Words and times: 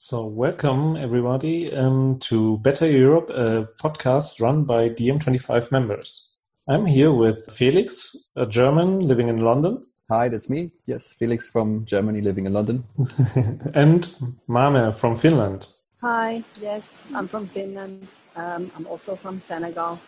So, 0.00 0.26
welcome 0.26 0.94
everybody 0.94 1.74
um, 1.74 2.20
to 2.20 2.58
Better 2.58 2.86
Europe, 2.86 3.30
a 3.30 3.66
podcast 3.82 4.40
run 4.40 4.62
by 4.62 4.90
DiEM25 4.90 5.72
members. 5.72 6.36
I'm 6.68 6.86
here 6.86 7.12
with 7.12 7.50
Felix, 7.50 8.16
a 8.36 8.46
German 8.46 9.00
living 9.00 9.26
in 9.26 9.38
London. 9.38 9.84
Hi, 10.08 10.28
that's 10.28 10.48
me. 10.48 10.70
Yes, 10.86 11.14
Felix 11.14 11.50
from 11.50 11.84
Germany 11.84 12.20
living 12.20 12.46
in 12.46 12.52
London. 12.52 12.84
and 13.74 14.08
Mame 14.46 14.92
from 14.92 15.16
Finland. 15.16 15.66
Hi, 16.00 16.44
yes, 16.60 16.84
I'm 17.12 17.26
from 17.26 17.48
Finland. 17.48 18.06
Um, 18.36 18.70
I'm 18.76 18.86
also 18.86 19.16
from 19.16 19.42
Senegal 19.48 19.98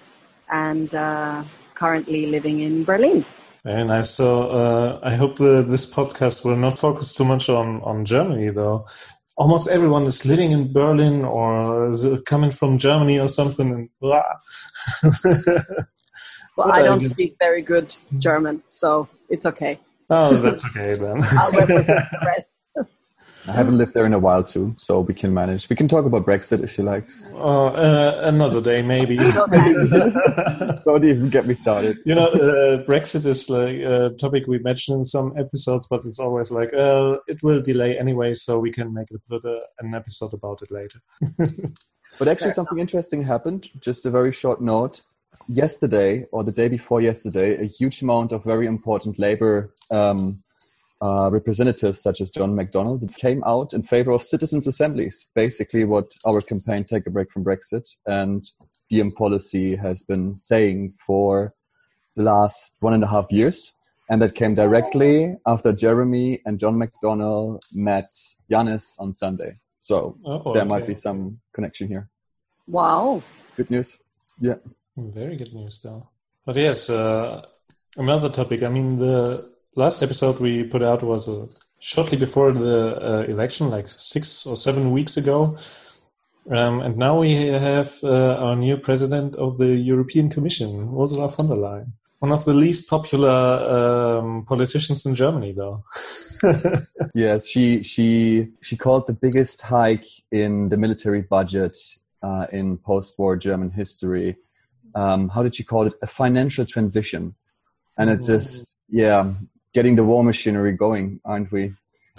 and 0.53 0.95
uh, 0.95 1.43
currently 1.75 2.27
living 2.27 2.61
in 2.61 2.85
Berlin. 2.85 3.25
Very 3.65 3.85
nice. 3.85 4.11
So 4.11 4.51
uh, 4.51 5.01
I 5.03 5.17
hope 5.17 5.41
uh, 5.41 5.63
this 5.63 5.85
podcast 5.85 6.45
will 6.45 6.57
not 6.57 6.79
focus 6.79 7.13
too 7.13 7.25
much 7.25 7.49
on, 7.49 7.83
on 7.83 8.05
Germany, 8.05 8.51
though. 8.51 8.87
Almost 9.41 9.69
everyone 9.69 10.05
is 10.05 10.27
living 10.27 10.51
in 10.53 10.71
Berlin 10.71 11.25
or 11.25 11.95
coming 12.27 12.51
from 12.51 12.77
Germany 12.77 13.19
or 13.19 13.27
something. 13.27 13.73
And 13.73 13.89
blah. 13.98 14.23
well, 16.57 16.71
I 16.73 16.83
don't 16.83 17.01
speak 17.01 17.37
very 17.39 17.62
good 17.62 17.97
German, 18.19 18.62
so 18.69 19.09
it's 19.31 19.47
okay. 19.47 19.81
Oh, 20.11 20.34
that's 20.34 20.67
okay 20.67 20.93
then. 20.93 21.23
I'll 21.23 21.53
represent 21.53 22.05
the 22.11 22.23
rest. 22.27 22.59
I 23.49 23.53
haven't 23.53 23.79
lived 23.79 23.95
there 23.95 24.05
in 24.05 24.12
a 24.12 24.19
while 24.19 24.45
too, 24.45 24.75
so 24.77 25.01
we 25.01 25.15
can 25.15 25.33
manage. 25.33 25.69
We 25.69 25.77
can 25.77 25.89
talk 25.89 26.05
about 26.05 26.27
Brexit 26.27 26.62
if 26.62 26.77
you 26.77 26.85
like. 26.85 27.09
Uh, 27.35 27.67
uh, 27.67 28.21
another 28.25 28.61
day, 28.61 28.83
maybe. 28.83 29.17
Don't 30.85 31.05
even 31.05 31.31
get 31.31 31.47
me 31.47 31.55
started. 31.55 31.97
You 32.05 32.15
know, 32.15 32.27
uh, 32.27 32.84
Brexit 32.84 33.25
is 33.25 33.48
like 33.48 33.77
a 33.77 34.11
topic 34.19 34.47
we 34.47 34.59
mentioned 34.59 34.98
in 34.98 35.05
some 35.05 35.33
episodes, 35.39 35.87
but 35.89 36.05
it's 36.05 36.19
always 36.19 36.51
like 36.51 36.73
uh, 36.75 37.17
it 37.29 37.43
will 37.43 37.62
delay 37.62 37.98
anyway, 37.98 38.34
so 38.34 38.61
we 38.61 38.71
can 38.71 38.93
make 38.93 39.09
a, 39.11 39.61
an 39.79 39.95
episode 39.95 40.34
about 40.34 40.61
it 40.62 40.70
later. 40.70 41.01
but 42.19 42.29
actually, 42.29 42.51
something 42.51 42.79
interesting 42.79 43.23
happened. 43.23 43.69
Just 43.81 44.05
a 44.05 44.11
very 44.11 44.33
short 44.33 44.61
note. 44.61 45.01
Yesterday, 45.48 46.27
or 46.31 46.45
the 46.45 46.53
day 46.53 46.69
before 46.69 47.01
yesterday, 47.01 47.61
a 47.61 47.64
huge 47.64 48.03
amount 48.03 48.33
of 48.33 48.45
very 48.45 48.67
important 48.67 49.19
labor. 49.19 49.75
Um, 49.91 50.42
uh, 51.03 51.31
representatives 51.31 52.03
such 52.03 52.20
as 52.20 52.31
John 52.31 52.55
McDonnell 52.55 53.15
came 53.17 53.43
out 53.45 53.73
in 53.73 53.83
favor 53.83 54.11
of 54.11 54.23
citizens' 54.23 54.67
assemblies, 54.67 55.27
basically 55.34 55.84
what 55.84 56.12
our 56.27 56.41
campaign 56.41 56.84
Take 56.84 57.07
a 57.07 57.11
Break 57.11 57.31
from 57.33 57.45
Brexit 57.45 57.89
and 58.07 58.45
DiEM 58.92 59.15
policy 59.15 59.77
has 59.77 60.03
been 60.03 60.37
saying 60.37 60.95
for 61.07 61.55
the 62.17 62.23
last 62.23 62.77
one 62.81 62.92
and 62.92 63.05
a 63.05 63.07
half 63.07 63.27
years. 63.31 63.73
And 64.11 64.20
that 64.23 64.34
came 64.34 64.57
directly 64.57 65.37
after 65.47 65.73
Jeremy 65.73 66.41
and 66.45 66.59
John 66.59 66.75
McDonnell 66.83 67.61
met 67.73 68.12
Yanis 68.51 68.97
on 68.98 69.12
Sunday. 69.12 69.61
So 69.79 70.19
oh, 70.25 70.53
there 70.53 70.62
okay. 70.62 70.69
might 70.69 70.87
be 70.87 70.97
some 70.97 71.39
connection 71.55 71.87
here. 71.87 72.11
Wow. 72.67 73.23
Good 73.57 73.70
news. 73.70 73.98
Yeah. 74.41 74.57
Very 74.97 75.37
good 75.37 75.55
news, 75.55 75.81
though. 75.81 76.09
But 76.45 76.57
yes, 76.57 76.91
uh, 76.91 77.47
another 77.97 78.29
topic. 78.29 78.64
I 78.64 78.69
mean, 78.69 78.97
the 78.97 79.50
last 79.75 80.03
episode 80.03 80.41
we 80.41 80.65
put 80.65 80.83
out 80.83 81.03
was 81.03 81.29
uh, 81.29 81.47
shortly 81.79 82.19
before 82.19 82.53
the 82.53 83.01
uh, 83.01 83.23
election, 83.29 83.71
like 83.71 83.89
six 83.89 84.47
or 84.47 84.57
seven 84.57 84.91
weeks 84.91 85.17
ago. 85.17 85.57
Um, 86.51 86.81
and 86.81 86.97
now 86.97 87.21
we 87.21 87.33
have 87.47 87.95
uh, 88.03 88.35
our 88.37 88.57
new 88.57 88.77
president 88.77 89.37
of 89.37 89.59
the 89.59 89.77
European 89.77 90.31
Commission, 90.31 90.93
Ursula 90.98 91.29
von 91.29 91.48
der 91.48 91.57
Leyen. 91.57 91.93
One 92.19 92.33
of 92.33 92.45
the 92.45 92.53
least 92.53 92.89
popular 92.89 94.19
um, 94.19 94.45
politicians 94.47 95.07
in 95.07 95.15
Germany, 95.15 95.53
though. 95.53 95.83
yes, 97.15 97.47
she 97.47 97.83
she 97.83 98.48
she 98.61 98.77
called 98.77 99.07
the 99.07 99.15
biggest 99.15 99.63
hike 99.63 100.07
in 100.31 100.69
the 100.69 100.77
military 100.77 101.23
budget 101.23 101.79
uh, 102.23 102.47
in 102.53 102.77
post-war 102.77 103.37
German 103.37 103.71
history. 103.71 104.37
Um, 104.95 105.31
how 105.31 105.43
did 105.43 105.55
she 105.55 105.65
call 105.65 105.87
it? 105.87 105.95
A 106.03 106.07
financial 106.07 106.67
transition, 106.67 107.35
and 107.97 108.11
it's 108.11 108.25
mm. 108.25 108.35
just 108.35 108.77
yeah 108.91 109.33
getting 109.73 109.97
the 109.97 110.05
war 110.05 110.25
machinery 110.25 110.73
going, 110.73 111.20
aren't 111.25 111.53
we? 111.53 111.75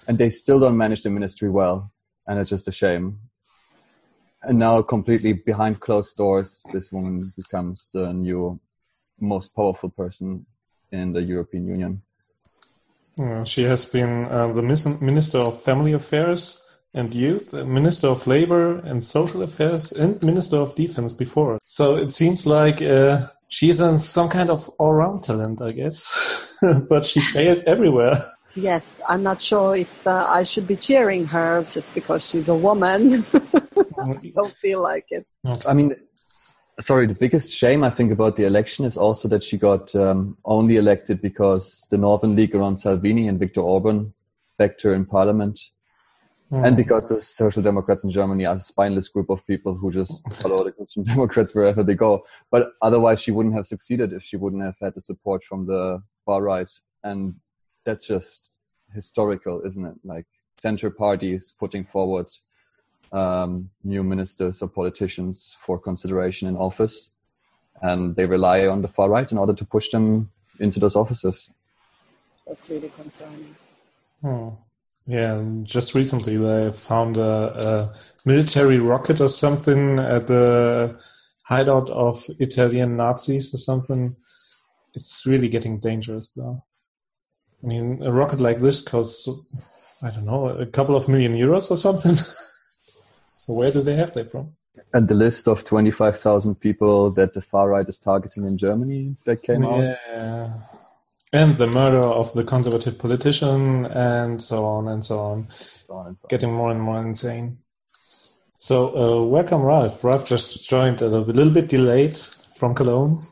And 0.07 0.17
they 0.17 0.29
still 0.29 0.59
don't 0.59 0.77
manage 0.77 1.03
the 1.03 1.09
ministry 1.09 1.49
well, 1.49 1.91
and 2.27 2.39
it's 2.39 2.49
just 2.49 2.67
a 2.67 2.71
shame. 2.71 3.19
And 4.43 4.57
now, 4.57 4.81
completely 4.81 5.33
behind 5.33 5.79
closed 5.79 6.17
doors, 6.17 6.65
this 6.73 6.91
woman 6.91 7.31
becomes 7.37 7.87
the 7.93 8.11
new 8.11 8.59
most 9.19 9.55
powerful 9.55 9.89
person 9.89 10.45
in 10.91 11.11
the 11.11 11.21
European 11.21 11.67
Union. 11.67 12.01
She 13.45 13.63
has 13.63 13.85
been 13.85 14.25
uh, 14.25 14.51
the 14.53 14.63
Minister 14.63 15.37
of 15.37 15.61
Family 15.61 15.93
Affairs 15.93 16.65
and 16.93 17.13
Youth, 17.13 17.53
Minister 17.53 18.07
of 18.07 18.25
Labor 18.25 18.77
and 18.79 19.03
Social 19.03 19.43
Affairs, 19.43 19.91
and 19.91 20.21
Minister 20.23 20.57
of 20.57 20.75
Defense 20.75 21.13
before. 21.13 21.59
So 21.65 21.97
it 21.97 22.13
seems 22.13 22.47
like 22.47 22.81
uh, 22.81 23.27
she's 23.51 23.77
some 24.03 24.29
kind 24.29 24.49
of 24.49 24.67
all-round 24.79 25.23
talent, 25.23 25.61
I 25.61 25.71
guess. 25.71 26.57
but 26.89 27.05
she 27.05 27.21
failed 27.21 27.61
everywhere. 27.67 28.17
Yes, 28.55 28.87
I'm 29.07 29.23
not 29.23 29.41
sure 29.41 29.75
if 29.75 30.07
uh, 30.07 30.25
I 30.27 30.43
should 30.43 30.67
be 30.67 30.75
cheering 30.75 31.25
her 31.27 31.65
just 31.71 31.93
because 31.93 32.27
she's 32.27 32.49
a 32.49 32.55
woman. 32.55 33.25
I 33.33 34.31
don't 34.35 34.53
feel 34.53 34.81
like 34.81 35.05
it. 35.09 35.25
I 35.67 35.73
mean, 35.73 35.95
sorry, 36.79 37.07
the 37.07 37.15
biggest 37.15 37.55
shame 37.55 37.83
I 37.83 37.89
think 37.89 38.11
about 38.11 38.35
the 38.35 38.45
election 38.45 38.85
is 38.85 38.97
also 38.97 39.27
that 39.29 39.43
she 39.43 39.57
got 39.57 39.93
um, 39.95 40.37
only 40.45 40.77
elected 40.77 41.21
because 41.21 41.87
the 41.91 41.97
Northern 41.97 42.35
League 42.35 42.55
around 42.55 42.77
Salvini 42.77 43.27
and 43.27 43.39
Viktor 43.39 43.61
Orban 43.61 44.13
backed 44.57 44.81
her 44.83 44.93
in 44.93 45.05
parliament. 45.05 45.59
Mm. 46.51 46.67
And 46.67 46.77
because 46.77 47.07
the 47.07 47.19
Social 47.19 47.63
Democrats 47.63 48.03
in 48.03 48.09
Germany 48.09 48.45
are 48.45 48.55
a 48.55 48.59
spineless 48.59 49.07
group 49.07 49.29
of 49.29 49.45
people 49.47 49.73
who 49.73 49.89
just 49.89 50.29
follow 50.41 50.63
the 50.63 50.71
Christian 50.71 51.03
Democrats 51.13 51.55
wherever 51.55 51.81
they 51.81 51.95
go. 51.95 52.25
But 52.49 52.73
otherwise, 52.81 53.21
she 53.21 53.31
wouldn't 53.31 53.55
have 53.55 53.65
succeeded 53.65 54.11
if 54.11 54.23
she 54.23 54.35
wouldn't 54.35 54.63
have 54.63 54.75
had 54.81 54.93
the 54.93 55.01
support 55.01 55.43
from 55.45 55.65
the 55.65 56.03
far 56.25 56.41
right. 56.43 56.69
And 57.03 57.35
that's 57.85 58.05
just 58.05 58.57
historical, 58.93 59.61
isn't 59.65 59.85
it? 59.85 59.95
Like 60.03 60.25
center 60.57 60.89
parties 60.89 61.53
putting 61.57 61.85
forward 61.85 62.27
um, 63.13 63.69
new 63.83 64.03
ministers 64.03 64.61
or 64.61 64.67
politicians 64.67 65.55
for 65.61 65.79
consideration 65.79 66.49
in 66.49 66.57
office. 66.57 67.11
And 67.81 68.15
they 68.17 68.25
rely 68.25 68.67
on 68.67 68.81
the 68.81 68.89
far 68.89 69.09
right 69.09 69.31
in 69.31 69.37
order 69.37 69.53
to 69.53 69.65
push 69.65 69.89
them 69.89 70.31
into 70.59 70.81
those 70.81 70.97
offices. 70.97 71.49
That's 72.45 72.69
really 72.69 72.89
concerning. 72.89 73.55
Hmm. 74.21 74.49
Yeah, 75.11 75.43
just 75.63 75.93
recently 75.93 76.37
they 76.37 76.71
found 76.71 77.17
a, 77.17 77.67
a, 77.67 77.93
military 78.23 78.79
rocket 78.79 79.19
or 79.19 79.27
something 79.27 79.99
at 79.99 80.27
the 80.27 80.97
hideout 81.43 81.89
of 81.89 82.23
Italian 82.39 82.95
Nazis 82.95 83.53
or 83.53 83.57
something. 83.57 84.15
It's 84.93 85.25
really 85.25 85.49
getting 85.49 85.79
dangerous 85.81 86.31
though. 86.31 86.63
I 87.61 87.67
mean, 87.67 88.01
a 88.01 88.11
rocket 88.11 88.39
like 88.39 88.59
this 88.59 88.81
costs, 88.81 89.27
I 90.01 90.11
don't 90.11 90.25
know, 90.25 90.47
a 90.47 90.65
couple 90.65 90.95
of 90.95 91.09
million 91.09 91.33
euros 91.33 91.69
or 91.69 91.75
something. 91.75 92.15
so 93.27 93.53
where 93.53 93.71
do 93.71 93.81
they 93.81 93.95
have 93.95 94.13
that 94.13 94.31
from? 94.31 94.55
And 94.93 95.09
the 95.09 95.15
list 95.15 95.49
of 95.49 95.65
25,000 95.65 96.55
people 96.55 97.11
that 97.11 97.33
the 97.33 97.41
far 97.41 97.67
right 97.67 97.87
is 97.89 97.99
targeting 97.99 98.47
in 98.47 98.57
Germany 98.57 99.17
that 99.25 99.43
came 99.43 99.65
out? 99.65 99.81
yeah. 99.81 100.53
out? 100.55 100.80
Yeah 101.33 101.41
and 101.41 101.57
the 101.57 101.67
murder 101.67 102.01
of 102.01 102.33
the 102.33 102.43
conservative 102.43 102.99
politician, 102.99 103.85
and 103.85 104.41
so 104.41 104.65
on 104.65 104.87
and 104.87 105.03
so 105.03 105.19
on, 105.19 105.47
so 105.49 105.95
on, 105.95 106.07
and 106.07 106.17
so 106.17 106.25
on. 106.25 106.29
getting 106.29 106.53
more 106.53 106.71
and 106.71 106.81
more 106.81 106.99
insane. 106.99 107.57
So, 108.57 108.89
uh, 108.95 109.25
welcome, 109.25 109.61
Ralph. 109.61 110.03
Ralph 110.03 110.27
just 110.27 110.69
joined 110.69 111.01
a 111.01 111.07
little 111.07 111.53
bit 111.53 111.69
delayed 111.69 112.17
from 112.17 112.75
Cologne. 112.75 113.23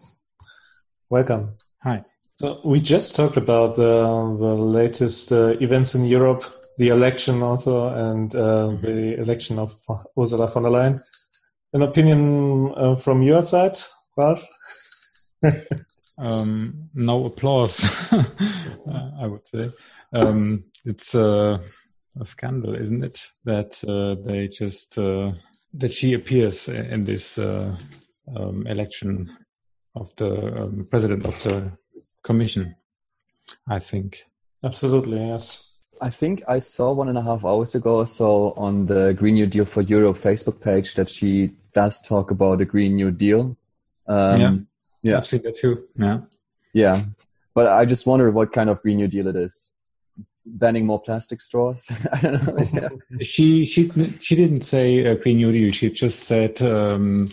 Welcome. 1.09 1.57
Hi. 1.83 2.03
So, 2.37 2.61
we 2.63 2.79
just 2.79 3.15
talked 3.15 3.37
about 3.37 3.75
the, 3.75 4.03
the 4.39 4.55
latest 4.55 5.31
uh, 5.31 5.57
events 5.59 5.93
in 5.93 6.05
Europe, 6.05 6.43
the 6.77 6.87
election 6.87 7.43
also, 7.43 7.89
and 7.89 8.33
uh, 8.33 8.39
mm-hmm. 8.39 8.79
the 8.79 9.19
election 9.19 9.59
of 9.59 9.71
Ursula 10.17 10.47
von 10.47 10.63
der 10.63 10.69
Leyen. 10.69 11.01
An 11.73 11.81
opinion 11.83 12.73
uh, 12.75 12.95
from 12.95 13.21
your 13.21 13.43
side, 13.43 13.77
Ralph? 14.17 14.43
um, 16.19 16.89
no 16.93 17.25
applause, 17.25 17.83
I 18.11 19.27
would 19.27 19.47
say. 19.47 19.69
Um, 20.13 20.65
it's 20.85 21.15
a 21.15 21.59
scandal, 22.23 22.75
isn't 22.75 23.03
it? 23.03 23.25
That 23.45 23.81
uh, 23.87 24.21
they 24.27 24.47
just 24.47 24.97
uh, 24.97 25.31
that 25.73 25.91
she 25.91 26.13
appears 26.13 26.67
in 26.67 27.05
this 27.05 27.37
uh, 27.37 27.75
um, 28.35 28.67
election 28.67 29.37
of 29.95 30.11
the 30.17 30.63
um, 30.63 30.87
president 30.89 31.25
of 31.25 31.41
the 31.43 31.71
commission. 32.23 32.75
I 33.67 33.79
think 33.79 34.23
absolutely 34.63 35.25
yes. 35.25 35.79
I 36.01 36.09
think 36.09 36.43
I 36.47 36.59
saw 36.59 36.93
one 36.93 37.09
and 37.09 37.17
a 37.17 37.21
half 37.21 37.43
hours 37.43 37.75
ago 37.75 37.97
or 37.97 38.07
so 38.07 38.53
on 38.55 38.85
the 38.85 39.13
Green 39.13 39.33
New 39.33 39.47
Deal 39.47 39.65
for 39.65 39.81
Europe 39.81 40.17
Facebook 40.17 40.61
page 40.61 40.95
that 40.95 41.09
she 41.09 41.51
does 41.73 41.99
talk 41.99 42.31
about 42.31 42.61
a 42.61 42.65
Green 42.65 42.95
New 42.95 43.11
Deal. 43.11 43.57
Um, 44.07 44.67
yeah 45.01 45.11
yeah, 45.11 45.17
I've 45.17 45.27
seen 45.27 45.41
that 45.43 45.57
too. 45.57 45.85
Yeah, 45.95 46.19
yeah, 46.73 47.05
but 47.55 47.67
I 47.67 47.85
just 47.85 48.05
wonder 48.07 48.31
what 48.31 48.53
kind 48.53 48.69
of 48.69 48.81
Green 48.81 48.97
New 48.97 49.07
Deal 49.07 49.27
it 49.27 49.35
is. 49.35 49.71
banning 50.45 50.85
more 50.85 51.01
plastic 51.01 51.41
straws. 51.41 51.87
I 52.13 52.21
don't 52.21 52.43
know. 52.47 52.65
Yeah. 52.73 52.89
She 53.23 53.65
she 53.65 53.89
she 54.19 54.35
didn't 54.35 54.63
say 54.63 54.99
a 55.05 55.15
Green 55.15 55.37
New 55.37 55.51
Deal. 55.51 55.71
She 55.71 55.89
just 55.91 56.19
said 56.23 56.61
um, 56.61 57.29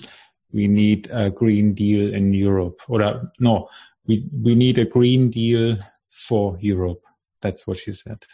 we 0.52 0.68
need 0.68 1.08
a 1.12 1.30
Green 1.30 1.74
Deal 1.74 2.14
in 2.14 2.34
Europe. 2.34 2.80
Or 2.88 3.02
uh, 3.02 3.20
no, 3.38 3.69
we 4.06 4.26
we 4.42 4.54
need 4.54 4.78
a 4.78 4.84
Green 4.84 5.30
Deal 5.30 5.76
for 6.10 6.56
Europe. 6.60 7.02
That's 7.42 7.66
what 7.66 7.78
she 7.78 7.92
said. 7.92 8.24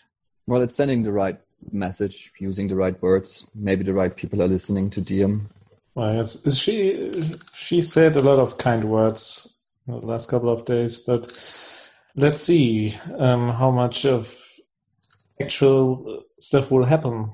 Well, 0.46 0.62
it's 0.62 0.76
sending 0.76 1.02
the 1.02 1.12
right 1.12 1.38
message, 1.70 2.32
using 2.38 2.69
the 2.69 2.76
right 2.76 3.00
words. 3.02 3.46
Maybe 3.55 3.85
the 3.85 3.94
right 3.94 4.14
people 4.14 4.43
are 4.43 4.49
listening 4.49 4.90
to 4.90 5.00
Diem. 5.00 5.49
Well, 5.94 6.21
it's, 6.21 6.56
she 6.56 7.12
she 7.55 7.83
said 7.83 8.17
a 8.17 8.23
lot 8.23 8.39
of 8.39 8.59
kind 8.59 8.85
words 8.85 9.59
the 9.87 10.06
last 10.06 10.31
couple 10.31 10.49
of 10.49 10.65
days, 10.65 10.99
but 10.99 11.27
let's 12.17 12.43
see 12.43 12.97
um, 13.19 13.50
how 13.50 13.71
much 13.71 14.06
of 14.06 14.35
actual 15.41 16.25
stuff 16.39 16.71
will 16.71 16.85
happen. 16.85 17.29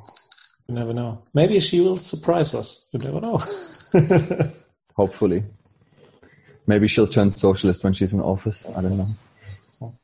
You 0.66 0.74
never 0.74 0.92
know. 0.92 1.22
Maybe 1.34 1.60
she 1.60 1.80
will 1.80 1.96
surprise 1.96 2.54
us. 2.54 2.88
You 2.92 2.98
never 2.98 3.20
know. 3.20 3.40
Hopefully. 4.96 5.44
Maybe 6.66 6.88
she'll 6.88 7.06
turn 7.06 7.30
socialist 7.30 7.84
when 7.84 7.94
she's 7.94 8.12
in 8.12 8.20
office. 8.20 8.68
I 8.76 8.82
don't 8.82 8.98
know. 8.98 9.94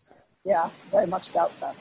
Yeah, 0.45 0.69
very 0.91 1.07
much 1.07 1.33
doubt 1.33 1.53
that. 1.61 1.77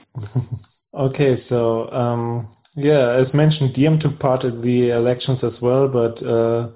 okay, 0.94 1.36
so 1.36 1.92
um, 1.92 2.48
yeah, 2.76 3.12
as 3.12 3.34
mentioned, 3.34 3.74
Diem 3.74 4.00
took 4.00 4.20
part 4.20 4.44
in 4.44 4.62
the 4.62 4.90
elections 4.90 5.44
as 5.44 5.62
well, 5.62 5.88
but 5.88 6.24
uh, 6.24 6.70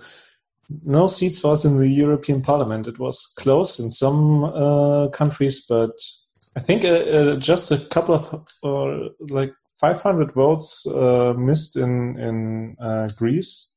no 0.83 1.07
seats 1.07 1.39
for 1.39 1.53
us 1.53 1.65
in 1.65 1.77
the 1.77 1.87
European 1.87 2.41
Parliament. 2.41 2.87
It 2.87 2.99
was 2.99 3.25
close 3.37 3.79
in 3.79 3.89
some 3.89 4.43
uh, 4.43 5.07
countries, 5.09 5.65
but 5.67 5.91
I 6.55 6.59
think 6.59 6.83
uh, 6.85 6.89
uh 6.89 7.35
just 7.37 7.71
a 7.71 7.77
couple 7.77 8.15
of 8.15 8.33
uh, 8.63 9.09
like 9.33 9.53
500 9.81 10.31
votes 10.33 10.85
uh, 10.87 11.33
missed 11.37 11.77
in 11.77 12.17
in 12.19 12.75
Greece 13.17 13.73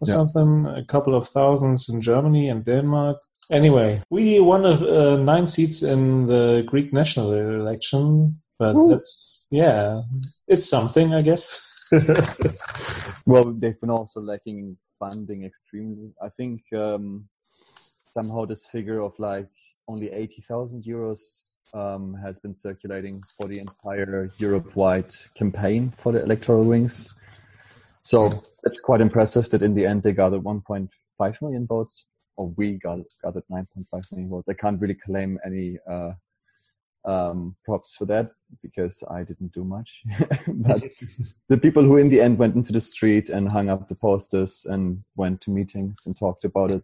or 0.00 0.08
yeah. 0.08 0.14
something. 0.14 0.66
A 0.66 0.84
couple 0.84 1.14
of 1.14 1.28
thousands 1.28 1.88
in 1.88 2.00
Germany 2.00 2.48
and 2.48 2.64
Denmark. 2.64 3.18
Anyway, 3.50 4.00
we 4.08 4.40
won 4.40 4.62
nine 5.24 5.46
seats 5.46 5.82
in 5.82 6.26
the 6.26 6.64
Greek 6.66 6.92
national 6.92 7.32
election, 7.32 8.40
but 8.58 8.74
Ooh. 8.74 8.88
that's 8.88 9.31
yeah, 9.52 10.00
it's 10.48 10.66
something, 10.68 11.12
I 11.12 11.20
guess. 11.20 11.88
well, 13.26 13.52
they've 13.52 13.78
been 13.78 13.90
also 13.90 14.20
lacking 14.20 14.78
funding 14.98 15.44
extremely. 15.44 16.14
I 16.22 16.30
think 16.30 16.62
um, 16.72 17.28
somehow 18.08 18.46
this 18.46 18.64
figure 18.64 19.00
of 19.00 19.12
like 19.18 19.50
only 19.88 20.10
80,000 20.10 20.84
euros 20.84 21.50
um, 21.74 22.14
has 22.14 22.38
been 22.38 22.54
circulating 22.54 23.22
for 23.36 23.46
the 23.46 23.58
entire 23.58 24.30
Europe-wide 24.38 25.12
campaign 25.34 25.90
for 25.90 26.12
the 26.12 26.22
electoral 26.22 26.64
wings. 26.64 27.14
So 28.00 28.30
it's 28.64 28.80
quite 28.80 29.02
impressive 29.02 29.50
that 29.50 29.62
in 29.62 29.74
the 29.74 29.84
end 29.84 30.02
they 30.02 30.12
gathered 30.12 30.44
1.5 30.44 31.42
million 31.42 31.66
votes, 31.66 32.06
or 32.36 32.48
we 32.56 32.78
gathered 32.78 33.04
9.5 33.22 34.12
million 34.12 34.30
votes. 34.30 34.48
I 34.48 34.54
can't 34.54 34.80
really 34.80 34.94
claim 34.94 35.38
any 35.44 35.76
uh, 35.86 36.12
um, 37.04 37.56
props 37.64 37.94
for 37.94 38.04
that 38.06 38.32
because 38.62 39.02
I 39.10 39.22
didn't 39.22 39.52
do 39.52 39.64
much. 39.64 40.02
but 40.46 40.82
the 41.48 41.58
people 41.58 41.82
who 41.82 41.96
in 41.96 42.08
the 42.08 42.20
end 42.20 42.38
went 42.38 42.54
into 42.54 42.72
the 42.72 42.80
street 42.80 43.28
and 43.30 43.50
hung 43.50 43.68
up 43.68 43.88
the 43.88 43.94
posters 43.94 44.66
and 44.68 45.02
went 45.16 45.40
to 45.42 45.50
meetings 45.50 46.02
and 46.06 46.16
talked 46.16 46.44
about 46.44 46.70
it, 46.70 46.82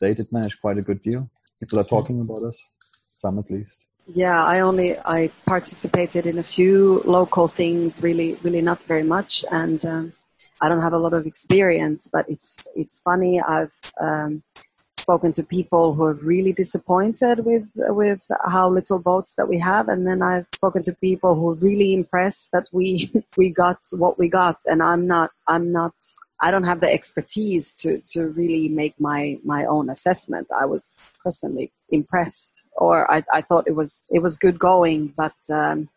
they 0.00 0.14
did 0.14 0.32
manage 0.32 0.60
quite 0.60 0.78
a 0.78 0.82
good 0.82 1.00
deal. 1.00 1.28
People 1.60 1.80
are 1.80 1.84
talking 1.84 2.20
about 2.20 2.42
us, 2.42 2.70
some 3.14 3.38
at 3.38 3.50
least. 3.50 3.84
Yeah, 4.14 4.42
I 4.42 4.60
only 4.60 4.98
I 4.98 5.30
participated 5.44 6.24
in 6.24 6.38
a 6.38 6.42
few 6.42 7.02
local 7.04 7.46
things, 7.46 8.02
really, 8.02 8.38
really 8.42 8.62
not 8.62 8.82
very 8.84 9.02
much, 9.02 9.44
and 9.50 9.84
um, 9.84 10.12
I 10.62 10.68
don't 10.70 10.80
have 10.80 10.94
a 10.94 10.98
lot 10.98 11.12
of 11.12 11.26
experience. 11.26 12.08
But 12.10 12.26
it's 12.26 12.66
it's 12.74 13.02
funny. 13.02 13.38
I've 13.38 13.74
um, 14.00 14.42
spoken 15.08 15.32
to 15.32 15.42
people 15.42 15.94
who 15.94 16.04
are 16.04 16.18
really 16.32 16.52
disappointed 16.52 17.36
with 17.48 17.66
with 18.00 18.20
how 18.54 18.68
little 18.68 18.98
votes 18.98 19.32
that 19.36 19.48
we 19.48 19.58
have, 19.58 19.88
and 19.88 20.06
then 20.06 20.20
I've 20.20 20.46
spoken 20.54 20.82
to 20.82 20.92
people 20.92 21.34
who 21.34 21.46
are 21.52 21.60
really 21.68 21.94
impressed 21.94 22.44
that 22.52 22.66
we 22.78 23.10
we 23.40 23.46
got 23.64 23.78
what 24.02 24.18
we 24.18 24.28
got. 24.28 24.58
And 24.70 24.82
I'm 24.82 25.06
not 25.06 25.30
I'm 25.54 25.72
not 25.72 25.94
I 26.46 26.50
don't 26.50 26.68
have 26.70 26.80
the 26.80 26.92
expertise 26.98 27.66
to 27.80 28.02
to 28.12 28.18
really 28.40 28.68
make 28.68 28.94
my 29.00 29.38
my 29.54 29.64
own 29.64 29.88
assessment. 29.88 30.46
I 30.62 30.66
was 30.66 30.84
personally 31.24 31.72
impressed, 31.88 32.50
or 32.86 33.10
I, 33.10 33.18
I 33.38 33.40
thought 33.40 33.66
it 33.66 33.76
was 33.80 33.90
it 34.10 34.20
was 34.26 34.36
good 34.36 34.58
going, 34.58 35.00
but 35.22 35.38
um, 35.50 35.88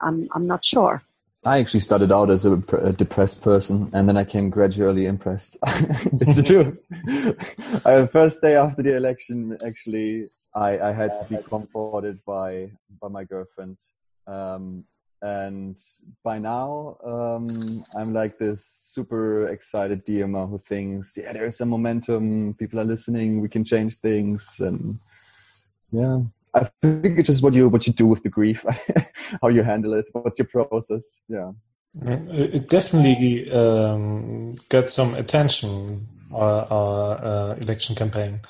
I'm 0.00 0.28
I'm 0.34 0.46
not 0.46 0.64
sure. 0.64 1.02
I 1.46 1.58
actually 1.58 1.80
started 1.80 2.10
out 2.10 2.30
as 2.30 2.46
a, 2.46 2.54
a, 2.80 2.92
depressed 2.92 3.42
person, 3.42 3.90
and 3.92 4.08
then 4.08 4.16
I 4.16 4.24
came 4.24 4.48
gradually 4.48 5.06
impressed. 5.06 5.58
it's 5.66 6.36
the 6.36 6.42
truth. 6.42 7.82
uh, 7.86 8.06
first 8.06 8.40
day 8.40 8.56
after 8.56 8.82
the 8.82 8.96
election, 8.96 9.56
actually, 9.66 10.30
I, 10.54 10.78
I 10.78 10.92
had 10.92 11.12
to 11.12 11.26
be 11.28 11.36
comforted 11.42 12.24
by 12.24 12.70
by 13.00 13.08
my 13.08 13.24
girlfriend, 13.24 13.76
um, 14.26 14.84
and 15.20 15.78
by 16.22 16.38
now, 16.38 16.96
um, 17.04 17.84
I'm 17.94 18.14
like 18.14 18.38
this 18.38 18.64
super 18.64 19.48
excited 19.48 20.06
DiEMer 20.06 20.48
who 20.48 20.56
thinks, 20.58 21.16
yeah, 21.16 21.32
there's 21.32 21.58
some 21.58 21.68
momentum. 21.68 22.54
People 22.54 22.80
are 22.80 22.84
listening. 22.84 23.40
We 23.42 23.48
can 23.48 23.64
change 23.64 23.96
things, 23.96 24.56
and 24.60 24.98
yeah, 25.92 26.20
I 26.54 26.64
think 26.80 27.18
it's 27.18 27.28
just 27.28 27.42
what 27.42 27.54
you 27.54 27.68
what 27.68 27.86
you 27.86 27.92
do 27.92 28.06
with 28.06 28.22
the 28.22 28.28
grief, 28.28 28.64
how 29.42 29.48
you 29.48 29.62
handle 29.62 29.94
it. 29.94 30.06
What's 30.12 30.38
your 30.38 30.48
process? 30.48 31.22
Yeah, 31.28 31.52
it 32.02 32.68
definitely 32.68 33.50
um, 33.50 34.54
got 34.68 34.90
some 34.90 35.14
attention. 35.14 36.08
Our, 36.32 36.66
our 36.72 37.24
uh, 37.24 37.54
election 37.62 37.94
campaign. 37.94 38.40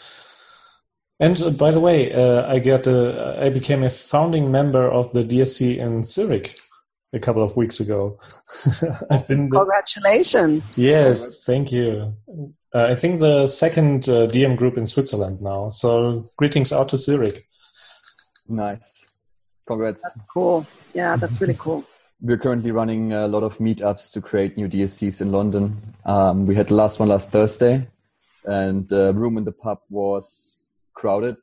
And 1.20 1.40
uh, 1.42 1.50
by 1.50 1.70
the 1.70 1.80
way, 1.80 2.12
uh, 2.12 2.50
I 2.50 2.58
got 2.58 2.86
a, 2.86 3.38
I 3.40 3.50
became 3.50 3.82
a 3.82 3.90
founding 3.90 4.50
member 4.50 4.90
of 4.90 5.12
the 5.12 5.22
DSC 5.22 5.76
in 5.76 6.02
Zurich 6.02 6.58
a 7.12 7.18
couple 7.18 7.42
of 7.42 7.56
weeks 7.56 7.80
ago. 7.80 8.18
I've 9.10 9.28
been 9.28 9.48
the, 9.48 9.58
Congratulations! 9.58 10.76
Yes, 10.76 11.44
thank 11.44 11.70
you. 11.70 12.14
Uh, 12.74 12.86
I 12.90 12.94
think 12.94 13.20
the 13.20 13.46
second 13.46 14.08
uh, 14.08 14.26
Diem 14.26 14.56
group 14.56 14.76
in 14.76 14.86
Switzerland 14.86 15.40
now. 15.40 15.68
So 15.68 16.28
greetings 16.36 16.72
out 16.72 16.88
to 16.88 16.96
Zurich. 16.96 17.46
Nice. 18.49 19.06
Congrats. 19.67 20.02
That's 20.02 20.26
cool. 20.32 20.67
Yeah, 20.93 21.17
that's 21.17 21.41
really 21.41 21.56
cool. 21.58 21.85
We're 22.20 22.38
currently 22.38 22.70
running 22.70 23.12
a 23.12 23.26
lot 23.26 23.43
of 23.43 23.58
meetups 23.58 24.12
to 24.12 24.20
create 24.20 24.56
new 24.56 24.69
DSCs 24.69 25.20
in 25.20 25.32
London. 25.32 25.94
Um, 26.05 26.46
we 26.46 26.55
had 26.55 26.69
the 26.69 26.75
last 26.75 27.00
one 27.00 27.08
last 27.08 27.31
Thursday, 27.31 27.86
and 28.44 28.89
the 28.89 29.13
room 29.13 29.36
in 29.36 29.44
the 29.44 29.53
pub 29.53 29.81
was 29.91 30.56
crowded. 30.94 31.36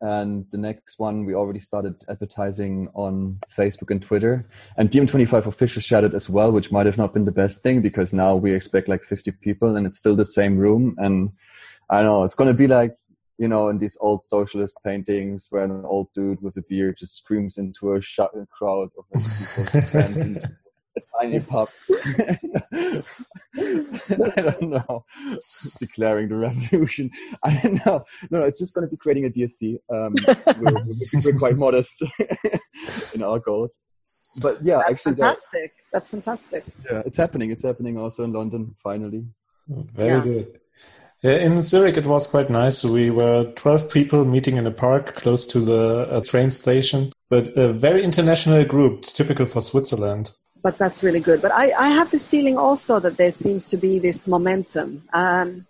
And 0.00 0.46
the 0.50 0.58
next 0.58 0.98
one, 0.98 1.24
we 1.24 1.34
already 1.34 1.58
started 1.58 2.04
advertising 2.08 2.88
on 2.94 3.38
Facebook 3.50 3.90
and 3.90 4.00
Twitter. 4.00 4.46
And 4.76 4.90
DiEM25 4.90 5.46
official 5.46 5.82
shared 5.82 6.04
it 6.04 6.14
as 6.14 6.30
well, 6.30 6.52
which 6.52 6.70
might 6.70 6.86
have 6.86 6.98
not 6.98 7.12
been 7.12 7.24
the 7.24 7.32
best 7.32 7.62
thing 7.62 7.82
because 7.82 8.14
now 8.14 8.36
we 8.36 8.54
expect 8.54 8.88
like 8.88 9.02
50 9.02 9.32
people 9.32 9.76
and 9.76 9.86
it's 9.86 9.98
still 9.98 10.14
the 10.14 10.24
same 10.24 10.56
room. 10.56 10.94
And 10.98 11.32
I 11.90 11.96
don't 11.96 12.06
know, 12.06 12.24
it's 12.24 12.36
going 12.36 12.48
to 12.48 12.54
be 12.54 12.68
like 12.68 12.96
you 13.38 13.48
know, 13.48 13.68
in 13.68 13.78
these 13.78 13.96
old 14.00 14.22
socialist 14.22 14.78
paintings 14.84 15.46
where 15.50 15.64
an 15.64 15.84
old 15.84 16.08
dude 16.14 16.42
with 16.42 16.56
a 16.56 16.62
beard 16.68 16.96
just 16.98 17.16
screams 17.16 17.56
into 17.56 17.94
a 17.94 18.00
sh- 18.00 18.18
crowd 18.50 18.90
of 18.98 19.04
people 19.14 20.42
a 20.98 21.22
tiny 21.22 21.40
pub. 21.40 21.68
I 22.76 23.02
don't 24.36 24.70
know. 24.70 25.04
Declaring 25.80 26.28
the 26.28 26.36
revolution. 26.36 27.10
I 27.42 27.60
don't 27.60 27.86
know. 27.86 28.04
No, 28.30 28.44
it's 28.44 28.58
just 28.58 28.74
going 28.74 28.86
to 28.86 28.90
be 28.90 28.96
creating 28.96 29.26
a 29.26 29.30
DSC. 29.30 29.78
Um, 29.92 30.14
we're, 30.60 30.74
we're, 31.24 31.38
quite 31.38 31.56
modest 31.56 32.02
in 33.14 33.22
our 33.22 33.38
goals. 33.38 33.84
But 34.40 34.62
yeah, 34.62 34.76
That's 34.76 34.90
actually, 34.90 35.12
fantastic. 35.12 35.72
That, 35.76 35.92
That's 35.92 36.10
fantastic. 36.10 36.64
Yeah, 36.84 37.02
it's 37.06 37.16
happening. 37.16 37.50
It's 37.50 37.64
happening 37.64 37.98
also 37.98 38.24
in 38.24 38.32
London, 38.32 38.74
finally. 38.82 39.24
Very 39.68 40.18
yeah. 40.18 40.24
good. 40.24 40.60
Yeah, 41.22 41.38
in 41.38 41.60
Zurich, 41.62 41.96
it 41.96 42.06
was 42.06 42.28
quite 42.28 42.48
nice. 42.48 42.84
We 42.84 43.10
were 43.10 43.44
12 43.56 43.90
people 43.90 44.24
meeting 44.24 44.56
in 44.56 44.66
a 44.68 44.70
park 44.70 45.16
close 45.16 45.46
to 45.46 45.58
the 45.58 46.08
uh, 46.08 46.20
train 46.20 46.48
station, 46.50 47.12
but 47.28 47.48
a 47.58 47.72
very 47.72 48.04
international 48.04 48.64
group, 48.64 49.02
typical 49.02 49.44
for 49.44 49.60
Switzerland. 49.60 50.30
But 50.62 50.78
that's 50.78 51.02
really 51.02 51.18
good. 51.18 51.42
But 51.42 51.50
I, 51.52 51.72
I 51.72 51.88
have 51.88 52.12
this 52.12 52.28
feeling 52.28 52.56
also 52.56 53.00
that 53.00 53.16
there 53.16 53.32
seems 53.32 53.66
to 53.70 53.76
be 53.76 53.98
this 53.98 54.28
momentum. 54.28 55.02
Um, 55.12 55.66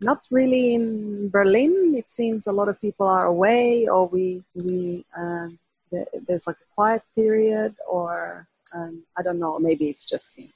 not 0.00 0.26
really 0.30 0.74
in 0.74 1.28
Berlin. 1.28 1.94
It 1.96 2.08
seems 2.08 2.46
a 2.46 2.52
lot 2.52 2.68
of 2.68 2.80
people 2.80 3.06
are 3.06 3.26
away, 3.26 3.88
or 3.88 4.06
we 4.06 4.44
we 4.54 5.04
um, 5.16 5.58
there's 6.26 6.46
like 6.46 6.56
a 6.56 6.74
quiet 6.74 7.02
period, 7.16 7.74
or 7.88 8.46
um, 8.72 9.04
I 9.16 9.22
don't 9.22 9.38
know. 9.38 9.58
Maybe 9.58 9.88
it's 9.88 10.04
just 10.04 10.36
me, 10.36 10.52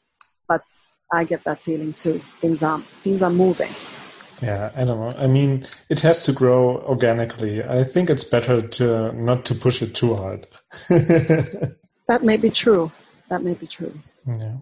but 0.46 0.64
I 1.12 1.24
get 1.24 1.44
that 1.44 1.60
feeling 1.60 1.92
too. 1.92 2.18
Things 2.40 2.62
are 2.62 2.80
things 3.02 3.22
are 3.22 3.30
moving. 3.30 3.70
Yeah, 4.42 4.70
I 4.76 4.84
don't 4.84 5.00
know. 5.00 5.16
I 5.18 5.26
mean, 5.26 5.66
it 5.88 6.00
has 6.00 6.24
to 6.24 6.32
grow 6.32 6.78
organically. 6.82 7.62
I 7.62 7.84
think 7.84 8.08
it's 8.10 8.24
better 8.24 8.62
to 8.62 9.12
not 9.12 9.44
to 9.46 9.54
push 9.54 9.82
it 9.82 9.94
too 9.94 10.14
hard. 10.14 10.46
that 10.88 12.22
may 12.22 12.36
be 12.36 12.50
true. 12.50 12.90
that 13.28 13.42
may 13.42 13.54
be 13.54 13.66
true. 13.66 13.92
Yeah. 14.26 14.56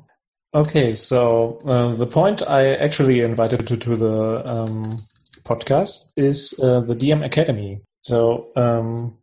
Okay, 0.55 0.93
so 0.93 1.59
uh, 1.67 1.95
the 1.95 2.07
point 2.07 2.41
I 2.43 2.75
actually 2.77 3.21
invited 3.21 3.67
to, 3.67 3.77
to 3.77 3.97
the 3.97 4.49
um, 4.49 4.97
podcast 5.45 6.13
is 6.17 6.59
uh, 6.63 6.81
the 6.81 6.95
DiEM 6.95 7.25
Academy. 7.25 7.83
So, 8.01 8.51
um, 8.57 9.19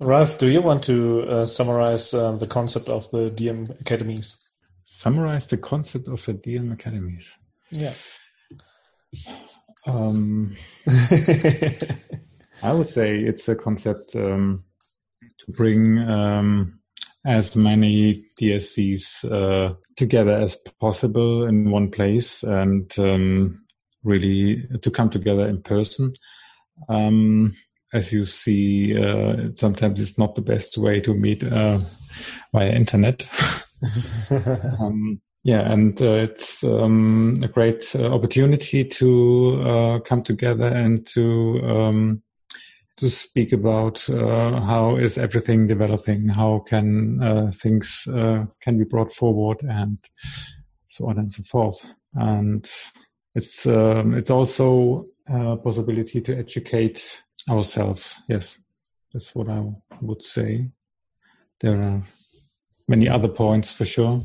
Ralph, 0.00 0.38
do 0.38 0.48
you 0.48 0.62
want 0.62 0.84
to 0.84 1.22
uh, 1.22 1.44
summarize 1.44 2.14
uh, 2.14 2.32
the 2.32 2.46
concept 2.46 2.88
of 2.88 3.10
the 3.10 3.30
DiEM 3.30 3.80
Academies? 3.80 4.48
Summarize 4.84 5.46
the 5.46 5.56
concept 5.56 6.06
of 6.06 6.24
the 6.24 6.34
DiEM 6.34 6.72
Academies. 6.72 7.34
Yeah. 7.70 7.94
Um, 9.86 10.56
I 12.62 12.72
would 12.72 12.88
say 12.88 13.18
it's 13.18 13.48
a 13.48 13.54
concept 13.54 14.14
um, 14.14 14.64
to 15.20 15.52
bring 15.52 15.98
um, 15.98 16.80
as 17.24 17.56
many 17.56 18.24
DSCs 18.40 19.24
uh, 19.30 19.74
together 19.96 20.32
as 20.32 20.56
possible 20.80 21.44
in 21.44 21.70
one 21.70 21.90
place 21.90 22.42
and 22.42 22.92
um, 22.98 23.64
really 24.02 24.66
to 24.82 24.90
come 24.90 25.10
together 25.10 25.46
in 25.46 25.62
person. 25.62 26.12
Um, 26.88 27.54
as 27.92 28.12
you 28.12 28.24
see, 28.24 28.96
uh, 28.96 29.48
sometimes 29.56 30.00
it's 30.00 30.16
not 30.16 30.34
the 30.34 30.42
best 30.42 30.78
way 30.78 31.00
to 31.00 31.12
meet 31.14 31.42
uh, 31.42 31.80
via 32.52 32.70
internet. 32.70 33.26
yeah, 35.42 35.72
and 35.72 36.00
uh, 36.02 36.12
it's 36.12 36.62
um, 36.62 37.40
a 37.42 37.48
great 37.48 37.90
uh, 37.94 38.12
opportunity 38.12 38.84
to 38.84 39.58
uh, 39.62 39.98
come 40.00 40.22
together 40.22 40.66
and 40.66 41.06
to 41.08 41.60
um, 41.64 42.22
to 42.98 43.08
speak 43.08 43.52
about 43.52 44.06
uh, 44.10 44.60
how 44.60 44.96
is 44.96 45.16
everything 45.16 45.66
developing, 45.66 46.28
how 46.28 46.58
can 46.68 47.22
uh, 47.22 47.50
things 47.54 48.06
uh, 48.12 48.44
can 48.60 48.76
be 48.76 48.84
brought 48.84 49.14
forward, 49.14 49.62
and 49.62 49.98
so 50.88 51.06
on 51.08 51.18
and 51.18 51.32
so 51.32 51.42
forth. 51.44 51.82
And 52.12 52.68
it's 53.34 53.64
um, 53.64 54.12
it's 54.12 54.30
also 54.30 55.04
a 55.26 55.56
possibility 55.56 56.20
to 56.20 56.36
educate 56.36 57.22
ourselves. 57.48 58.16
Yes, 58.28 58.58
that's 59.14 59.34
what 59.34 59.48
I 59.48 59.64
would 60.02 60.22
say. 60.22 60.68
There 61.60 61.80
are 61.80 62.02
many 62.88 63.08
other 63.08 63.28
points 63.28 63.72
for 63.72 63.86
sure. 63.86 64.22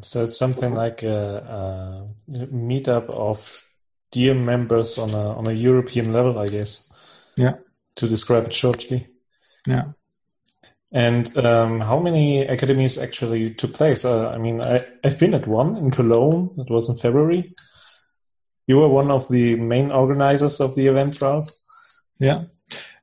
So 0.00 0.24
it's 0.24 0.38
something 0.38 0.74
like 0.74 1.02
a, 1.02 2.08
a 2.28 2.46
meetup 2.46 3.08
of 3.10 3.62
dear 4.10 4.34
members 4.34 4.98
on 4.98 5.10
a 5.10 5.36
on 5.36 5.46
a 5.46 5.52
European 5.52 6.12
level, 6.12 6.38
I 6.38 6.46
guess. 6.46 6.90
Yeah. 7.36 7.54
To 7.96 8.08
describe 8.08 8.46
it 8.46 8.52
shortly. 8.52 9.08
Yeah. 9.66 9.92
And 10.92 11.36
um, 11.38 11.80
how 11.80 12.00
many 12.00 12.42
academies 12.42 12.98
actually 12.98 13.54
took 13.54 13.74
place? 13.74 14.04
Uh, 14.04 14.30
I 14.30 14.38
mean, 14.38 14.60
I, 14.60 14.84
I've 15.04 15.20
been 15.20 15.34
at 15.34 15.46
one 15.46 15.76
in 15.76 15.90
Cologne. 15.90 16.50
It 16.58 16.70
was 16.70 16.88
in 16.88 16.96
February. 16.96 17.54
You 18.66 18.78
were 18.78 18.88
one 18.88 19.10
of 19.10 19.28
the 19.28 19.56
main 19.56 19.92
organizers 19.92 20.60
of 20.60 20.74
the 20.74 20.88
event, 20.88 21.20
Ralph. 21.22 21.50
Yeah, 22.18 22.44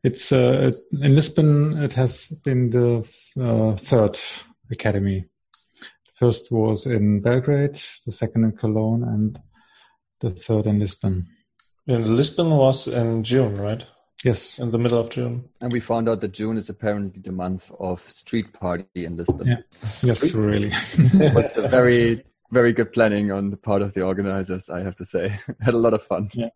it's 0.03 0.31
uh, 0.31 0.71
in 1.01 1.15
Lisbon. 1.15 1.81
It 1.81 1.93
has 1.93 2.27
been 2.43 2.69
the 2.71 3.07
uh, 3.41 3.77
third 3.77 4.19
academy. 4.69 5.25
The 6.19 6.25
first 6.25 6.51
was 6.51 6.85
in 6.85 7.21
Belgrade, 7.21 7.79
the 8.05 8.11
second 8.11 8.43
in 8.43 8.53
Cologne, 8.53 9.03
and 9.03 9.39
the 10.19 10.31
third 10.31 10.65
in 10.65 10.79
Lisbon. 10.79 11.27
And 11.87 12.07
Lisbon 12.07 12.49
was 12.49 12.87
in 12.87 13.23
June, 13.23 13.55
right? 13.55 13.85
Yes, 14.23 14.57
in 14.57 14.71
the 14.71 14.79
middle 14.79 14.99
of 14.99 15.11
June. 15.11 15.47
And 15.61 15.71
we 15.71 15.79
found 15.79 16.09
out 16.09 16.21
that 16.21 16.33
June 16.33 16.57
is 16.57 16.69
apparently 16.69 17.21
the 17.21 17.31
month 17.31 17.71
of 17.79 18.01
street 18.01 18.51
party 18.51 18.85
in 18.95 19.15
Lisbon. 19.15 19.47
Yeah. 19.47 19.57
yes, 19.81 20.33
really. 20.33 20.71
it 20.97 21.35
was 21.35 21.55
a 21.55 21.67
very, 21.67 22.23
very 22.51 22.73
good 22.73 22.93
planning 22.93 23.31
on 23.31 23.51
the 23.51 23.57
part 23.57 23.83
of 23.83 23.93
the 23.93 24.01
organizers, 24.01 24.71
I 24.71 24.81
have 24.81 24.95
to 24.95 25.05
say. 25.05 25.29
Had 25.61 25.75
a 25.75 25.77
lot 25.77 25.93
of 25.93 26.01
fun. 26.01 26.29
Yeah. 26.33 26.49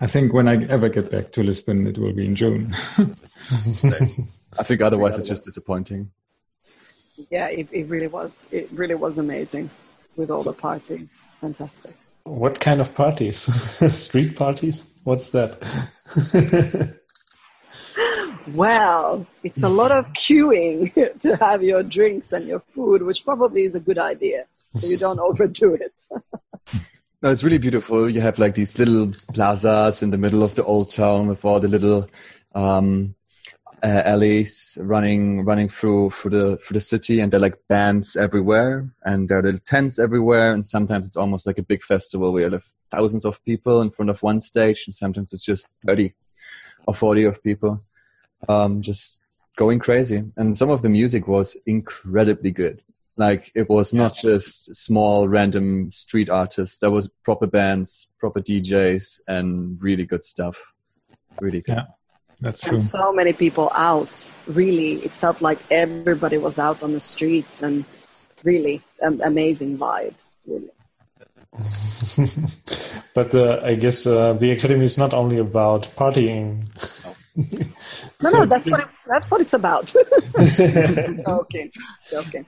I 0.00 0.06
think 0.06 0.32
when 0.32 0.48
I 0.48 0.64
ever 0.64 0.88
get 0.88 1.10
back 1.10 1.32
to 1.32 1.42
Lisbon, 1.42 1.86
it 1.86 1.98
will 1.98 2.14
be 2.14 2.24
in 2.24 2.34
June. 2.34 2.74
I 4.58 4.62
think 4.62 4.80
otherwise 4.80 5.18
it's 5.18 5.28
just 5.28 5.44
disappointing. 5.44 6.10
Yeah, 7.30 7.48
it, 7.48 7.68
it 7.72 7.88
really 7.88 8.06
was. 8.06 8.46
It 8.50 8.68
really 8.72 8.94
was 8.94 9.18
amazing 9.18 9.70
with 10.16 10.30
all 10.30 10.42
the 10.42 10.52
parties. 10.52 11.22
Fantastic. 11.40 11.94
What 12.24 12.60
kind 12.60 12.80
of 12.80 12.94
parties? 12.94 13.38
Street 13.94 14.36
parties? 14.36 14.84
What's 15.04 15.30
that? 15.30 15.58
well, 18.48 19.26
it's 19.42 19.62
a 19.62 19.68
lot 19.68 19.90
of 19.90 20.12
queuing 20.12 20.92
to 21.20 21.36
have 21.36 21.62
your 21.62 21.82
drinks 21.82 22.32
and 22.32 22.46
your 22.46 22.60
food, 22.60 23.02
which 23.02 23.24
probably 23.24 23.64
is 23.64 23.74
a 23.74 23.80
good 23.80 23.98
idea. 23.98 24.46
So 24.74 24.86
you 24.86 24.96
don't 24.96 25.18
overdo 25.18 25.74
it. 25.74 26.06
no, 27.22 27.30
it's 27.30 27.44
really 27.44 27.58
beautiful. 27.58 28.08
You 28.08 28.20
have 28.20 28.38
like 28.38 28.54
these 28.54 28.78
little 28.78 29.12
plazas 29.34 30.02
in 30.02 30.10
the 30.10 30.18
middle 30.18 30.42
of 30.42 30.54
the 30.54 30.64
old 30.64 30.90
town 30.90 31.26
with 31.26 31.44
all 31.44 31.60
the 31.60 31.68
little 31.68 32.08
um, 32.54 33.14
uh, 33.82 34.02
alleys 34.04 34.78
running 34.80 35.44
running 35.44 35.68
through 35.68 36.10
through 36.10 36.30
the 36.30 36.56
through 36.58 36.74
the 36.74 36.80
city, 36.80 37.20
and 37.20 37.32
they're 37.32 37.40
like 37.40 37.58
bands 37.68 38.16
everywhere, 38.16 38.88
and 39.04 39.28
there 39.28 39.38
are 39.38 39.42
little 39.42 39.60
tents 39.60 39.98
everywhere, 39.98 40.52
and 40.52 40.64
sometimes 40.64 41.06
it's 41.06 41.16
almost 41.16 41.46
like 41.46 41.58
a 41.58 41.62
big 41.62 41.82
festival 41.82 42.32
where 42.32 42.44
you 42.44 42.50
have 42.50 42.66
thousands 42.90 43.24
of 43.24 43.44
people 43.44 43.80
in 43.80 43.90
front 43.90 44.10
of 44.10 44.22
one 44.22 44.40
stage, 44.40 44.84
and 44.86 44.94
sometimes 44.94 45.32
it's 45.32 45.44
just 45.44 45.68
thirty 45.84 46.14
or 46.86 46.94
forty 46.94 47.24
of 47.24 47.42
people, 47.42 47.82
um, 48.48 48.82
just 48.82 49.22
going 49.56 49.78
crazy. 49.78 50.22
And 50.36 50.56
some 50.56 50.70
of 50.70 50.82
the 50.82 50.88
music 50.88 51.26
was 51.26 51.56
incredibly 51.66 52.52
good. 52.52 52.82
Like 53.16 53.50
it 53.54 53.68
was 53.68 53.92
not 53.92 54.14
just 54.14 54.74
small 54.74 55.28
random 55.28 55.90
street 55.90 56.30
artists. 56.30 56.78
There 56.78 56.90
was 56.90 57.08
proper 57.24 57.46
bands, 57.46 58.08
proper 58.18 58.40
DJs, 58.40 59.22
and 59.28 59.76
really 59.82 60.04
good 60.04 60.24
stuff. 60.24 60.72
Really 61.40 61.60
good. 61.60 61.76
Yeah. 61.76 61.84
That's 62.42 62.60
true. 62.60 62.70
And 62.70 62.82
so 62.82 63.12
many 63.12 63.32
people 63.32 63.70
out. 63.74 64.28
Really, 64.48 64.94
it 65.04 65.16
felt 65.16 65.40
like 65.40 65.58
everybody 65.70 66.38
was 66.38 66.58
out 66.58 66.82
on 66.82 66.92
the 66.92 67.00
streets, 67.00 67.62
and 67.62 67.84
really 68.42 68.82
um, 69.02 69.20
amazing 69.24 69.78
vibe. 69.78 70.14
Really. 70.46 70.70
but 73.14 73.34
uh, 73.34 73.60
I 73.62 73.76
guess 73.76 74.06
uh, 74.06 74.32
the 74.32 74.50
academy 74.50 74.84
is 74.84 74.98
not 74.98 75.14
only 75.14 75.38
about 75.38 75.88
partying. 75.96 76.64
no, 77.36 78.30
so 78.30 78.38
no, 78.38 78.46
that's 78.46 78.68
what 78.68 78.80
it, 78.80 78.88
that's 79.06 79.30
what 79.30 79.40
it's 79.40 79.52
about. 79.52 79.94
okay, 80.38 81.70
okay. 82.12 82.44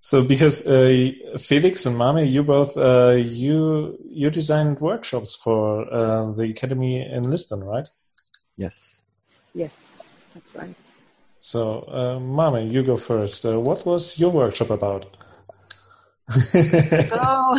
So, 0.00 0.22
because 0.22 0.66
uh, 0.66 1.10
Felix 1.38 1.86
and 1.86 1.96
Mame, 1.96 2.26
you 2.26 2.42
both 2.42 2.76
uh, 2.76 3.16
you 3.16 3.96
you 4.04 4.30
designed 4.30 4.80
workshops 4.80 5.34
for 5.34 5.90
uh, 5.90 6.26
the 6.32 6.50
academy 6.50 7.00
in 7.00 7.22
Lisbon, 7.22 7.64
right? 7.64 7.88
Yes. 8.56 9.02
Yes, 9.54 9.80
that's 10.34 10.54
right. 10.54 10.74
So, 11.38 11.84
uh, 11.88 12.18
Mame, 12.18 12.68
you 12.68 12.82
go 12.82 12.96
first. 12.96 13.44
Uh, 13.44 13.60
what 13.60 13.84
was 13.86 14.18
your 14.18 14.30
workshop 14.30 14.70
about? 14.70 15.16
so, 17.08 17.56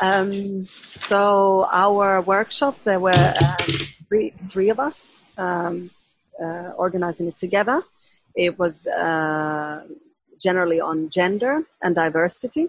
um, 0.00 0.68
so 1.06 1.66
our 1.72 2.20
workshop, 2.20 2.78
there 2.84 3.00
were 3.00 3.34
um, 3.40 3.66
three, 4.08 4.32
three 4.48 4.68
of 4.68 4.78
us 4.78 5.12
um, 5.36 5.90
uh, 6.40 6.72
organizing 6.76 7.26
it 7.28 7.36
together. 7.36 7.82
It 8.34 8.58
was 8.58 8.86
uh, 8.86 9.84
generally 10.38 10.80
on 10.80 11.08
gender 11.08 11.62
and 11.82 11.94
diversity. 11.94 12.68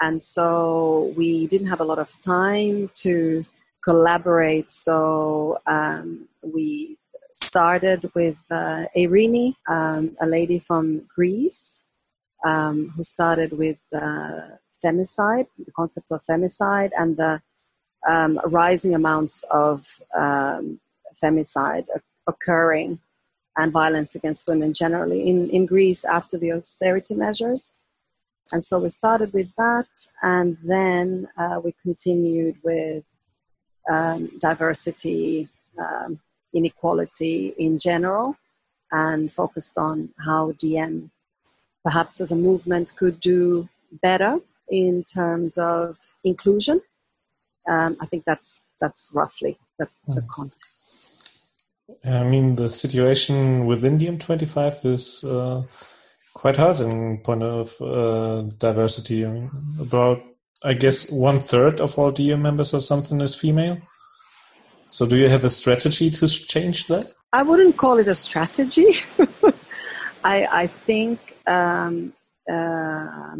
And 0.00 0.22
so 0.22 1.14
we 1.16 1.46
didn't 1.46 1.68
have 1.68 1.80
a 1.80 1.84
lot 1.84 1.98
of 1.98 2.12
time 2.18 2.90
to 2.94 3.44
collaborate. 3.84 4.70
So 4.70 5.60
um, 5.66 6.28
we 6.42 6.96
started 7.32 8.10
with 8.14 8.36
uh, 8.50 8.86
um, 9.66 10.16
a 10.20 10.26
lady 10.26 10.58
from 10.58 11.02
Greece, 11.14 11.80
um, 12.44 12.92
who 12.96 13.02
started 13.02 13.52
with 13.52 13.78
uh, 13.94 14.56
femicide, 14.82 15.46
the 15.58 15.72
concept 15.72 16.10
of 16.12 16.20
femicide, 16.28 16.90
and 16.96 17.16
the 17.16 17.42
um, 18.08 18.40
rising 18.46 18.94
amounts 18.94 19.44
of 19.50 19.86
um, 20.14 20.80
femicide 21.22 21.86
occurring 22.26 22.98
and 23.56 23.72
violence 23.72 24.14
against 24.14 24.48
women 24.48 24.72
generally 24.72 25.28
in, 25.28 25.48
in 25.50 25.64
Greece 25.66 26.04
after 26.04 26.36
the 26.38 26.52
austerity 26.52 27.14
measures. 27.14 27.72
And 28.52 28.64
so 28.64 28.78
we 28.78 28.88
started 28.90 29.32
with 29.32 29.48
that, 29.56 29.86
and 30.22 30.58
then 30.62 31.28
uh, 31.38 31.60
we 31.64 31.72
continued 31.82 32.56
with 32.62 33.04
um, 33.90 34.30
diversity, 34.38 35.48
um, 35.78 36.18
inequality 36.52 37.54
in 37.58 37.78
general, 37.78 38.36
and 38.90 39.32
focused 39.32 39.76
on 39.76 40.10
how 40.24 40.52
DiEM, 40.52 41.10
perhaps 41.82 42.20
as 42.20 42.30
a 42.32 42.36
movement, 42.36 42.94
could 42.96 43.20
do 43.20 43.68
better 44.02 44.38
in 44.68 45.04
terms 45.04 45.58
of 45.58 45.98
inclusion. 46.22 46.80
Um, 47.68 47.96
I 48.00 48.06
think 48.06 48.24
that's 48.24 48.62
that's 48.80 49.10
roughly 49.14 49.58
the, 49.78 49.88
the 50.08 50.20
hmm. 50.20 50.28
context. 50.30 50.96
I 52.04 52.24
mean, 52.24 52.56
the 52.56 52.70
situation 52.70 53.66
within 53.66 53.98
DiEM25 53.98 54.86
is 54.86 55.24
uh, 55.24 55.62
quite 56.34 56.56
hard 56.56 56.80
in 56.80 57.18
point 57.18 57.42
of 57.42 57.80
uh, 57.80 58.42
diversity. 58.58 59.24
I 59.24 59.30
mean, 59.30 59.50
about 59.78 60.22
I 60.64 60.72
guess 60.72 61.10
one 61.10 61.40
third 61.40 61.80
of 61.80 61.98
all 61.98 62.10
DiEM 62.10 62.40
members 62.40 62.72
or 62.72 62.80
something 62.80 63.20
is 63.20 63.34
female. 63.34 63.76
So, 64.88 65.04
do 65.04 65.18
you 65.18 65.28
have 65.28 65.44
a 65.44 65.50
strategy 65.50 66.08
to 66.10 66.26
change 66.26 66.86
that? 66.86 67.12
I 67.32 67.42
wouldn't 67.42 67.76
call 67.76 67.98
it 67.98 68.08
a 68.08 68.14
strategy. 68.14 68.94
I, 70.24 70.46
I, 70.62 70.66
think 70.68 71.36
um, 71.46 72.14
uh, 72.50 73.36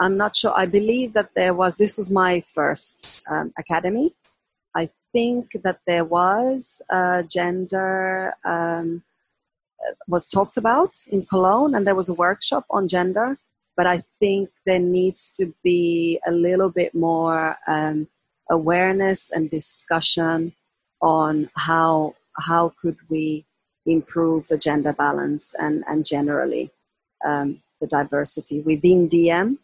I'm 0.00 0.16
not 0.16 0.34
sure. 0.34 0.52
I 0.56 0.66
believe 0.66 1.12
that 1.12 1.30
there 1.36 1.54
was. 1.54 1.76
This 1.76 1.98
was 1.98 2.10
my 2.10 2.40
first 2.40 3.24
um, 3.30 3.52
academy. 3.56 4.14
I 4.74 4.90
think 5.12 5.56
that 5.62 5.80
there 5.86 6.04
was 6.04 6.82
gender 7.28 8.34
um, 8.44 9.04
was 10.08 10.26
talked 10.26 10.56
about 10.56 10.96
in 11.06 11.26
Cologne, 11.26 11.74
and 11.74 11.86
there 11.86 11.94
was 11.94 12.08
a 12.08 12.14
workshop 12.14 12.64
on 12.70 12.88
gender. 12.88 13.38
But 13.76 13.86
I 13.86 14.02
think 14.18 14.50
there 14.64 14.78
needs 14.78 15.30
to 15.36 15.54
be 15.62 16.18
a 16.26 16.32
little 16.32 16.70
bit 16.70 16.94
more 16.94 17.56
um, 17.66 18.08
awareness 18.50 19.30
and 19.30 19.50
discussion 19.50 20.54
on 21.00 21.50
how 21.56 22.14
how 22.38 22.72
could 22.80 22.96
we 23.08 23.44
improve 23.84 24.48
the 24.48 24.58
gender 24.58 24.92
balance 24.92 25.54
and 25.58 25.84
and 25.86 26.04
generally 26.04 26.70
um, 27.24 27.62
the 27.80 27.86
diversity 27.86 28.60
within 28.60 29.08
DiEM. 29.08 29.58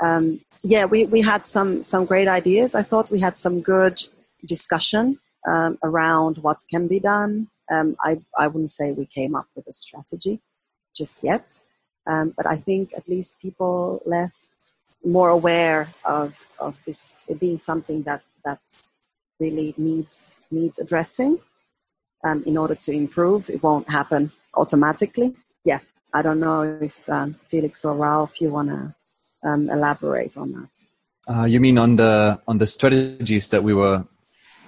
Um, 0.00 0.40
yeah, 0.62 0.84
we, 0.84 1.06
we 1.06 1.22
had 1.22 1.46
some 1.46 1.82
some 1.82 2.04
great 2.04 2.28
ideas. 2.28 2.74
I 2.74 2.82
thought 2.82 3.10
we 3.10 3.20
had 3.20 3.36
some 3.36 3.60
good 3.60 4.02
discussion 4.44 5.18
um, 5.48 5.78
around 5.82 6.38
what 6.38 6.58
can 6.70 6.86
be 6.88 7.00
done. 7.00 7.48
Um, 7.70 7.96
I 8.00 8.20
I 8.36 8.46
wouldn't 8.48 8.72
say 8.72 8.92
we 8.92 9.06
came 9.06 9.34
up 9.34 9.46
with 9.54 9.66
a 9.66 9.72
strategy 9.72 10.40
just 10.94 11.22
yet, 11.22 11.58
um, 12.06 12.32
but 12.36 12.46
I 12.46 12.56
think 12.56 12.92
at 12.96 13.08
least 13.08 13.38
people 13.40 14.02
left 14.06 14.72
more 15.04 15.28
aware 15.28 15.88
of 16.04 16.34
of 16.58 16.76
this 16.86 17.12
being 17.38 17.58
something 17.58 18.02
that 18.02 18.22
that 18.44 18.60
really 19.38 19.74
needs 19.76 20.32
needs 20.50 20.78
addressing 20.78 21.38
um, 22.24 22.42
in 22.46 22.56
order 22.56 22.74
to 22.74 22.92
improve. 22.92 23.50
It 23.50 23.62
won't 23.62 23.88
happen 23.88 24.32
automatically. 24.54 25.34
Yeah, 25.64 25.80
I 26.12 26.22
don't 26.22 26.40
know 26.40 26.62
if 26.80 27.08
um, 27.08 27.36
Felix 27.48 27.84
or 27.84 27.94
Ralph, 27.94 28.40
you 28.40 28.50
want 28.50 28.68
to 28.68 28.94
um, 29.42 29.70
elaborate 29.70 30.36
on 30.36 30.52
that. 30.52 30.74
Uh, 31.28 31.44
you 31.44 31.60
mean 31.60 31.78
on 31.78 31.96
the 31.96 32.40
on 32.46 32.58
the 32.58 32.66
strategies 32.66 33.50
that 33.50 33.62
we 33.62 33.74
were 33.74 34.04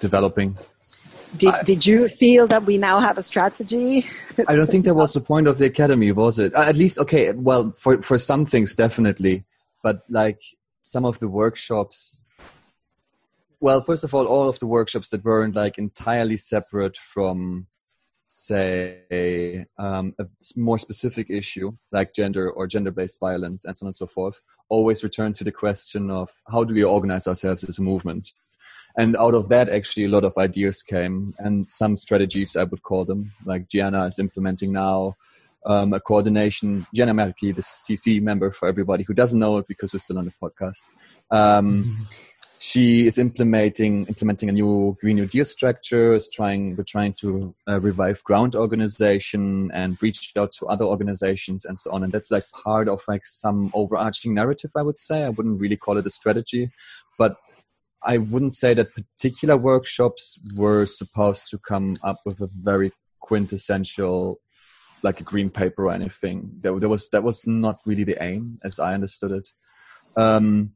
developing? 0.01 0.57
Did, 1.37 1.55
I, 1.55 1.63
did 1.63 1.87
you 1.87 2.09
feel 2.09 2.47
that 2.49 2.65
we 2.65 2.79
now 2.79 3.01
have 3.01 3.19
a 3.19 3.23
strategy? 3.23 4.07
I 4.49 4.57
don't 4.57 4.69
think 4.69 4.85
that 4.87 4.95
was 4.95 5.15
the 5.15 5.21
point 5.21 5.47
of 5.47 5.59
the 5.59 5.67
academy, 5.67 6.11
was 6.13 6.39
it? 6.39 6.55
Uh, 6.55 6.63
at 6.63 6.77
least, 6.77 6.99
okay, 6.99 7.33
well, 7.33 7.73
for, 7.73 8.03
for 8.03 8.19
some 8.19 8.47
things, 8.47 8.75
definitely. 8.75 9.45
But 9.83 10.03
like 10.09 10.41
some 10.83 11.05
of 11.05 11.19
the 11.19 11.29
workshops 11.29 12.23
well, 13.61 13.81
first 13.81 14.05
of 14.05 14.15
all, 14.15 14.27
all 14.27 14.49
of 14.49 14.59
the 14.59 14.67
workshops 14.67 15.11
that 15.11 15.25
weren't 15.25 15.57
like 15.57 15.79
entirely 15.79 16.37
separate 16.37 16.97
from, 16.97 17.67
say, 18.29 19.67
um, 19.79 20.15
a 20.19 20.27
more 20.57 20.79
specific 20.79 21.29
issue 21.29 21.73
like 21.91 22.15
gender 22.15 22.51
or 22.51 22.67
gender-based 22.67 23.19
violence 23.19 23.65
and 23.65 23.77
so 23.77 23.85
on 23.85 23.89
and 23.89 23.95
so 23.95 24.07
forth, 24.07 24.41
always 24.69 25.03
return 25.03 25.33
to 25.33 25.45
the 25.45 25.53
question 25.53 26.11
of 26.11 26.31
how 26.51 26.63
do 26.63 26.73
we 26.75 26.85
organize 26.85 27.27
ourselves 27.27 27.65
as 27.65 27.79
a 27.79 27.83
movement. 27.83 28.33
And 28.99 29.17
out 29.17 29.35
of 29.35 29.49
that, 29.49 29.71
actually, 29.71 30.05
a 30.05 30.09
lot 30.09 30.25
of 30.25 30.37
ideas 30.37 30.83
came 30.83 31.35
and 31.39 31.69
some 31.71 31.97
strategies, 31.97 32.57
I 32.57 32.65
would 32.65 32.83
call 32.83 33.05
them, 33.05 33.33
like 33.47 33.69
Gianna 33.69 34.05
is 34.07 34.19
implementing 34.19 34.73
now. 34.73 35.17
Um, 35.67 35.93
a 35.93 36.01
coordination. 36.01 36.87
Gianna 36.95 37.15
Merki, 37.15 37.55
the 37.55 37.63
CC 37.63 38.23
member 38.23 38.51
for 38.51 38.69
everybody 38.69 39.05
who 39.05 39.13
doesn't 39.13 39.39
know 39.39 39.59
it 39.59 39.67
because 39.67 39.93
we're 39.93 39.99
still 39.99 40.19
on 40.19 40.25
the 40.27 40.33
podcast. 40.41 40.85
Um, 41.31 41.85
mm-hmm 41.85 42.25
she 42.61 43.07
is 43.07 43.19
implementing 43.19 44.07
implementing 44.07 44.49
a 44.49 44.53
new 44.53 44.97
Green 45.01 45.17
New 45.17 45.27
Deal 45.27 45.45
structure. 45.45 46.15
Is 46.15 46.29
trying 46.29 46.77
we're 46.77 46.85
trying 46.85 47.15
to 47.15 47.55
uh, 47.69 47.81
revive 47.81 48.23
ground 48.25 48.57
organization 48.57 49.71
and 49.73 50.01
reach 50.03 50.33
out 50.37 50.53
to 50.53 50.67
other 50.67 50.85
organizations 50.85 51.65
and 51.65 51.79
so 51.79 51.93
on. 51.93 52.03
And 52.03 52.13
that's 52.13 52.31
like 52.31 52.45
part 52.51 52.89
of 52.89 53.03
like 53.07 53.25
some 53.25 53.71
overarching 53.75 54.35
narrative. 54.35 54.73
I 54.77 54.83
would 54.83 54.99
say 54.99 55.25
I 55.25 55.29
wouldn't 55.29 55.61
really 55.61 55.77
call 55.77 55.99
it 55.99 56.07
a 56.07 56.11
strategy, 56.11 56.71
but 57.17 57.37
I 58.03 58.19
wouldn't 58.19 58.53
say 58.53 58.75
that 58.75 58.95
particular 58.95 59.57
workshops 59.57 60.39
were 60.55 60.87
supposed 60.87 61.49
to 61.49 61.59
come 61.59 61.97
up 62.03 62.21
with 62.25 62.41
a 62.41 62.49
very 62.53 62.93
quintessential 63.21 64.41
like 65.03 65.21
a 65.21 65.25
green 65.25 65.51
paper 65.51 65.87
or 65.87 65.93
anything. 65.93 66.51
There, 66.61 66.73
was 66.73 67.09
that 67.11 67.23
was 67.23 67.47
not 67.47 67.81
really 67.85 68.05
the 68.05 68.17
aim, 68.21 68.59
as 68.65 68.79
I 68.81 68.95
understood 68.95 69.31
it. 69.33 69.49
Um, 70.17 70.73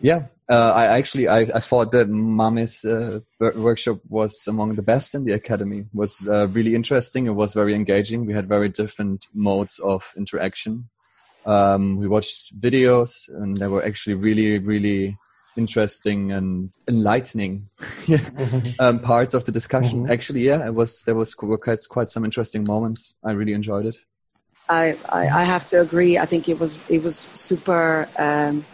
yeah, 0.00 0.26
uh, 0.48 0.72
I 0.74 0.86
actually 0.86 1.28
I, 1.28 1.40
I 1.40 1.60
thought 1.60 1.92
that 1.92 2.08
Mame's 2.08 2.84
uh, 2.84 3.20
workshop 3.38 3.98
was 4.08 4.44
among 4.46 4.74
the 4.74 4.82
best 4.82 5.14
in 5.14 5.24
the 5.24 5.32
academy. 5.32 5.80
It 5.80 5.86
was 5.92 6.28
uh, 6.28 6.48
really 6.48 6.74
interesting. 6.74 7.26
It 7.26 7.34
was 7.34 7.54
very 7.54 7.74
engaging. 7.74 8.26
We 8.26 8.34
had 8.34 8.48
very 8.48 8.68
different 8.68 9.26
modes 9.32 9.78
of 9.78 10.12
interaction. 10.16 10.88
Um, 11.46 11.96
we 11.96 12.08
watched 12.08 12.58
videos, 12.58 13.28
and 13.28 13.56
they 13.56 13.68
were 13.68 13.84
actually 13.84 14.14
really, 14.14 14.58
really 14.58 15.16
interesting 15.56 16.32
and 16.32 16.70
enlightening 16.88 17.68
um, 18.78 19.00
parts 19.00 19.34
of 19.34 19.44
the 19.44 19.52
discussion. 19.52 20.00
Mm-hmm. 20.00 20.12
Actually, 20.12 20.40
yeah, 20.42 20.66
it 20.66 20.74
was 20.74 21.02
there 21.04 21.14
was 21.14 21.34
quite, 21.34 21.78
quite 21.88 22.10
some 22.10 22.24
interesting 22.24 22.64
moments. 22.64 23.14
I 23.24 23.32
really 23.32 23.52
enjoyed 23.52 23.86
it. 23.86 23.98
I, 24.68 24.96
I, 25.10 25.28
I 25.28 25.44
have 25.44 25.66
to 25.68 25.80
agree. 25.80 26.18
I 26.18 26.26
think 26.26 26.48
it 26.48 26.58
was 26.58 26.78
it 26.88 27.02
was 27.02 27.26
super. 27.34 28.08
Um, 28.18 28.64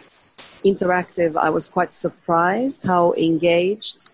interactive, 0.63 1.35
I 1.35 1.49
was 1.49 1.67
quite 1.69 1.93
surprised 1.93 2.83
how 2.85 3.13
engaged 3.13 4.09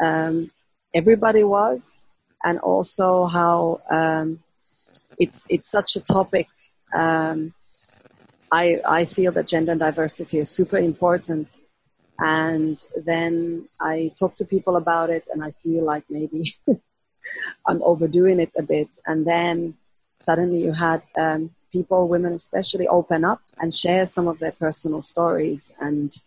um, 0.00 0.50
everybody 0.92 1.44
was, 1.44 1.98
and 2.44 2.58
also 2.60 3.26
how 3.26 3.80
um, 3.90 4.40
it's 5.18 5.46
it's 5.48 5.70
such 5.70 5.96
a 5.96 6.00
topic. 6.00 6.48
Um, 6.94 7.54
I 8.52 8.80
I 8.86 9.04
feel 9.04 9.32
that 9.32 9.46
gender 9.46 9.72
and 9.72 9.80
diversity 9.80 10.38
is 10.38 10.50
super 10.50 10.78
important, 10.78 11.56
and 12.18 12.82
then 12.96 13.68
I 13.80 14.12
talk 14.18 14.34
to 14.36 14.44
people 14.44 14.76
about 14.76 15.10
it, 15.10 15.28
and 15.32 15.42
I 15.42 15.52
feel 15.62 15.84
like 15.84 16.04
maybe 16.08 16.54
I'm 17.66 17.82
overdoing 17.82 18.40
it 18.40 18.52
a 18.56 18.62
bit, 18.62 18.88
and 19.06 19.26
then 19.26 19.74
suddenly 20.24 20.62
you 20.62 20.72
had 20.72 21.02
um, 21.16 21.50
people, 21.72 22.08
women 22.08 22.32
especially, 22.32 22.86
open 22.88 23.24
up 23.24 23.42
and 23.58 23.74
share 23.74 24.06
some 24.06 24.28
of 24.28 24.38
their 24.38 24.52
personal 24.52 25.02
stories, 25.02 25.72
and 25.80 26.20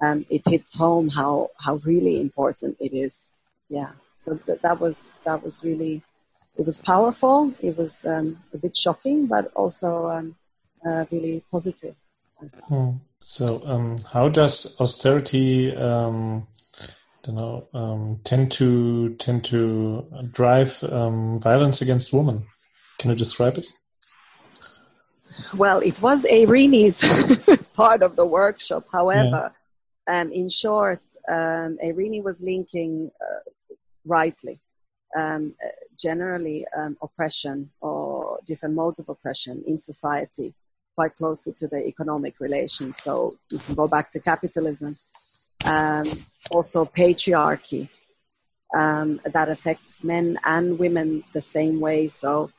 um, 0.00 0.26
it 0.30 0.42
hits 0.46 0.74
home 0.74 1.08
how 1.08 1.50
how 1.58 1.76
really 1.84 2.20
important 2.20 2.76
it 2.80 2.92
is. 2.92 3.26
Yeah, 3.68 3.92
so 4.18 4.36
th- 4.36 4.60
that 4.60 4.80
was 4.80 5.14
that 5.24 5.42
was 5.42 5.62
really 5.64 6.02
it 6.56 6.64
was 6.64 6.78
powerful. 6.78 7.52
It 7.60 7.76
was 7.76 8.04
um, 8.06 8.38
a 8.54 8.58
bit 8.58 8.76
shocking, 8.76 9.26
but 9.26 9.52
also 9.54 10.08
um, 10.08 10.36
uh, 10.84 11.04
really 11.10 11.42
positive. 11.50 11.94
Hmm. 12.68 12.90
So, 13.20 13.62
um, 13.64 13.98
how 14.12 14.28
does 14.28 14.78
austerity? 14.80 15.74
Um, 15.74 16.46
don't 17.22 17.34
know, 17.34 17.68
um, 17.74 18.20
tend 18.24 18.52
to 18.52 19.14
tend 19.16 19.44
to 19.46 20.06
drive 20.32 20.78
violence 20.80 21.80
against 21.82 22.12
women. 22.12 22.46
Can 22.98 23.10
you 23.10 23.16
describe 23.16 23.58
it? 23.58 23.66
Well, 25.56 25.80
it 25.80 26.00
was 26.00 26.24
Irini's 26.24 27.00
part 27.74 28.02
of 28.02 28.16
the 28.16 28.24
workshop. 28.24 28.86
However, 28.92 29.52
yeah. 30.08 30.20
um, 30.20 30.32
in 30.32 30.48
short, 30.48 31.02
um, 31.28 31.78
Irini 31.84 32.22
was 32.22 32.40
linking 32.40 33.10
uh, 33.20 33.74
rightly, 34.04 34.60
um, 35.16 35.54
uh, 35.64 35.68
generally 35.98 36.66
um, 36.76 36.96
oppression 37.02 37.70
or 37.80 38.38
different 38.46 38.74
modes 38.74 38.98
of 38.98 39.08
oppression 39.08 39.62
in 39.66 39.78
society 39.78 40.54
quite 40.96 41.14
closely 41.14 41.52
to 41.60 41.68
the 41.68 41.80
economic 41.92 42.34
relations. 42.40 42.92
So 43.06 43.36
you 43.52 43.58
can 43.58 43.74
go 43.82 43.86
back 43.86 44.10
to 44.10 44.18
capitalism. 44.32 44.96
Um, 45.64 46.26
also, 46.50 46.84
patriarchy 46.84 47.88
um, 48.74 49.20
that 49.24 49.48
affects 49.48 50.02
men 50.02 50.38
and 50.44 50.78
women 50.78 51.08
the 51.32 51.40
same 51.40 51.78
way. 51.80 52.08
So 52.08 52.50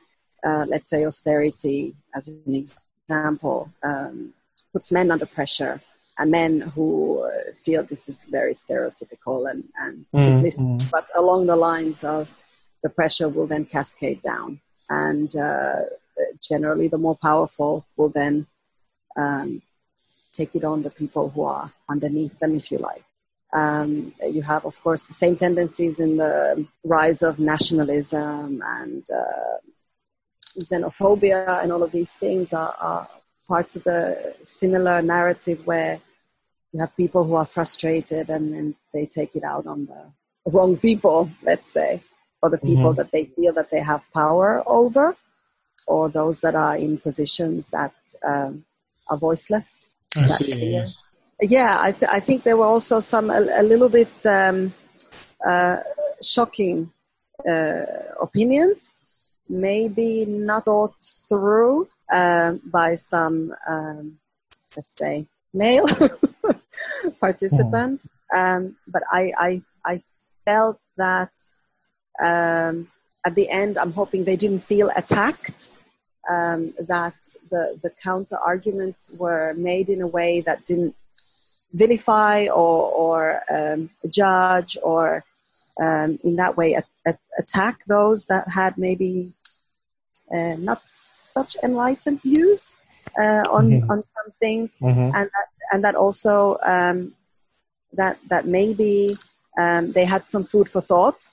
uh, 0.46 0.64
let's 0.66 0.88
say 0.88 1.04
austerity 1.04 1.94
as 2.14 2.28
an 2.28 2.54
example 2.54 3.70
um, 3.82 4.32
puts 4.72 4.90
men 4.92 5.10
under 5.10 5.26
pressure 5.26 5.80
and 6.18 6.30
men 6.30 6.60
who 6.74 7.20
uh, 7.22 7.52
feel 7.64 7.82
this 7.82 8.08
is 8.08 8.24
very 8.24 8.52
stereotypical 8.52 9.50
and, 9.50 9.64
and 9.78 10.04
mm, 10.14 10.90
but 10.90 11.06
along 11.14 11.46
the 11.46 11.56
lines 11.56 12.02
of 12.04 12.28
the 12.82 12.88
pressure 12.88 13.28
will 13.28 13.46
then 13.46 13.64
cascade 13.64 14.20
down 14.22 14.60
and 14.88 15.36
uh, 15.36 15.82
generally 16.40 16.88
the 16.88 16.98
more 16.98 17.16
powerful 17.16 17.86
will 17.96 18.08
then 18.08 18.46
um, 19.16 19.62
take 20.32 20.54
it 20.54 20.64
on 20.64 20.82
the 20.82 20.90
people 20.90 21.30
who 21.30 21.42
are 21.42 21.72
underneath 21.88 22.38
them 22.38 22.56
if 22.56 22.70
you 22.70 22.78
like 22.78 23.04
um, 23.52 24.14
you 24.30 24.42
have 24.42 24.64
of 24.64 24.80
course 24.82 25.06
the 25.06 25.14
same 25.14 25.36
tendencies 25.36 26.00
in 26.00 26.16
the 26.16 26.66
rise 26.84 27.22
of 27.22 27.38
nationalism 27.38 28.62
and 28.64 29.04
uh, 29.10 29.58
xenophobia 30.60 31.62
and 31.62 31.72
all 31.72 31.82
of 31.82 31.92
these 31.92 32.12
things 32.12 32.52
are, 32.52 32.74
are 32.80 33.08
parts 33.46 33.76
of 33.76 33.84
the 33.84 34.34
similar 34.42 35.00
narrative 35.00 35.66
where 35.66 36.00
you 36.72 36.80
have 36.80 36.94
people 36.96 37.24
who 37.24 37.34
are 37.34 37.46
frustrated 37.46 38.28
and, 38.28 38.54
and 38.54 38.74
they 38.92 39.06
take 39.06 39.34
it 39.34 39.42
out 39.42 39.66
on 39.66 39.86
the 39.86 40.50
wrong 40.50 40.76
people, 40.76 41.30
let's 41.42 41.70
say, 41.70 42.02
or 42.42 42.50
the 42.50 42.58
people 42.58 42.90
mm-hmm. 42.90 42.96
that 42.96 43.10
they 43.10 43.24
feel 43.24 43.52
that 43.52 43.70
they 43.70 43.80
have 43.80 44.02
power 44.12 44.62
over, 44.66 45.16
or 45.88 46.08
those 46.08 46.40
that 46.42 46.54
are 46.54 46.76
in 46.76 46.98
positions 46.98 47.70
that 47.70 47.94
um, 48.22 48.64
are 49.08 49.16
voiceless. 49.16 49.84
I 50.16 50.26
see. 50.26 50.72
Yes. 50.72 51.02
Yeah, 51.40 51.78
I, 51.80 51.92
th- 51.92 52.10
I 52.10 52.20
think 52.20 52.42
there 52.42 52.56
were 52.56 52.66
also 52.66 53.00
some 53.00 53.30
a, 53.30 53.40
a 53.40 53.62
little 53.62 53.88
bit 53.88 54.26
um, 54.26 54.74
uh, 55.46 55.78
shocking 56.22 56.90
uh, 57.48 57.84
opinions, 58.20 58.92
maybe 59.48 60.24
not 60.26 60.64
thought 60.64 60.96
through 61.28 61.88
uh, 62.12 62.52
by 62.64 62.94
some, 62.94 63.54
um, 63.68 64.18
let's 64.76 64.96
say, 64.96 65.26
male 65.54 65.86
participants. 67.20 68.14
Um, 68.34 68.76
but 68.86 69.02
I, 69.10 69.32
I, 69.38 69.62
I 69.84 70.02
felt 70.44 70.80
that 70.96 71.32
um, 72.22 72.88
at 73.24 73.34
the 73.34 73.48
end, 73.48 73.78
I'm 73.78 73.92
hoping 73.92 74.24
they 74.24 74.36
didn't 74.36 74.64
feel 74.64 74.90
attacked. 74.96 75.70
Um, 76.30 76.74
that 76.78 77.14
the, 77.50 77.78
the 77.82 77.90
counter 78.02 78.36
arguments 78.36 79.10
were 79.16 79.54
made 79.54 79.88
in 79.88 80.02
a 80.02 80.06
way 80.06 80.42
that 80.42 80.66
didn't 80.66 80.94
vilify 81.72 82.48
or, 82.48 82.90
or 82.92 83.42
um, 83.50 83.88
judge 84.10 84.76
or 84.82 85.24
um, 85.80 86.18
in 86.22 86.36
that 86.36 86.56
way 86.56 86.74
a, 86.74 86.84
a, 87.06 87.16
attack 87.38 87.84
those 87.86 88.26
that 88.26 88.48
had 88.48 88.76
maybe 88.76 89.32
uh, 90.34 90.54
not 90.58 90.84
such 90.84 91.56
enlightened 91.62 92.20
views 92.22 92.72
uh, 93.18 93.44
on 93.50 93.70
mm-hmm. 93.70 93.90
on 93.90 94.02
some 94.02 94.30
things, 94.38 94.74
mm-hmm. 94.80 95.16
and 95.16 95.30
that, 95.30 95.48
and 95.72 95.84
that 95.84 95.94
also 95.94 96.58
um, 96.64 97.14
that 97.92 98.18
that 98.28 98.46
maybe 98.46 99.16
um, 99.58 99.92
they 99.92 100.04
had 100.04 100.26
some 100.26 100.44
food 100.44 100.68
for 100.68 100.80
thought 100.80 101.28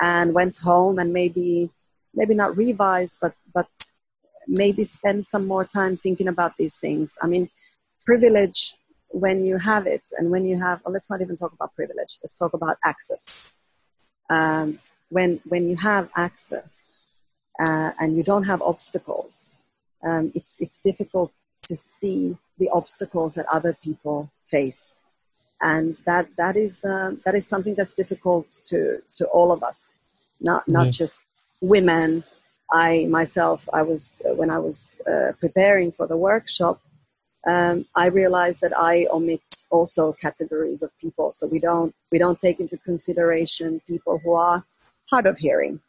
and 0.00 0.32
went 0.32 0.56
home 0.58 0.98
and 0.98 1.12
maybe 1.12 1.70
maybe 2.14 2.34
not 2.34 2.56
revised 2.56 3.18
but 3.20 3.34
but 3.52 3.68
maybe 4.50 4.84
spend 4.84 5.26
some 5.26 5.46
more 5.46 5.64
time 5.64 5.96
thinking 5.96 6.28
about 6.28 6.56
these 6.56 6.76
things. 6.76 7.16
I 7.22 7.26
mean, 7.26 7.48
privilege 8.04 8.74
when 9.08 9.44
you 9.44 9.58
have 9.58 9.86
it, 9.86 10.02
and 10.18 10.30
when 10.30 10.44
you 10.44 10.58
have, 10.58 10.80
well, 10.84 10.92
let's 10.92 11.10
not 11.10 11.20
even 11.20 11.36
talk 11.36 11.52
about 11.52 11.74
privilege. 11.74 12.18
Let's 12.22 12.36
talk 12.38 12.52
about 12.52 12.76
access. 12.84 13.50
Um, 14.28 14.78
when 15.08 15.40
when 15.48 15.68
you 15.68 15.76
have 15.76 16.10
access 16.16 16.84
uh, 17.64 17.90
and 17.98 18.16
you 18.16 18.22
don't 18.22 18.44
have 18.44 18.62
obstacles, 18.62 19.48
um, 20.04 20.32
it's 20.34 20.54
it's 20.58 20.78
difficult 20.78 21.32
to 21.62 21.76
see 21.76 22.36
the 22.58 22.68
obstacles 22.72 23.34
that 23.34 23.46
other 23.52 23.76
people 23.82 24.30
face, 24.48 24.98
and 25.60 25.96
that 26.06 26.28
that 26.36 26.56
is 26.56 26.84
um, 26.84 27.20
that 27.24 27.34
is 27.34 27.46
something 27.46 27.74
that's 27.74 27.94
difficult 27.94 28.48
to 28.64 29.02
to 29.16 29.26
all 29.26 29.50
of 29.50 29.62
us, 29.62 29.90
not 30.40 30.68
not 30.68 30.86
yeah. 30.86 30.90
just 30.90 31.26
women. 31.60 32.24
I 32.72 33.06
myself, 33.06 33.68
I 33.72 33.82
was 33.82 34.20
when 34.24 34.50
I 34.50 34.58
was 34.58 35.00
uh, 35.06 35.32
preparing 35.40 35.92
for 35.92 36.06
the 36.06 36.16
workshop, 36.16 36.80
um, 37.46 37.86
I 37.94 38.06
realized 38.06 38.60
that 38.60 38.78
I 38.78 39.06
omit 39.10 39.42
also 39.70 40.12
categories 40.12 40.82
of 40.82 40.96
people. 40.98 41.32
So 41.32 41.46
we 41.46 41.58
don't 41.58 41.94
we 42.12 42.18
don't 42.18 42.38
take 42.38 42.60
into 42.60 42.76
consideration 42.78 43.80
people 43.86 44.20
who 44.22 44.34
are 44.34 44.64
hard 45.10 45.26
of 45.26 45.38
hearing 45.38 45.80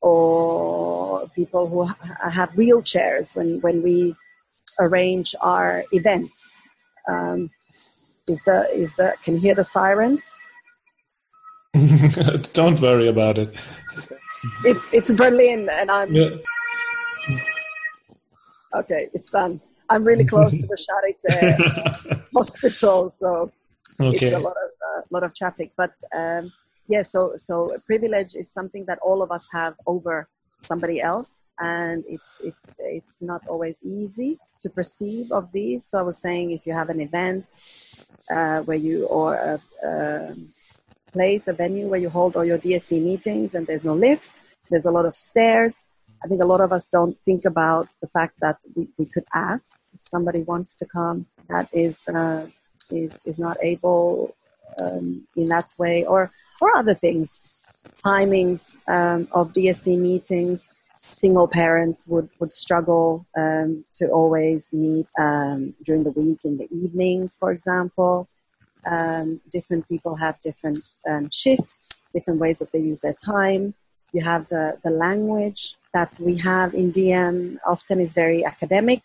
or 0.00 1.28
people 1.34 1.68
who 1.68 1.84
ha- 1.84 2.30
have 2.30 2.50
wheelchairs 2.50 3.34
when 3.34 3.60
when 3.60 3.82
we 3.82 4.14
arrange 4.78 5.34
our 5.40 5.84
events. 5.92 6.62
Um, 7.08 7.50
is 8.28 8.42
the 8.44 8.68
is 8.72 8.96
the 8.96 9.14
can 9.22 9.34
you 9.34 9.40
hear 9.40 9.54
the 9.54 9.64
sirens? 9.64 10.30
don't 12.52 12.80
worry 12.80 13.08
about 13.08 13.38
it. 13.38 13.54
It's 14.64 14.92
it's 14.92 15.12
Berlin, 15.12 15.68
and 15.70 15.90
I'm. 15.90 16.14
Yeah. 16.14 16.36
Okay, 18.76 19.08
it's 19.14 19.30
done. 19.30 19.60
I'm 19.88 20.04
really 20.04 20.24
close 20.24 20.60
to 20.60 20.66
the 20.66 20.76
Charité 20.76 22.22
hospital, 22.34 23.08
so 23.08 23.50
okay. 24.00 24.26
it's 24.26 24.34
a 24.34 24.38
lot 24.38 24.56
of 24.64 24.70
uh, 24.88 25.02
lot 25.10 25.22
of 25.22 25.34
traffic. 25.34 25.72
But 25.76 25.94
um, 26.14 26.52
yeah, 26.88 27.02
so 27.02 27.32
so 27.36 27.68
privilege 27.86 28.34
is 28.34 28.50
something 28.50 28.84
that 28.86 28.98
all 29.02 29.22
of 29.22 29.30
us 29.30 29.48
have 29.52 29.74
over 29.86 30.28
somebody 30.62 31.00
else, 31.00 31.38
and 31.60 32.04
it's 32.08 32.40
it's 32.42 32.66
it's 32.78 33.16
not 33.20 33.46
always 33.48 33.82
easy 33.84 34.38
to 34.58 34.70
perceive 34.70 35.32
of 35.32 35.50
these. 35.52 35.86
So 35.86 35.98
I 35.98 36.02
was 36.02 36.18
saying, 36.18 36.50
if 36.50 36.66
you 36.66 36.74
have 36.74 36.90
an 36.90 37.00
event 37.00 37.58
uh, 38.30 38.60
where 38.62 38.76
you 38.76 39.06
or 39.06 39.34
a, 39.34 39.60
a 39.86 40.34
place, 41.16 41.42
a 41.48 41.54
venue 41.64 41.86
where 41.90 42.02
you 42.04 42.10
hold 42.18 42.36
all 42.36 42.46
your 42.52 42.60
DSC 42.66 42.90
meetings, 43.10 43.54
and 43.54 43.62
there's 43.66 43.86
no 43.90 43.94
lift, 44.08 44.32
there's 44.70 44.88
a 44.90 44.94
lot 44.98 45.06
of 45.10 45.14
stairs 45.30 45.74
I 46.22 46.28
think 46.28 46.42
a 46.42 46.46
lot 46.46 46.60
of 46.60 46.72
us 46.72 46.86
don't 46.86 47.16
think 47.24 47.44
about 47.44 47.88
the 48.00 48.08
fact 48.08 48.34
that 48.40 48.58
we, 48.74 48.88
we 48.98 49.06
could 49.06 49.24
ask 49.34 49.70
if 49.94 50.00
somebody 50.02 50.42
wants 50.42 50.74
to 50.76 50.86
come 50.86 51.26
that 51.48 51.68
is 51.72 52.08
uh, 52.08 52.46
is 52.90 53.12
is 53.24 53.38
not 53.38 53.56
able 53.62 54.34
um, 54.80 55.26
in 55.36 55.46
that 55.46 55.74
way, 55.78 56.04
or 56.04 56.30
or 56.60 56.76
other 56.76 56.94
things, 56.94 57.40
timings 58.04 58.76
um, 58.88 59.28
of 59.32 59.52
DSC 59.52 59.98
meetings. 59.98 60.72
Single 61.12 61.48
parents 61.48 62.08
would 62.08 62.28
would 62.40 62.52
struggle 62.52 63.26
um, 63.36 63.84
to 63.94 64.08
always 64.08 64.72
meet 64.72 65.08
um, 65.18 65.74
during 65.84 66.02
the 66.04 66.10
week 66.10 66.40
in 66.44 66.58
the 66.58 66.68
evenings, 66.72 67.36
for 67.38 67.52
example. 67.52 68.28
Um, 68.90 69.40
different 69.50 69.88
people 69.88 70.14
have 70.16 70.40
different 70.40 70.78
um, 71.08 71.28
shifts, 71.32 72.02
different 72.14 72.38
ways 72.40 72.58
that 72.60 72.70
they 72.72 72.78
use 72.78 73.00
their 73.00 73.14
time. 73.14 73.74
You 74.12 74.22
have 74.22 74.48
the, 74.48 74.78
the 74.84 74.90
language 74.90 75.76
that 75.92 76.18
we 76.20 76.38
have 76.38 76.74
in 76.74 76.92
DiEM 76.92 77.58
often 77.66 78.00
is 78.00 78.14
very 78.14 78.44
academic. 78.44 79.02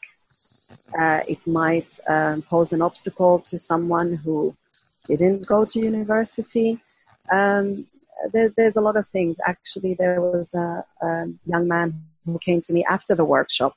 Uh, 0.97 1.21
it 1.27 1.45
might 1.47 1.99
um, 2.07 2.41
pose 2.43 2.73
an 2.73 2.81
obstacle 2.81 3.39
to 3.39 3.57
someone 3.57 4.15
who 4.15 4.55
didn't 5.07 5.45
go 5.47 5.65
to 5.65 5.79
university. 5.79 6.79
Um, 7.31 7.87
there, 8.31 8.49
there's 8.55 8.75
a 8.75 8.81
lot 8.81 8.97
of 8.97 9.07
things. 9.07 9.39
Actually, 9.45 9.95
there 9.95 10.21
was 10.21 10.53
a, 10.53 10.85
a, 11.01 11.25
young 11.45 11.67
man 11.67 12.05
who 12.25 12.37
came 12.39 12.61
to 12.61 12.73
me 12.73 12.85
after 12.85 13.15
the 13.15 13.25
workshop 13.25 13.75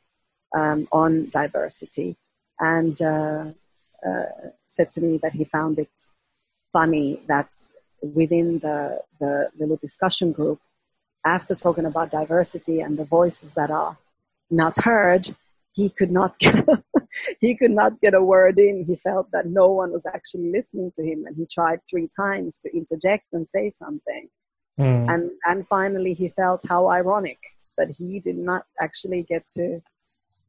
um, 0.54 0.86
on 0.92 1.28
diversity 1.30 2.16
and 2.60 3.00
uh, 3.00 3.46
uh, 4.08 4.50
said 4.66 4.90
to 4.92 5.00
me 5.00 5.18
that 5.18 5.32
he 5.32 5.44
found 5.44 5.78
it 5.78 5.90
funny 6.72 7.20
that 7.28 7.48
within 8.02 8.58
the, 8.58 9.00
the 9.20 9.48
little 9.58 9.76
discussion 9.76 10.32
group, 10.32 10.60
after 11.24 11.54
talking 11.54 11.86
about 11.86 12.10
diversity 12.10 12.80
and 12.80 12.98
the 12.98 13.04
voices 13.04 13.52
that 13.52 13.70
are 13.70 13.96
not 14.50 14.76
heard, 14.84 15.34
he 15.72 15.88
could 15.88 16.10
not 16.10 16.38
get, 16.44 16.66
he 17.40 17.56
could 17.56 17.70
not 17.70 18.00
get 18.00 18.14
a 18.14 18.22
word 18.22 18.58
in. 18.58 18.84
He 18.86 18.96
felt 18.96 19.30
that 19.32 19.46
no 19.46 19.70
one 19.70 19.92
was 19.92 20.06
actually 20.06 20.50
listening 20.50 20.92
to 20.96 21.02
him, 21.02 21.24
and 21.26 21.36
he 21.36 21.46
tried 21.46 21.80
three 21.88 22.08
times 22.14 22.58
to 22.60 22.76
interject 22.76 23.32
and 23.32 23.48
say 23.48 23.70
something. 23.70 24.28
Mm. 24.78 25.12
And 25.12 25.30
and 25.44 25.68
finally, 25.68 26.14
he 26.14 26.28
felt 26.28 26.60
how 26.68 26.88
ironic 26.88 27.38
that 27.76 27.90
he 27.90 28.20
did 28.20 28.36
not 28.36 28.64
actually 28.80 29.22
get 29.22 29.44
to 29.52 29.80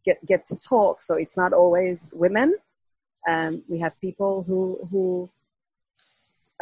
get 0.03 0.23
get 0.25 0.45
to 0.47 0.57
talk. 0.57 1.01
So 1.01 1.15
it's 1.15 1.37
not 1.37 1.53
always 1.53 2.13
women. 2.15 2.55
Um, 3.27 3.63
we 3.67 3.79
have 3.79 3.99
people 3.99 4.43
who 4.43 4.87
who 4.91 5.29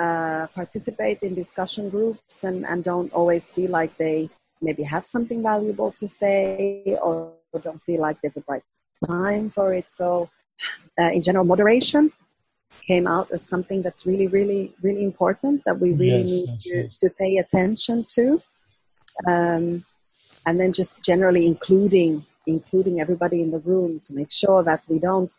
uh, 0.01 0.47
participate 0.47 1.21
in 1.21 1.35
discussion 1.35 1.89
groups 1.89 2.43
and, 2.43 2.65
and 2.65 2.83
don't 2.83 3.13
always 3.13 3.51
feel 3.51 3.69
like 3.69 3.95
they 3.97 4.29
maybe 4.61 4.83
have 4.83 5.05
something 5.05 5.43
valuable 5.43 5.91
to 5.91 6.07
say 6.07 6.97
or 7.01 7.33
don't 7.61 7.81
feel 7.83 8.01
like 8.01 8.17
there's 8.21 8.37
a 8.37 8.43
right 8.47 8.63
time 9.07 9.51
for 9.51 9.73
it. 9.73 9.89
So, 9.89 10.29
uh, 10.99 11.11
in 11.11 11.21
general, 11.21 11.45
moderation 11.45 12.11
came 12.87 13.05
out 13.07 13.29
as 13.31 13.43
something 13.43 13.81
that's 13.81 14.05
really, 14.05 14.27
really, 14.27 14.73
really 14.81 15.03
important 15.03 15.63
that 15.65 15.79
we 15.79 15.93
really 15.93 16.21
yes, 16.21 16.29
need 16.31 16.49
yes, 16.49 16.61
to, 16.63 16.75
yes. 16.75 16.99
to 16.99 17.09
pay 17.11 17.37
attention 17.37 18.05
to. 18.15 18.41
Um, 19.27 19.85
and 20.45 20.59
then 20.59 20.73
just 20.73 21.01
generally 21.03 21.45
including 21.45 22.25
including 22.45 22.99
everybody 22.99 23.41
in 23.41 23.51
the 23.51 23.59
room 23.59 24.01
to 24.03 24.13
make 24.13 24.29
sure 24.29 24.63
that 24.63 24.85
we 24.89 24.99
don't 24.99 25.33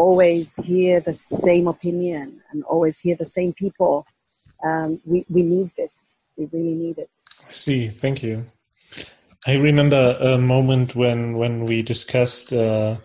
always 0.00 0.56
hear 0.56 1.00
the 1.00 1.12
same 1.12 1.68
opinion 1.68 2.40
and 2.50 2.64
always 2.64 2.98
hear 2.98 3.16
the 3.16 3.32
same 3.38 3.52
people. 3.52 4.06
Um, 4.64 5.00
we, 5.04 5.26
we 5.28 5.42
need 5.42 5.70
this. 5.76 6.00
We 6.36 6.48
really 6.52 6.74
need 6.84 6.98
it. 6.98 7.10
See. 7.50 7.88
Thank 7.88 8.22
you. 8.22 8.44
I 9.46 9.56
remember 9.56 10.16
a 10.20 10.38
moment 10.38 10.94
when, 10.94 11.36
when 11.36 11.64
we 11.66 11.82
discussed 11.82 12.52
uh, 12.52 12.96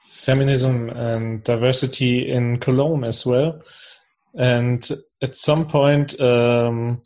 feminism 0.00 0.90
and 0.90 1.42
diversity 1.42 2.28
in 2.30 2.58
Cologne 2.58 3.04
as 3.04 3.26
well. 3.26 3.60
And 4.34 4.88
at 5.22 5.34
some 5.34 5.66
point, 5.66 6.20
um, 6.20 7.02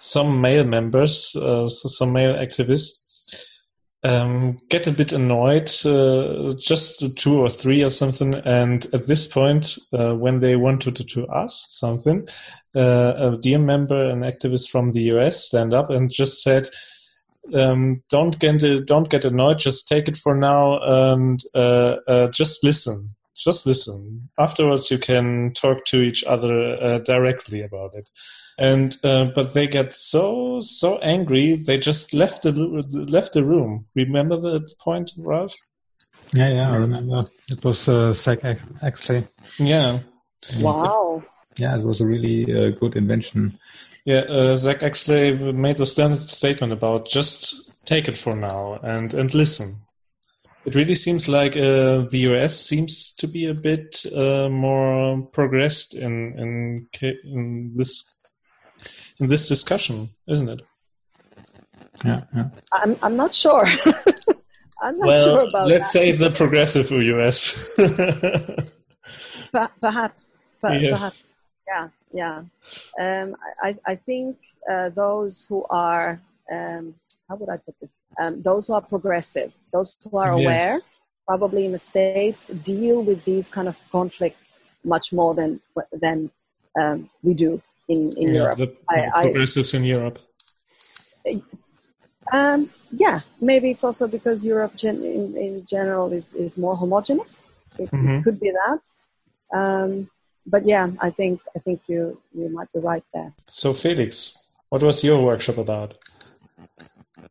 some 0.00 0.40
male 0.40 0.64
members, 0.64 1.36
uh, 1.36 1.66
so 1.68 1.88
some 1.88 2.12
male 2.12 2.34
activists, 2.34 3.03
um, 4.04 4.58
get 4.68 4.86
a 4.86 4.92
bit 4.92 5.12
annoyed, 5.12 5.70
uh, 5.86 6.54
just 6.58 7.16
two 7.16 7.40
or 7.40 7.48
three 7.48 7.82
or 7.82 7.90
something. 7.90 8.34
And 8.34 8.86
at 8.92 9.06
this 9.06 9.26
point, 9.26 9.78
uh, 9.94 10.14
when 10.14 10.40
they 10.40 10.56
wanted 10.56 10.96
to, 10.96 11.04
to 11.04 11.26
ask 11.34 11.70
something, 11.70 12.28
uh, 12.76 13.14
a 13.16 13.38
DiEM 13.38 13.64
member, 13.64 14.10
an 14.10 14.20
activist 14.22 14.68
from 14.68 14.92
the 14.92 15.02
US, 15.14 15.46
stand 15.46 15.72
up 15.72 15.88
and 15.88 16.12
just 16.12 16.42
said, 16.42 16.68
um, 17.54 18.02
"Don't 18.10 18.38
get 18.38 18.86
don't 18.86 19.08
get 19.08 19.24
annoyed. 19.24 19.58
Just 19.58 19.88
take 19.88 20.08
it 20.08 20.16
for 20.16 20.34
now, 20.36 20.80
and 20.82 21.40
uh, 21.54 21.96
uh, 22.06 22.28
just 22.28 22.62
listen. 22.62 23.08
Just 23.36 23.66
listen. 23.66 24.28
Afterwards, 24.38 24.90
you 24.90 24.98
can 24.98 25.52
talk 25.54 25.84
to 25.86 26.00
each 26.00 26.24
other 26.24 26.76
uh, 26.80 26.98
directly 26.98 27.62
about 27.62 27.94
it." 27.94 28.08
and 28.58 28.96
uh, 29.02 29.26
but 29.34 29.54
they 29.54 29.66
get 29.66 29.92
so 29.92 30.60
so 30.60 30.98
angry 30.98 31.56
they 31.56 31.78
just 31.78 32.14
left 32.14 32.42
the 32.42 32.52
left 32.52 33.32
the 33.32 33.44
room. 33.44 33.86
Remember 33.94 34.36
the 34.36 34.68
point, 34.78 35.12
Ralph? 35.18 35.54
Yeah, 36.32 36.48
yeah, 36.48 36.72
I 36.72 36.76
remember. 36.76 37.22
It 37.48 37.62
was 37.64 37.88
uh, 37.88 38.12
Zack 38.12 38.40
Exley. 38.40 39.28
Yeah. 39.58 40.00
Wow. 40.58 41.22
Yeah, 41.56 41.76
it 41.76 41.84
was 41.84 42.00
a 42.00 42.06
really 42.06 42.44
uh, 42.44 42.70
good 42.70 42.96
invention. 42.96 43.58
Yeah, 44.04 44.20
uh, 44.28 44.56
Zack 44.56 44.78
Exley 44.78 45.54
made 45.54 45.80
a 45.80 45.86
standard 45.86 46.28
statement 46.28 46.72
about 46.72 47.06
just 47.06 47.72
take 47.86 48.08
it 48.08 48.18
for 48.18 48.34
now 48.34 48.80
and 48.82 49.14
and 49.14 49.32
listen. 49.34 49.74
It 50.66 50.74
really 50.74 50.94
seems 50.94 51.28
like 51.28 51.56
uh, 51.56 52.08
the 52.10 52.18
US 52.30 52.58
seems 52.58 53.12
to 53.16 53.28
be 53.28 53.48
a 53.48 53.54
bit 53.54 54.04
uh, 54.14 54.48
more 54.48 55.20
progressed 55.32 55.94
in, 55.94 56.34
in 56.38 56.88
in 57.24 57.72
this 57.74 58.18
in 59.20 59.26
this 59.26 59.48
discussion, 59.48 60.08
isn't 60.26 60.48
it? 60.48 60.62
Yeah, 62.04 62.20
yeah. 62.34 62.48
I'm 62.72 62.96
I'm 63.02 63.16
not 63.16 63.34
sure. 63.34 63.66
I'm 64.82 64.98
not 64.98 65.06
well, 65.06 65.24
sure 65.24 65.48
about 65.48 65.68
let's 65.68 65.92
that. 65.92 65.98
say 65.98 66.12
the 66.12 66.30
progressive 66.30 66.90
US. 66.90 67.74
perhaps, 69.80 70.40
per- 70.60 70.74
Yes. 70.74 70.90
perhaps, 70.90 71.32
yeah, 71.68 71.88
yeah. 72.12 72.42
Um, 72.98 73.36
I 73.62 73.76
I 73.86 73.94
think 73.96 74.36
uh, 74.70 74.88
those 74.90 75.46
who 75.48 75.64
are 75.70 76.20
um, 76.50 76.94
how 77.28 77.36
would 77.36 77.48
I 77.48 77.56
put 77.56 77.74
this? 77.80 77.92
Um, 78.20 78.42
those 78.42 78.66
who 78.66 78.74
are 78.74 78.82
progressive, 78.82 79.52
those 79.72 79.96
who 80.10 80.18
are 80.18 80.28
Yes. 80.38 80.40
aware, 80.40 80.78
probably 81.26 81.64
in 81.64 81.72
the 81.72 81.78
states, 81.78 82.48
deal 82.48 83.02
with 83.02 83.24
these 83.24 83.48
kind 83.48 83.68
of 83.68 83.76
conflicts 83.90 84.58
much 84.84 85.12
more 85.12 85.34
than 85.34 85.60
than 85.92 86.30
um, 86.80 87.08
we 87.22 87.32
do 87.34 87.62
in 87.88 88.00
in 88.16 88.28
Yeah, 88.28 88.34
Europe. 88.40 88.58
the 88.58 88.68
I- 88.88 89.10
I- 89.14 89.22
progressives 89.26 89.72
in 89.74 89.84
Europe. 89.84 90.18
Um, 92.32 92.70
yeah, 92.90 93.20
maybe 93.40 93.70
it's 93.70 93.84
also 93.84 94.06
because 94.08 94.44
Europe 94.44 94.74
gen- 94.76 95.04
in, 95.04 95.36
in 95.36 95.66
general 95.66 96.12
is, 96.12 96.34
is 96.34 96.56
more 96.58 96.76
homogenous. 96.76 97.44
It, 97.78 97.90
Mhm. 97.90 98.18
it 98.18 98.24
could 98.24 98.38
be 98.40 98.50
that. 98.62 98.80
Um, 99.58 100.10
but 100.46 100.62
yeah, 100.66 100.86
I 101.00 101.10
think 101.10 101.40
I 101.56 101.58
think 101.64 101.80
you 101.86 102.20
you 102.38 102.48
might 102.56 102.70
be 102.72 102.80
right 102.80 103.04
there. 103.14 103.32
So 103.50 103.72
Felix, 103.72 104.12
what 104.70 104.82
was 104.82 105.02
your 105.04 105.22
workshop 105.24 105.58
about? 105.58 105.90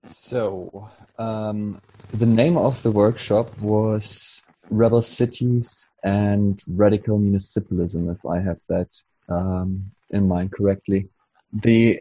So, 0.05 0.89
um, 1.17 1.81
the 2.11 2.25
name 2.25 2.57
of 2.57 2.81
the 2.83 2.91
workshop 2.91 3.57
was 3.61 4.45
Rebel 4.69 5.01
Cities 5.01 5.89
and 6.03 6.59
Radical 6.67 7.17
Municipalism, 7.17 8.13
if 8.13 8.25
I 8.25 8.41
have 8.41 8.59
that 8.67 8.89
um, 9.29 9.91
in 10.09 10.27
mind 10.27 10.51
correctly. 10.51 11.07
The 11.53 11.99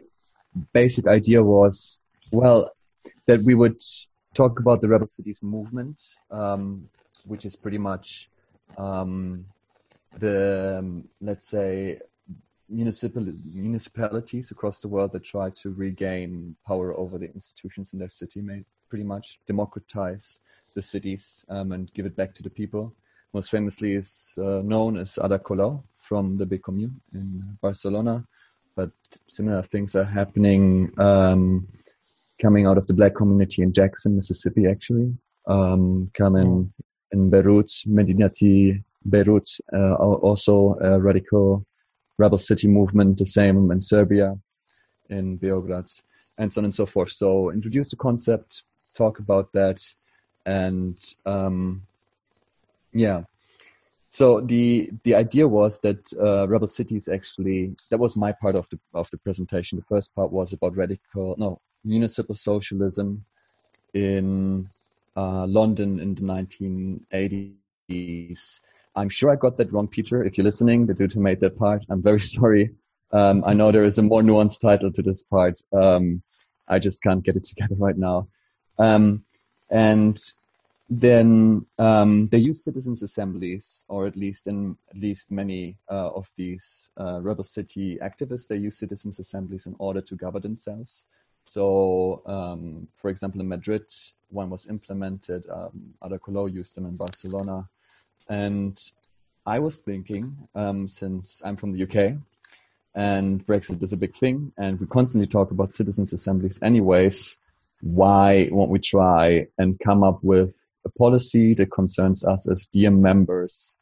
basic 0.73 1.07
idea 1.07 1.41
was, 1.41 2.01
well, 2.31 2.69
that 3.25 3.41
we 3.41 3.55
would 3.55 3.79
talk 4.33 4.59
about 4.59 4.81
the 4.81 4.89
Rebel 4.89 5.07
Cities 5.07 5.41
movement, 5.41 6.01
um, 6.29 6.89
which 7.25 7.45
is 7.45 7.55
pretty 7.55 7.77
much 7.77 8.29
um, 8.77 9.45
the, 10.17 10.77
um, 10.79 11.07
let's 11.21 11.47
say, 11.47 11.99
municipal 12.73 13.25
municipalities 13.45 14.51
across 14.51 14.81
the 14.81 14.87
world 14.87 15.11
that 15.13 15.23
try 15.23 15.49
to 15.61 15.69
regain 15.71 16.55
power 16.67 16.97
over 16.97 17.17
the 17.17 17.31
institutions 17.33 17.93
in 17.93 17.99
their 17.99 18.09
city, 18.09 18.41
may 18.41 18.63
pretty 18.89 19.03
much 19.03 19.39
democratize 19.47 20.39
the 20.75 20.81
cities 20.81 21.45
um, 21.49 21.71
and 21.71 21.93
give 21.93 22.05
it 22.05 22.15
back 22.15 22.33
to 22.33 22.43
the 22.43 22.49
people. 22.49 22.93
Most 23.33 23.49
famously 23.49 23.93
is 23.93 24.35
uh, 24.37 24.61
known 24.63 24.97
as 24.97 25.17
Ada 25.23 25.39
Colau 25.39 25.83
from 25.97 26.37
the 26.37 26.45
Big 26.45 26.63
Commune 26.63 26.99
in 27.13 27.57
Barcelona, 27.61 28.25
but 28.75 28.91
similar 29.27 29.63
things 29.63 29.95
are 29.95 30.03
happening 30.03 30.91
um, 30.99 31.67
coming 32.41 32.67
out 32.67 32.77
of 32.77 32.87
the 32.87 32.93
black 32.93 33.15
community 33.15 33.61
in 33.61 33.71
Jackson, 33.71 34.15
Mississippi, 34.15 34.67
actually. 34.67 35.13
Um, 35.47 36.09
coming 36.13 36.71
in 37.11 37.29
Beirut, 37.29 37.71
Madinati, 37.87 38.83
Beirut, 39.09 39.49
uh, 39.73 39.95
also 39.95 40.77
a 40.81 40.99
radical 40.99 41.65
rebel 42.17 42.37
city 42.37 42.67
movement, 42.67 43.17
the 43.17 43.25
same 43.25 43.71
in 43.71 43.79
Serbia, 43.79 44.37
in 45.09 45.37
Beograd, 45.39 45.89
and 46.37 46.51
so 46.51 46.59
on 46.61 46.65
and 46.65 46.73
so 46.73 46.85
forth. 46.85 47.11
So 47.11 47.51
introduce 47.51 47.89
the 47.89 47.97
concept, 47.97 48.63
talk 48.93 49.19
about 49.19 49.51
that, 49.53 49.81
and 50.45 50.97
um, 51.25 51.83
yeah. 52.91 53.23
So 54.09 54.41
the 54.41 54.91
the 55.03 55.15
idea 55.15 55.47
was 55.47 55.79
that 55.79 56.13
uh, 56.21 56.47
rebel 56.47 56.67
cities 56.67 57.09
actually 57.09 57.75
that 57.89 57.97
was 57.97 58.15
my 58.15 58.31
part 58.31 58.55
of 58.55 58.67
the 58.69 58.79
of 58.93 59.09
the 59.09 59.17
presentation. 59.17 59.79
The 59.79 59.85
first 59.85 60.13
part 60.13 60.31
was 60.31 60.53
about 60.53 60.77
radical 60.77 61.35
no 61.37 61.59
municipal 61.83 62.35
socialism 62.35 63.25
in 63.93 64.69
uh, 65.15 65.45
London 65.47 65.99
in 65.99 66.15
the 66.15 66.23
1980s. 67.89 68.61
I'm 68.95 69.09
sure 69.09 69.31
I 69.31 69.35
got 69.35 69.57
that 69.57 69.71
wrong, 69.71 69.87
Peter. 69.87 70.23
If 70.23 70.37
you're 70.37 70.45
listening, 70.45 70.85
the 70.85 70.93
dude 70.93 71.13
who 71.13 71.19
made 71.19 71.39
that 71.41 71.57
part, 71.57 71.85
I'm 71.89 72.01
very 72.01 72.19
sorry. 72.35 72.71
Um, 73.11 73.43
I 73.45 73.53
know 73.53 73.71
there 73.71 73.85
is 73.85 73.97
a 73.97 74.01
more 74.01 74.21
nuanced 74.21 74.59
title 74.61 74.91
to 74.91 75.01
this 75.01 75.21
part. 75.21 75.61
Um, 75.71 76.21
I 76.67 76.79
just 76.79 77.03
can't 77.03 77.23
get 77.23 77.35
it 77.35 77.43
together 77.43 77.75
right 77.75 77.97
now. 77.97 78.27
Um, 78.79 79.23
and 79.69 80.19
then 80.89 81.65
um, 81.79 82.27
they 82.29 82.37
use 82.37 82.63
citizens' 82.63 83.03
assemblies, 83.03 83.85
or 83.87 84.05
at 84.05 84.15
least 84.15 84.47
in 84.47 84.77
at 84.89 84.97
least 84.97 85.31
many 85.31 85.75
uh, 85.89 86.09
of 86.09 86.29
these 86.35 86.91
uh, 86.99 87.19
rebel 87.21 87.43
city 87.43 87.97
activists, 88.01 88.47
they 88.47 88.57
use 88.57 88.77
citizens' 88.77 89.19
assemblies 89.19 89.65
in 89.65 89.75
order 89.79 90.01
to 90.01 90.15
govern 90.15 90.41
themselves. 90.41 91.05
So, 91.45 92.21
um, 92.25 92.87
for 92.95 93.09
example, 93.09 93.41
in 93.41 93.47
Madrid, 93.47 93.85
one 94.29 94.49
was 94.49 94.67
implemented. 94.67 95.45
Um, 95.49 95.93
Ada 96.03 96.19
used 96.51 96.75
them 96.75 96.85
in 96.85 96.95
Barcelona. 96.95 97.67
And 98.29 98.79
I 99.45 99.59
was 99.59 99.79
thinking, 99.79 100.35
um, 100.55 100.87
since 100.87 101.41
I'm 101.45 101.57
from 101.57 101.73
the 101.73 101.83
UK 101.83 102.17
and 102.95 103.45
Brexit 103.45 103.81
is 103.81 103.93
a 103.93 103.97
big 103.97 104.15
thing, 104.15 104.51
and 104.57 104.79
we 104.79 104.85
constantly 104.87 105.27
talk 105.27 105.51
about 105.51 105.71
citizens' 105.71 106.13
assemblies 106.13 106.61
anyways, 106.61 107.37
why 107.81 108.47
won't 108.51 108.69
we 108.71 108.79
try 108.79 109.47
and 109.57 109.79
come 109.79 110.03
up 110.03 110.23
with 110.23 110.55
a 110.85 110.89
policy 110.89 111.53
that 111.55 111.71
concerns 111.71 112.25
us 112.25 112.49
as 112.49 112.69
DiEM 112.69 112.99
members 112.99 113.75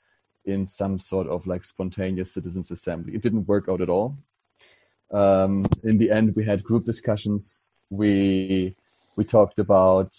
in 0.46 0.66
some 0.66 0.98
sort 0.98 1.28
of 1.28 1.46
like 1.46 1.64
spontaneous 1.64 2.34
citizens' 2.34 2.72
assembly? 2.72 3.14
It 3.14 3.22
didn't 3.22 3.48
work 3.48 3.66
out 3.70 3.82
at 3.82 3.90
all. 3.90 4.18
Um, 5.12 5.66
in 5.84 5.98
the 5.98 6.10
end, 6.10 6.36
we 6.36 6.46
had 6.46 6.64
group 6.64 6.86
discussions. 6.86 7.70
We 7.90 8.76
we 9.18 9.26
talked 9.26 9.60
about 9.60 10.18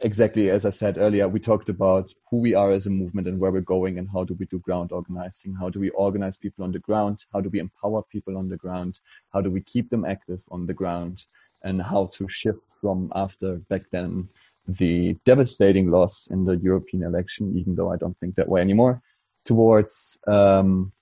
exactly 0.00 0.50
as 0.50 0.64
I 0.64 0.70
said 0.70 0.98
earlier, 0.98 1.28
we 1.28 1.40
talked 1.40 1.68
about 1.68 2.12
who 2.30 2.38
we 2.38 2.54
are 2.54 2.70
as 2.70 2.86
a 2.86 2.90
movement 2.90 3.28
and 3.28 3.38
where 3.38 3.52
we're 3.52 3.60
going 3.60 3.98
and 3.98 4.08
how 4.12 4.24
do 4.24 4.34
we 4.34 4.46
do 4.46 4.58
ground 4.58 4.92
organizing? 4.92 5.54
How 5.54 5.68
do 5.68 5.80
we 5.80 5.90
organize 5.90 6.36
people 6.36 6.64
on 6.64 6.72
the 6.72 6.78
ground? 6.78 7.24
How 7.32 7.40
do 7.40 7.48
we 7.48 7.60
empower 7.60 8.02
people 8.02 8.36
on 8.36 8.48
the 8.48 8.56
ground? 8.56 9.00
How 9.32 9.40
do 9.40 9.50
we 9.50 9.60
keep 9.60 9.90
them 9.90 10.04
active 10.04 10.42
on 10.50 10.66
the 10.66 10.74
ground? 10.74 11.24
And 11.62 11.82
how 11.82 12.06
to 12.14 12.28
shift 12.28 12.60
from 12.80 13.12
after 13.14 13.56
back 13.68 13.82
then 13.90 14.28
the 14.66 15.16
devastating 15.24 15.90
loss 15.90 16.28
in 16.28 16.44
the 16.44 16.56
European 16.56 17.02
election, 17.02 17.56
even 17.58 17.74
though 17.74 17.92
I 17.92 17.96
don't 17.96 18.18
think 18.18 18.34
that 18.36 18.48
way 18.48 18.60
anymore, 18.60 19.02
towards 19.44 20.18
um, 20.26 20.92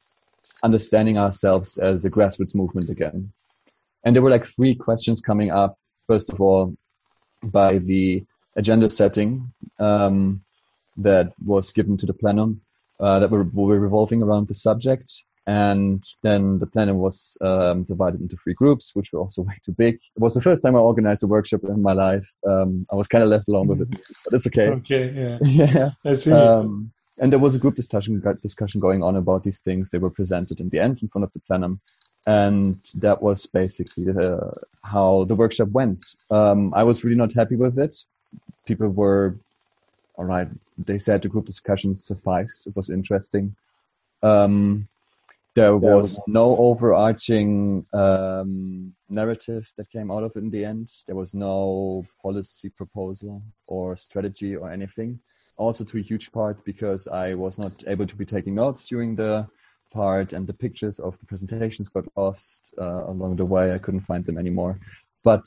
understanding 0.62 1.18
ourselves 1.18 1.78
as 1.78 2.04
a 2.04 2.10
grassroots 2.10 2.54
movement 2.54 2.88
again. 2.88 3.32
And 4.04 4.14
there 4.14 4.22
were 4.22 4.30
like 4.30 4.46
three 4.46 4.74
questions 4.74 5.20
coming 5.20 5.50
up. 5.50 5.76
First 6.06 6.32
of 6.32 6.40
all, 6.40 6.74
by 7.42 7.78
the 7.78 8.24
agenda 8.58 8.90
setting 8.90 9.50
um, 9.78 10.42
that 10.96 11.32
was 11.44 11.72
given 11.72 11.96
to 11.96 12.06
the 12.06 12.12
plenum 12.12 12.60
uh, 13.00 13.20
that 13.20 13.30
were, 13.30 13.44
were 13.54 13.78
revolving 13.78 14.22
around 14.22 14.48
the 14.48 14.54
subject. 14.54 15.22
And 15.46 16.04
then 16.22 16.58
the 16.58 16.66
plenum 16.66 16.98
was 16.98 17.38
um, 17.40 17.84
divided 17.84 18.20
into 18.20 18.36
three 18.36 18.52
groups, 18.52 18.94
which 18.94 19.12
were 19.12 19.20
also 19.20 19.42
way 19.48 19.56
too 19.64 19.72
big. 19.72 19.94
It 19.94 20.20
was 20.20 20.34
the 20.34 20.42
first 20.42 20.62
time 20.62 20.76
I 20.76 20.80
organized 20.80 21.22
a 21.22 21.26
workshop 21.26 21.64
in 21.64 21.80
my 21.80 21.92
life. 21.92 22.30
Um, 22.46 22.86
I 22.92 22.96
was 22.96 23.08
kind 23.08 23.24
of 23.24 23.30
left 23.30 23.48
alone 23.48 23.68
with 23.68 23.80
it, 23.80 24.00
but 24.24 24.34
it's 24.34 24.46
okay. 24.48 24.68
Okay, 24.68 25.10
yeah, 25.14 25.38
yeah. 25.42 25.90
I 26.04 26.12
see. 26.14 26.32
Um, 26.32 26.92
and 27.20 27.32
there 27.32 27.40
was 27.40 27.54
a 27.54 27.58
group 27.58 27.76
discussion 27.76 28.22
discussion 28.42 28.80
going 28.80 29.02
on 29.02 29.16
about 29.16 29.42
these 29.42 29.60
things. 29.60 29.90
They 29.90 29.98
were 29.98 30.10
presented 30.10 30.60
in 30.60 30.68
the 30.68 30.78
end 30.78 31.00
in 31.02 31.08
front 31.08 31.24
of 31.24 31.32
the 31.32 31.40
plenum, 31.40 31.80
and 32.26 32.78
that 32.96 33.22
was 33.22 33.46
basically 33.46 34.04
the, 34.04 34.52
how 34.84 35.24
the 35.24 35.34
workshop 35.34 35.68
went. 35.70 36.04
Um, 36.30 36.74
I 36.74 36.82
was 36.84 37.02
really 37.02 37.16
not 37.16 37.32
happy 37.32 37.56
with 37.56 37.78
it. 37.78 37.94
People 38.66 38.88
were 38.88 39.36
all 40.16 40.24
right. 40.24 40.48
They 40.76 40.98
said 40.98 41.22
the 41.22 41.28
group 41.28 41.46
discussions 41.46 42.04
sufficed. 42.04 42.66
It 42.66 42.76
was 42.76 42.90
interesting. 42.90 43.54
Um, 44.22 44.88
there 45.54 45.76
was 45.76 46.20
no 46.26 46.56
overarching 46.56 47.84
um, 47.92 48.94
narrative 49.08 49.66
that 49.76 49.90
came 49.90 50.10
out 50.10 50.22
of 50.22 50.36
it 50.36 50.40
in 50.40 50.50
the 50.50 50.64
end. 50.64 50.92
There 51.06 51.16
was 51.16 51.34
no 51.34 52.06
policy 52.22 52.68
proposal 52.68 53.42
or 53.66 53.96
strategy 53.96 54.54
or 54.54 54.70
anything. 54.70 55.18
Also, 55.56 55.84
to 55.84 55.98
a 55.98 56.02
huge 56.02 56.30
part 56.30 56.64
because 56.64 57.08
I 57.08 57.34
was 57.34 57.58
not 57.58 57.72
able 57.88 58.06
to 58.06 58.14
be 58.14 58.24
taking 58.24 58.54
notes 58.54 58.86
during 58.86 59.16
the 59.16 59.48
part, 59.90 60.32
and 60.32 60.46
the 60.46 60.52
pictures 60.52 61.00
of 61.00 61.18
the 61.18 61.26
presentations 61.26 61.88
got 61.88 62.04
lost 62.16 62.72
uh, 62.80 63.06
along 63.06 63.36
the 63.36 63.44
way. 63.44 63.72
I 63.72 63.78
couldn't 63.78 64.06
find 64.06 64.24
them 64.24 64.38
anymore. 64.38 64.78
But 65.24 65.44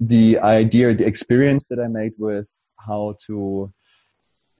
the 0.00 0.38
idea, 0.38 0.94
the 0.94 1.06
experience 1.06 1.64
that 1.68 1.78
I 1.78 1.86
made 1.86 2.12
with 2.18 2.46
how 2.78 3.16
to 3.26 3.72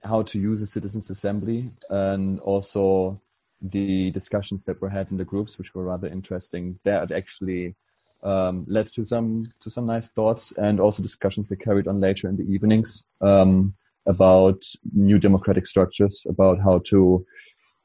how 0.03 0.23
to 0.23 0.39
use 0.39 0.61
a 0.61 0.67
citizens 0.67 1.09
assembly, 1.09 1.69
and 1.89 2.39
also 2.39 3.21
the 3.61 4.09
discussions 4.11 4.65
that 4.65 4.81
were 4.81 4.89
had 4.89 5.11
in 5.11 5.17
the 5.17 5.25
groups, 5.25 5.57
which 5.57 5.75
were 5.75 5.83
rather 5.83 6.07
interesting, 6.07 6.79
that 6.83 7.11
actually 7.11 7.75
um, 8.23 8.65
led 8.67 8.87
to 8.93 9.05
some 9.05 9.45
to 9.59 9.69
some 9.69 9.85
nice 9.85 10.09
thoughts, 10.09 10.53
and 10.53 10.79
also 10.79 11.03
discussions 11.03 11.49
that 11.49 11.59
carried 11.59 11.87
on 11.87 11.99
later 11.99 12.29
in 12.29 12.37
the 12.37 12.43
evenings 12.43 13.03
um, 13.21 13.73
about 14.07 14.63
new 14.93 15.17
democratic 15.17 15.65
structures, 15.65 16.25
about 16.29 16.59
how 16.59 16.79
to 16.85 17.25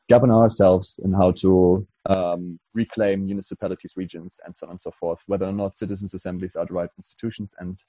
govern 0.09 0.31
ourselves 0.31 1.01
and 1.03 1.15
how 1.15 1.33
to 1.33 1.87
um, 2.07 2.59
reclaim 2.75 3.27
municipalities, 3.27 3.95
regions, 3.97 4.41
and 4.45 4.57
so 4.57 4.67
on 4.67 4.73
and 4.73 4.83
so 4.83 4.91
forth. 4.93 5.23
Whether 5.27 5.47
or 5.47 5.53
not 5.53 5.77
citizens' 5.77 6.15
assemblies 6.15 6.57
are 6.57 6.67
the 6.67 6.75
right 6.75 6.91
institutions, 6.97 7.55
and 7.59 7.83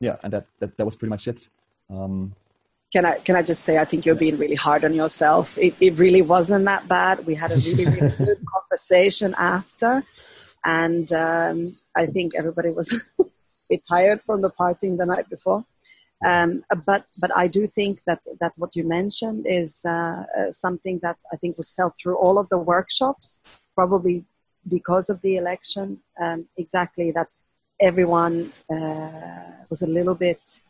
yeah, 0.00 0.16
and 0.22 0.32
that 0.32 0.46
that, 0.60 0.76
that 0.76 0.84
was 0.84 0.96
pretty 0.96 1.10
much 1.10 1.28
it. 1.28 1.48
Um, 1.90 2.34
can 2.92 3.04
I 3.04 3.18
can 3.18 3.36
I 3.36 3.42
just 3.42 3.64
say 3.64 3.78
I 3.78 3.84
think 3.84 4.06
you're 4.06 4.14
being 4.14 4.38
really 4.38 4.54
hard 4.54 4.84
on 4.84 4.94
yourself. 4.94 5.58
It 5.58 5.74
it 5.80 5.98
really 5.98 6.22
wasn't 6.22 6.64
that 6.66 6.86
bad. 6.88 7.26
We 7.26 7.34
had 7.34 7.52
a 7.52 7.56
really 7.56 7.84
really 7.86 8.12
good 8.18 8.44
conversation 8.54 9.34
after, 9.38 10.04
and 10.64 11.10
um, 11.12 11.76
I 11.96 12.06
think 12.06 12.34
everybody 12.34 12.70
was 12.70 12.92
a 13.20 13.24
bit 13.68 13.82
tired 13.88 14.22
from 14.22 14.42
the 14.42 14.50
partying 14.50 14.98
the 14.98 15.06
night 15.06 15.28
before. 15.28 15.64
Um, 16.24 16.64
but 16.86 17.06
but 17.18 17.30
I 17.36 17.46
do 17.46 17.66
think 17.66 18.00
that 18.06 18.22
that's 18.40 18.58
what 18.58 18.74
you 18.74 18.84
mentioned 18.84 19.46
is 19.46 19.84
uh, 19.84 20.24
uh, 20.38 20.50
something 20.50 20.98
that 21.02 21.18
I 21.32 21.36
think 21.36 21.58
was 21.58 21.72
felt 21.72 21.94
through 22.00 22.16
all 22.16 22.38
of 22.38 22.48
the 22.48 22.58
workshops, 22.58 23.42
probably 23.74 24.24
because 24.66 25.10
of 25.10 25.20
the 25.20 25.36
election. 25.36 26.00
Um, 26.20 26.46
exactly 26.56 27.10
that 27.12 27.28
everyone 27.80 28.52
uh, 28.70 29.64
was 29.68 29.82
a 29.82 29.86
little 29.86 30.14
bit, 30.14 30.60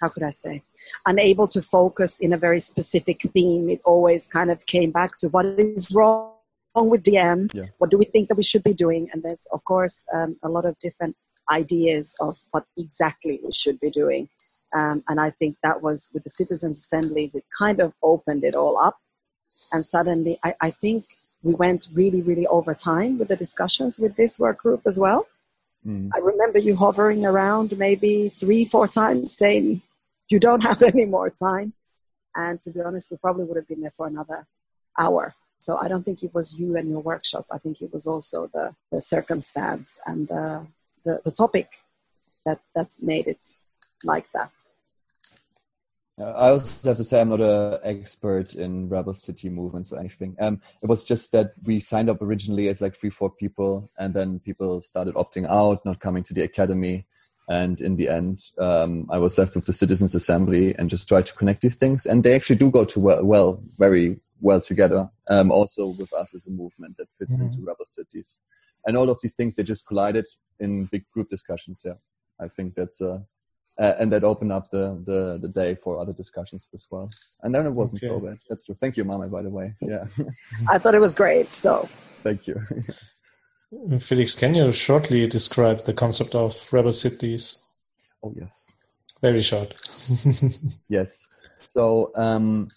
how 0.00 0.08
could 0.08 0.22
I 0.22 0.30
say, 0.30 0.62
unable 1.06 1.48
to 1.48 1.62
focus 1.62 2.18
in 2.18 2.34
a 2.34 2.36
very 2.36 2.60
specific 2.60 3.22
theme. 3.32 3.70
It 3.70 3.80
always 3.84 4.26
kind 4.26 4.50
of 4.50 4.66
came 4.66 4.90
back 4.90 5.16
to 5.18 5.28
what 5.28 5.46
is 5.46 5.90
wrong 5.90 6.34
with 6.74 7.02
DiEM. 7.02 7.50
Yeah. 7.54 7.66
What 7.78 7.90
do 7.90 7.96
we 7.96 8.04
think 8.04 8.28
that 8.28 8.36
we 8.36 8.42
should 8.42 8.62
be 8.62 8.74
doing? 8.74 9.08
And 9.12 9.22
there's 9.22 9.46
of 9.52 9.64
course 9.64 10.04
um, 10.12 10.36
a 10.42 10.48
lot 10.48 10.66
of 10.66 10.78
different 10.78 11.16
ideas 11.50 12.14
of 12.20 12.38
what 12.50 12.66
exactly 12.76 13.40
we 13.42 13.52
should 13.52 13.80
be 13.80 13.90
doing. 13.90 14.28
Um, 14.74 15.02
and 15.08 15.20
I 15.20 15.30
think 15.30 15.56
that 15.62 15.82
was 15.82 16.10
with 16.12 16.24
the 16.24 16.30
citizens' 16.30 16.78
assemblies, 16.78 17.34
it 17.34 17.44
kind 17.56 17.80
of 17.80 17.92
opened 18.02 18.44
it 18.44 18.54
all 18.54 18.78
up. 18.78 18.98
And 19.72 19.84
suddenly, 19.84 20.38
I, 20.44 20.54
I 20.60 20.70
think 20.70 21.04
we 21.42 21.54
went 21.54 21.88
really, 21.94 22.20
really 22.20 22.46
over 22.46 22.74
time 22.74 23.18
with 23.18 23.28
the 23.28 23.36
discussions 23.36 23.98
with 23.98 24.16
this 24.16 24.38
work 24.38 24.58
group 24.58 24.82
as 24.86 24.98
well. 24.98 25.26
Mm. 25.86 26.10
I 26.14 26.18
remember 26.18 26.58
you 26.58 26.76
hovering 26.76 27.24
around 27.24 27.76
maybe 27.78 28.28
three, 28.28 28.64
four 28.64 28.86
times 28.86 29.36
saying, 29.36 29.82
You 30.28 30.38
don't 30.38 30.60
have 30.60 30.82
any 30.82 31.04
more 31.04 31.30
time. 31.30 31.72
And 32.34 32.60
to 32.62 32.70
be 32.70 32.80
honest, 32.80 33.10
we 33.10 33.16
probably 33.16 33.44
would 33.44 33.56
have 33.56 33.68
been 33.68 33.80
there 33.80 33.92
for 33.96 34.06
another 34.06 34.46
hour. 34.98 35.34
So 35.58 35.76
I 35.76 35.88
don't 35.88 36.04
think 36.04 36.22
it 36.22 36.34
was 36.34 36.58
you 36.58 36.76
and 36.76 36.88
your 36.88 37.00
workshop. 37.00 37.46
I 37.50 37.58
think 37.58 37.82
it 37.82 37.92
was 37.92 38.06
also 38.06 38.48
the, 38.52 38.74
the 38.90 39.00
circumstance 39.00 39.98
and 40.06 40.28
the, 40.28 40.66
the, 41.04 41.20
the 41.24 41.30
topic 41.30 41.80
that, 42.46 42.60
that 42.74 42.96
made 43.00 43.26
it 43.26 43.40
like 44.04 44.26
that. 44.32 44.50
I 46.20 46.50
also 46.50 46.88
have 46.88 46.96
to 46.98 47.04
say 47.04 47.20
I'm 47.20 47.30
not 47.30 47.40
an 47.40 47.78
expert 47.82 48.54
in 48.54 48.88
rebel 48.88 49.14
city 49.14 49.48
movements 49.48 49.92
or 49.92 49.98
anything. 49.98 50.36
Um, 50.40 50.60
it 50.82 50.86
was 50.86 51.04
just 51.04 51.32
that 51.32 51.52
we 51.62 51.80
signed 51.80 52.10
up 52.10 52.20
originally 52.20 52.68
as 52.68 52.82
like 52.82 52.96
three, 52.96 53.10
four 53.10 53.30
people, 53.30 53.90
and 53.98 54.12
then 54.14 54.40
people 54.40 54.80
started 54.80 55.14
opting 55.14 55.48
out, 55.48 55.84
not 55.84 56.00
coming 56.00 56.22
to 56.24 56.34
the 56.34 56.42
academy. 56.42 57.06
And 57.48 57.80
in 57.80 57.96
the 57.96 58.08
end, 58.08 58.42
um, 58.58 59.08
I 59.10 59.18
was 59.18 59.36
left 59.36 59.54
with 59.54 59.66
the 59.66 59.72
Citizens 59.72 60.14
Assembly 60.14 60.74
and 60.76 60.88
just 60.88 61.08
tried 61.08 61.26
to 61.26 61.34
connect 61.34 61.62
these 61.62 61.76
things. 61.76 62.06
And 62.06 62.22
they 62.22 62.34
actually 62.34 62.56
do 62.56 62.70
go 62.70 62.84
to 62.84 63.00
well, 63.00 63.24
well 63.24 63.62
very 63.76 64.20
well 64.40 64.60
together. 64.60 65.10
Um, 65.28 65.50
also 65.50 65.88
with 65.88 66.12
us 66.12 66.34
as 66.34 66.46
a 66.46 66.52
movement 66.52 66.96
that 66.98 67.08
fits 67.18 67.36
mm-hmm. 67.36 67.46
into 67.46 67.62
rebel 67.62 67.86
cities, 67.86 68.40
and 68.86 68.96
all 68.96 69.10
of 69.10 69.18
these 69.22 69.34
things 69.34 69.56
they 69.56 69.62
just 69.62 69.86
collided 69.86 70.26
in 70.58 70.86
big 70.86 71.08
group 71.12 71.28
discussions. 71.28 71.82
Yeah, 71.84 71.94
I 72.40 72.48
think 72.48 72.74
that's 72.74 73.00
a 73.00 73.24
uh, 73.80 73.94
and 73.98 74.12
that 74.12 74.22
opened 74.24 74.52
up 74.52 74.70
the, 74.70 75.02
the 75.06 75.38
the 75.40 75.48
day 75.48 75.74
for 75.74 75.98
other 75.98 76.12
discussions 76.12 76.68
as 76.74 76.86
well. 76.90 77.08
And 77.42 77.54
then 77.54 77.66
it 77.66 77.70
wasn't 77.70 78.02
okay. 78.02 78.12
so 78.12 78.20
bad. 78.20 78.38
That's 78.48 78.66
true. 78.66 78.74
Thank 78.74 78.96
you, 78.96 79.04
Mame, 79.04 79.30
by 79.30 79.42
the 79.42 79.48
way. 79.48 79.74
Yeah. 79.80 80.04
I 80.68 80.78
thought 80.78 80.94
it 80.94 81.00
was 81.00 81.14
great. 81.14 81.54
So. 81.54 81.88
Thank 82.22 82.46
you. 82.46 82.60
Felix, 83.98 84.34
can 84.34 84.54
you 84.54 84.70
shortly 84.72 85.26
describe 85.26 85.84
the 85.84 85.94
concept 85.94 86.34
of 86.34 86.54
rebel 86.72 86.92
cities? 86.92 87.64
Oh 88.22 88.34
yes. 88.36 88.72
Very 89.22 89.40
short. 89.40 89.74
yes. 90.88 91.28
So 91.62 92.12
um, 92.16 92.68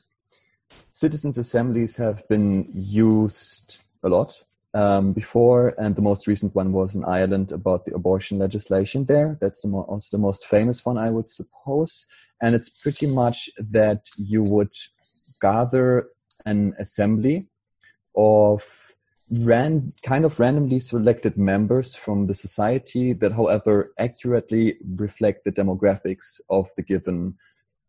citizens' 0.91 1.37
assemblies 1.37 1.97
have 1.97 2.25
been 2.29 2.67
used 2.73 3.79
a 4.03 4.09
lot 4.09 4.41
um, 4.73 5.13
before, 5.13 5.75
and 5.77 5.95
the 5.95 6.01
most 6.01 6.27
recent 6.27 6.55
one 6.55 6.73
was 6.73 6.95
in 6.95 7.05
Ireland 7.05 7.51
about 7.51 7.85
the 7.85 7.93
abortion 7.93 8.39
legislation 8.39 9.05
there. 9.05 9.37
That's 9.39 9.61
the 9.61 9.67
mo- 9.67 9.85
also 9.87 10.17
the 10.17 10.21
most 10.21 10.45
famous 10.45 10.85
one, 10.85 10.97
I 10.97 11.09
would 11.09 11.27
suppose. 11.27 12.05
And 12.41 12.55
it's 12.55 12.69
pretty 12.69 13.07
much 13.07 13.49
that 13.57 14.09
you 14.17 14.43
would 14.43 14.75
gather 15.41 16.09
an 16.45 16.73
assembly 16.79 17.47
of 18.15 18.93
ran 19.29 19.93
kind 20.03 20.25
of 20.25 20.39
randomly 20.39 20.79
selected 20.79 21.37
members 21.37 21.95
from 21.95 22.25
the 22.25 22.33
society 22.33 23.13
that, 23.13 23.31
however, 23.31 23.93
accurately 23.97 24.77
reflect 24.95 25.43
the 25.43 25.51
demographics 25.51 26.39
of 26.49 26.69
the 26.75 26.83
given 26.83 27.35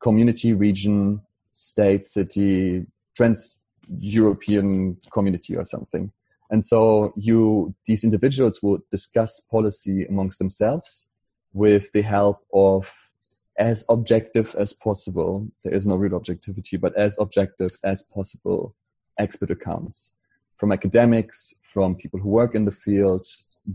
community, 0.01 0.53
region, 0.53 1.21
state, 1.53 2.07
city, 2.07 2.87
trans 3.17 3.61
European 3.99 4.97
community 5.13 5.57
or 5.57 5.65
something. 5.65 6.13
And 6.55 6.63
so 6.63 7.13
you, 7.17 7.75
these 7.85 8.05
individuals 8.05 8.63
will 8.63 8.79
discuss 8.89 9.41
policy 9.41 10.05
amongst 10.05 10.39
themselves 10.39 11.09
with 11.53 11.91
the 11.91 12.03
help 12.03 12.47
of 12.55 13.11
as 13.59 13.85
objective 13.89 14.55
as 14.57 14.73
possible. 14.73 15.49
There 15.65 15.75
is 15.75 15.85
no 15.85 15.97
real 15.97 16.15
objectivity, 16.15 16.77
but 16.77 16.95
as 16.95 17.17
objective 17.19 17.73
as 17.83 18.05
possible 18.05 18.77
expert 19.19 19.51
accounts 19.51 20.13
from 20.57 20.71
academics, 20.71 21.55
from 21.65 21.97
people 21.97 22.21
who 22.21 22.29
work 22.29 22.55
in 22.55 22.67
the 22.67 22.79
field, 22.87 23.27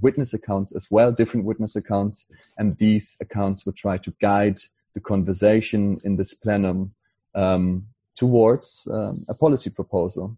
witness 0.01 0.33
accounts 0.33 0.73
as 0.73 0.87
well, 0.89 1.11
different 1.11 1.45
witness 1.45 1.75
accounts. 1.75 2.27
And 2.57 2.77
these 2.77 3.17
accounts 3.19 3.65
will 3.65 3.73
try 3.73 3.97
to 3.97 4.13
guide 4.21 4.59
the 4.93 5.01
conversation 5.01 5.97
in 6.05 6.15
this 6.15 6.33
plenum 6.33 6.93
um, 7.35 7.87
towards 8.15 8.87
um, 8.89 9.25
a 9.27 9.33
policy 9.33 9.69
proposal. 9.69 10.37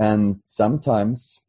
And 0.00 0.40
sometimes 0.42 1.45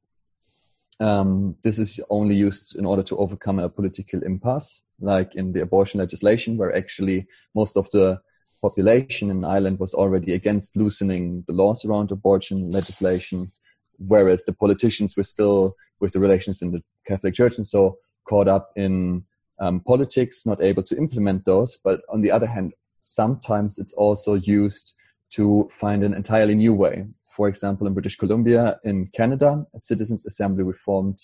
um, 0.99 1.55
this 1.63 1.79
is 1.79 1.99
only 2.09 2.35
used 2.35 2.75
in 2.75 2.85
order 2.85 3.03
to 3.03 3.17
overcome 3.17 3.59
a 3.59 3.69
political 3.69 4.23
impasse, 4.23 4.81
like 4.99 5.35
in 5.35 5.53
the 5.53 5.61
abortion 5.61 5.99
legislation, 5.99 6.57
where 6.57 6.75
actually 6.75 7.27
most 7.53 7.77
of 7.77 7.89
the 7.91 8.19
population 8.61 9.29
in 9.29 9.45
Ireland 9.45 9.79
was 9.79 9.93
already 9.93 10.33
against 10.33 10.75
loosening 10.75 11.43
the 11.47 11.53
laws 11.53 11.85
around 11.85 12.11
abortion 12.11 12.71
legislation, 12.71 13.51
whereas 13.99 14.45
the 14.45 14.53
politicians 14.53 15.15
were 15.15 15.23
still 15.23 15.75
with 15.99 16.13
the 16.13 16.19
relations 16.19 16.61
in 16.61 16.71
the 16.71 16.81
Catholic 17.07 17.35
Church 17.35 17.57
and 17.57 17.67
so 17.67 17.97
caught 18.27 18.47
up 18.47 18.71
in 18.75 19.23
um, 19.59 19.79
politics, 19.81 20.45
not 20.45 20.61
able 20.61 20.83
to 20.83 20.97
implement 20.97 21.45
those. 21.45 21.77
But 21.77 22.01
on 22.09 22.21
the 22.21 22.31
other 22.31 22.47
hand, 22.47 22.73
sometimes 22.99 23.77
it's 23.77 23.93
also 23.93 24.33
used 24.33 24.93
to 25.31 25.69
find 25.71 26.03
an 26.03 26.13
entirely 26.13 26.55
new 26.55 26.73
way 26.73 27.05
for 27.37 27.47
example, 27.47 27.85
in 27.87 27.93
British 27.93 28.17
Columbia, 28.23 28.79
in 28.83 28.97
Canada, 29.19 29.49
a 29.77 29.79
citizens' 29.79 30.25
assembly 30.25 30.63
reformed 30.63 31.19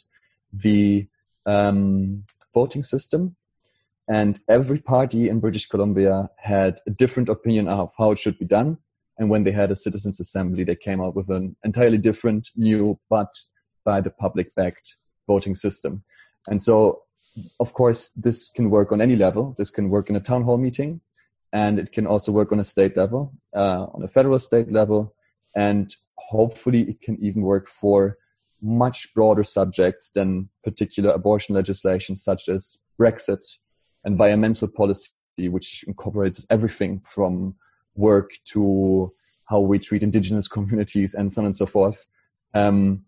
the 0.65 1.07
um, 1.53 2.23
voting 2.53 2.83
system. 2.83 3.35
And 4.07 4.33
every 4.47 4.79
party 4.93 5.27
in 5.31 5.39
British 5.39 5.65
Columbia 5.67 6.29
had 6.37 6.73
a 6.85 6.91
different 6.91 7.29
opinion 7.29 7.67
of 7.67 7.91
how 7.97 8.11
it 8.11 8.19
should 8.19 8.37
be 8.37 8.45
done. 8.45 8.77
And 9.17 9.31
when 9.31 9.43
they 9.43 9.51
had 9.61 9.71
a 9.71 9.75
citizens' 9.75 10.19
assembly, 10.19 10.63
they 10.63 10.75
came 10.75 11.01
out 11.01 11.15
with 11.15 11.29
an 11.29 11.55
entirely 11.63 11.97
different, 11.97 12.43
new, 12.55 12.99
but 13.09 13.31
by 13.83 13.99
the 13.99 14.11
public 14.11 14.53
backed 14.53 14.87
voting 15.25 15.55
system. 15.55 16.03
And 16.47 16.61
so, 16.61 16.75
of 17.59 17.73
course, 17.73 18.09
this 18.25 18.51
can 18.55 18.69
work 18.69 18.91
on 18.91 19.01
any 19.01 19.15
level. 19.15 19.55
This 19.57 19.71
can 19.71 19.89
work 19.89 20.09
in 20.11 20.15
a 20.15 20.25
town 20.29 20.43
hall 20.43 20.59
meeting. 20.67 21.01
and 21.53 21.77
it 21.77 21.91
can 21.91 22.07
also 22.07 22.31
work 22.31 22.51
on 22.51 22.59
a 22.59 22.63
state 22.63 22.97
level, 22.97 23.31
uh, 23.55 23.85
on 23.93 24.01
a 24.03 24.07
federal 24.07 24.39
state 24.39 24.69
level, 24.71 25.13
and 25.55 25.95
hopefully 26.29 26.81
it 26.81 27.01
can 27.01 27.17
even 27.23 27.41
work 27.41 27.67
for 27.67 28.17
much 28.61 29.13
broader 29.13 29.43
subjects 29.43 30.11
than 30.11 30.49
particular 30.63 31.11
abortion 31.11 31.53
legislation, 31.53 32.15
such 32.15 32.47
as 32.47 32.77
Brexit, 32.99 33.43
environmental 34.05 34.67
policy, 34.67 35.11
which 35.37 35.83
incorporates 35.87 36.45
everything 36.49 37.01
from 37.05 37.55
work 37.95 38.31
to 38.45 39.11
how 39.49 39.59
we 39.59 39.79
treat 39.79 40.03
indigenous 40.03 40.47
communities 40.57 41.13
and 41.13 41.31
so 41.31 41.41
on 41.41 41.45
and 41.45 41.55
so 41.55 41.65
forth, 41.65 42.05
um, 42.53 43.03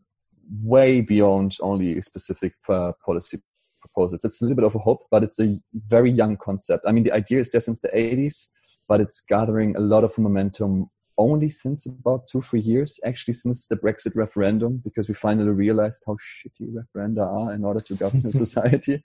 way 0.61 1.01
beyond 1.01 1.57
only 1.61 2.01
specific 2.01 2.53
uh, 2.70 2.91
policy 3.03 3.41
proposals. 3.80 4.26
It's 4.26 4.41
a 4.41 4.45
little 4.45 4.55
bit 4.55 4.66
of 4.66 4.76
a 4.76 4.80
hope, 4.80 5.07
but 5.09 5.24
it's 5.24 5.39
a 5.39 5.57
very 5.74 6.11
young 6.11 6.38
concept. 6.38 6.84
I 6.88 6.91
mean, 6.91 7.03
the 7.03 7.13
idea 7.13 7.39
is 7.39 7.49
there 7.49 7.61
since 7.61 7.82
the 7.82 7.89
80s, 7.89 8.49
but 8.88 8.99
it's 8.99 9.22
gathering 9.22 9.76
a 9.76 9.80
lot 9.80 10.03
of 10.03 10.18
momentum 10.18 10.89
only 11.18 11.49
since 11.49 11.86
about 11.86 12.28
two, 12.28 12.41
three 12.41 12.59
years, 12.59 12.99
actually, 13.05 13.34
since 13.34 13.68
the 13.68 13.76
Brexit 13.76 14.16
referendum, 14.16 14.82
because 14.84 15.07
we 15.07 15.13
finally 15.13 15.49
realized 15.49 16.03
how 16.05 16.16
shitty 16.16 16.74
referenda 16.74 17.26
are 17.26 17.53
in 17.53 17.63
order 17.63 17.80
to 17.82 17.95
govern 17.95 18.26
a 18.26 18.32
society. 18.45 19.03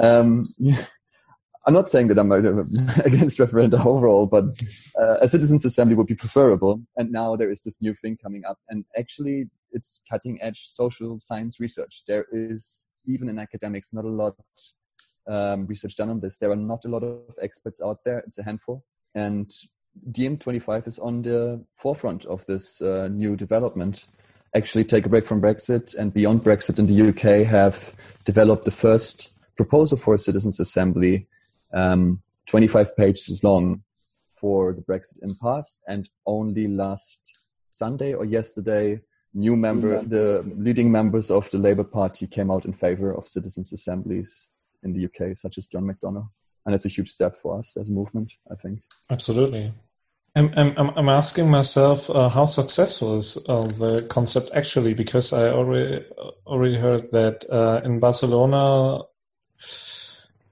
Um. 0.00 0.46
I'm 1.66 1.74
not 1.74 1.88
saying 1.88 2.06
that 2.08 2.18
I'm 2.18 2.30
against 3.04 3.40
referenda 3.40 3.84
overall, 3.84 4.26
but 4.26 4.44
uh, 4.96 5.16
a 5.20 5.26
citizens' 5.26 5.64
assembly 5.64 5.96
would 5.96 6.06
be 6.06 6.14
preferable. 6.14 6.80
And 6.96 7.10
now 7.10 7.34
there 7.34 7.50
is 7.50 7.60
this 7.60 7.82
new 7.82 7.92
thing 7.92 8.16
coming 8.22 8.44
up, 8.48 8.58
and 8.68 8.84
actually, 8.96 9.50
it's 9.72 10.00
cutting 10.08 10.38
edge 10.40 10.60
social 10.68 11.18
science 11.20 11.58
research. 11.58 12.04
There 12.06 12.26
is 12.30 12.86
even 13.04 13.28
in 13.28 13.40
academics 13.40 13.92
not 13.92 14.04
a 14.04 14.08
lot 14.08 14.36
um, 15.26 15.66
research 15.66 15.96
done 15.96 16.08
on 16.08 16.20
this. 16.20 16.38
There 16.38 16.52
are 16.52 16.56
not 16.56 16.84
a 16.84 16.88
lot 16.88 17.02
of 17.02 17.34
experts 17.42 17.80
out 17.82 17.98
there. 18.04 18.18
It's 18.18 18.38
a 18.38 18.44
handful, 18.44 18.84
and 19.16 19.50
DiEM25 20.10 20.86
is 20.86 20.98
on 20.98 21.22
the 21.22 21.64
forefront 21.72 22.24
of 22.26 22.44
this 22.46 22.80
uh, 22.80 23.08
new 23.10 23.36
development. 23.36 24.06
Actually, 24.54 24.84
take 24.84 25.06
a 25.06 25.08
break 25.08 25.24
from 25.26 25.40
Brexit 25.40 25.94
and 25.96 26.12
beyond 26.12 26.42
Brexit 26.42 26.78
in 26.78 26.86
the 26.86 27.08
UK 27.08 27.46
have 27.46 27.94
developed 28.24 28.64
the 28.64 28.70
first 28.70 29.32
proposal 29.56 29.98
for 29.98 30.14
a 30.14 30.18
citizens' 30.18 30.60
assembly, 30.60 31.26
um, 31.74 32.22
25 32.46 32.96
pages 32.96 33.42
long, 33.42 33.82
for 34.32 34.72
the 34.72 34.82
Brexit 34.82 35.22
impasse. 35.22 35.80
And 35.86 36.08
only 36.26 36.68
last 36.68 37.38
Sunday 37.70 38.14
or 38.14 38.24
yesterday, 38.24 39.00
new 39.34 39.56
member, 39.56 40.02
the 40.02 40.44
leading 40.56 40.90
members 40.90 41.30
of 41.30 41.50
the 41.50 41.58
Labour 41.58 41.84
Party 41.84 42.26
came 42.26 42.50
out 42.50 42.64
in 42.64 42.72
favour 42.72 43.12
of 43.12 43.28
citizens' 43.28 43.72
assemblies 43.72 44.50
in 44.82 44.92
the 44.92 45.04
UK, 45.04 45.36
such 45.36 45.58
as 45.58 45.66
John 45.66 45.84
McDonnell 45.84 46.28
and 46.66 46.74
it's 46.74 46.84
a 46.84 46.90
huge 46.90 47.08
step 47.08 47.36
for 47.36 47.58
us 47.58 47.76
as 47.76 47.88
a 47.88 47.92
movement 47.92 48.32
i 48.52 48.54
think 48.54 48.80
absolutely 49.10 49.72
I'm, 50.36 50.52
I'm, 50.54 50.90
I'm 50.96 51.08
asking 51.08 51.50
myself 51.50 52.10
uh, 52.10 52.28
how 52.28 52.44
successful 52.44 53.16
is 53.16 53.42
uh, 53.48 53.66
the 53.78 54.06
concept 54.10 54.50
actually 54.54 54.92
because 54.92 55.32
I 55.32 55.48
already 55.48 56.04
already 56.46 56.76
heard 56.76 57.10
that 57.12 57.46
uh, 57.50 57.80
in 57.82 58.00
Barcelona 58.00 59.00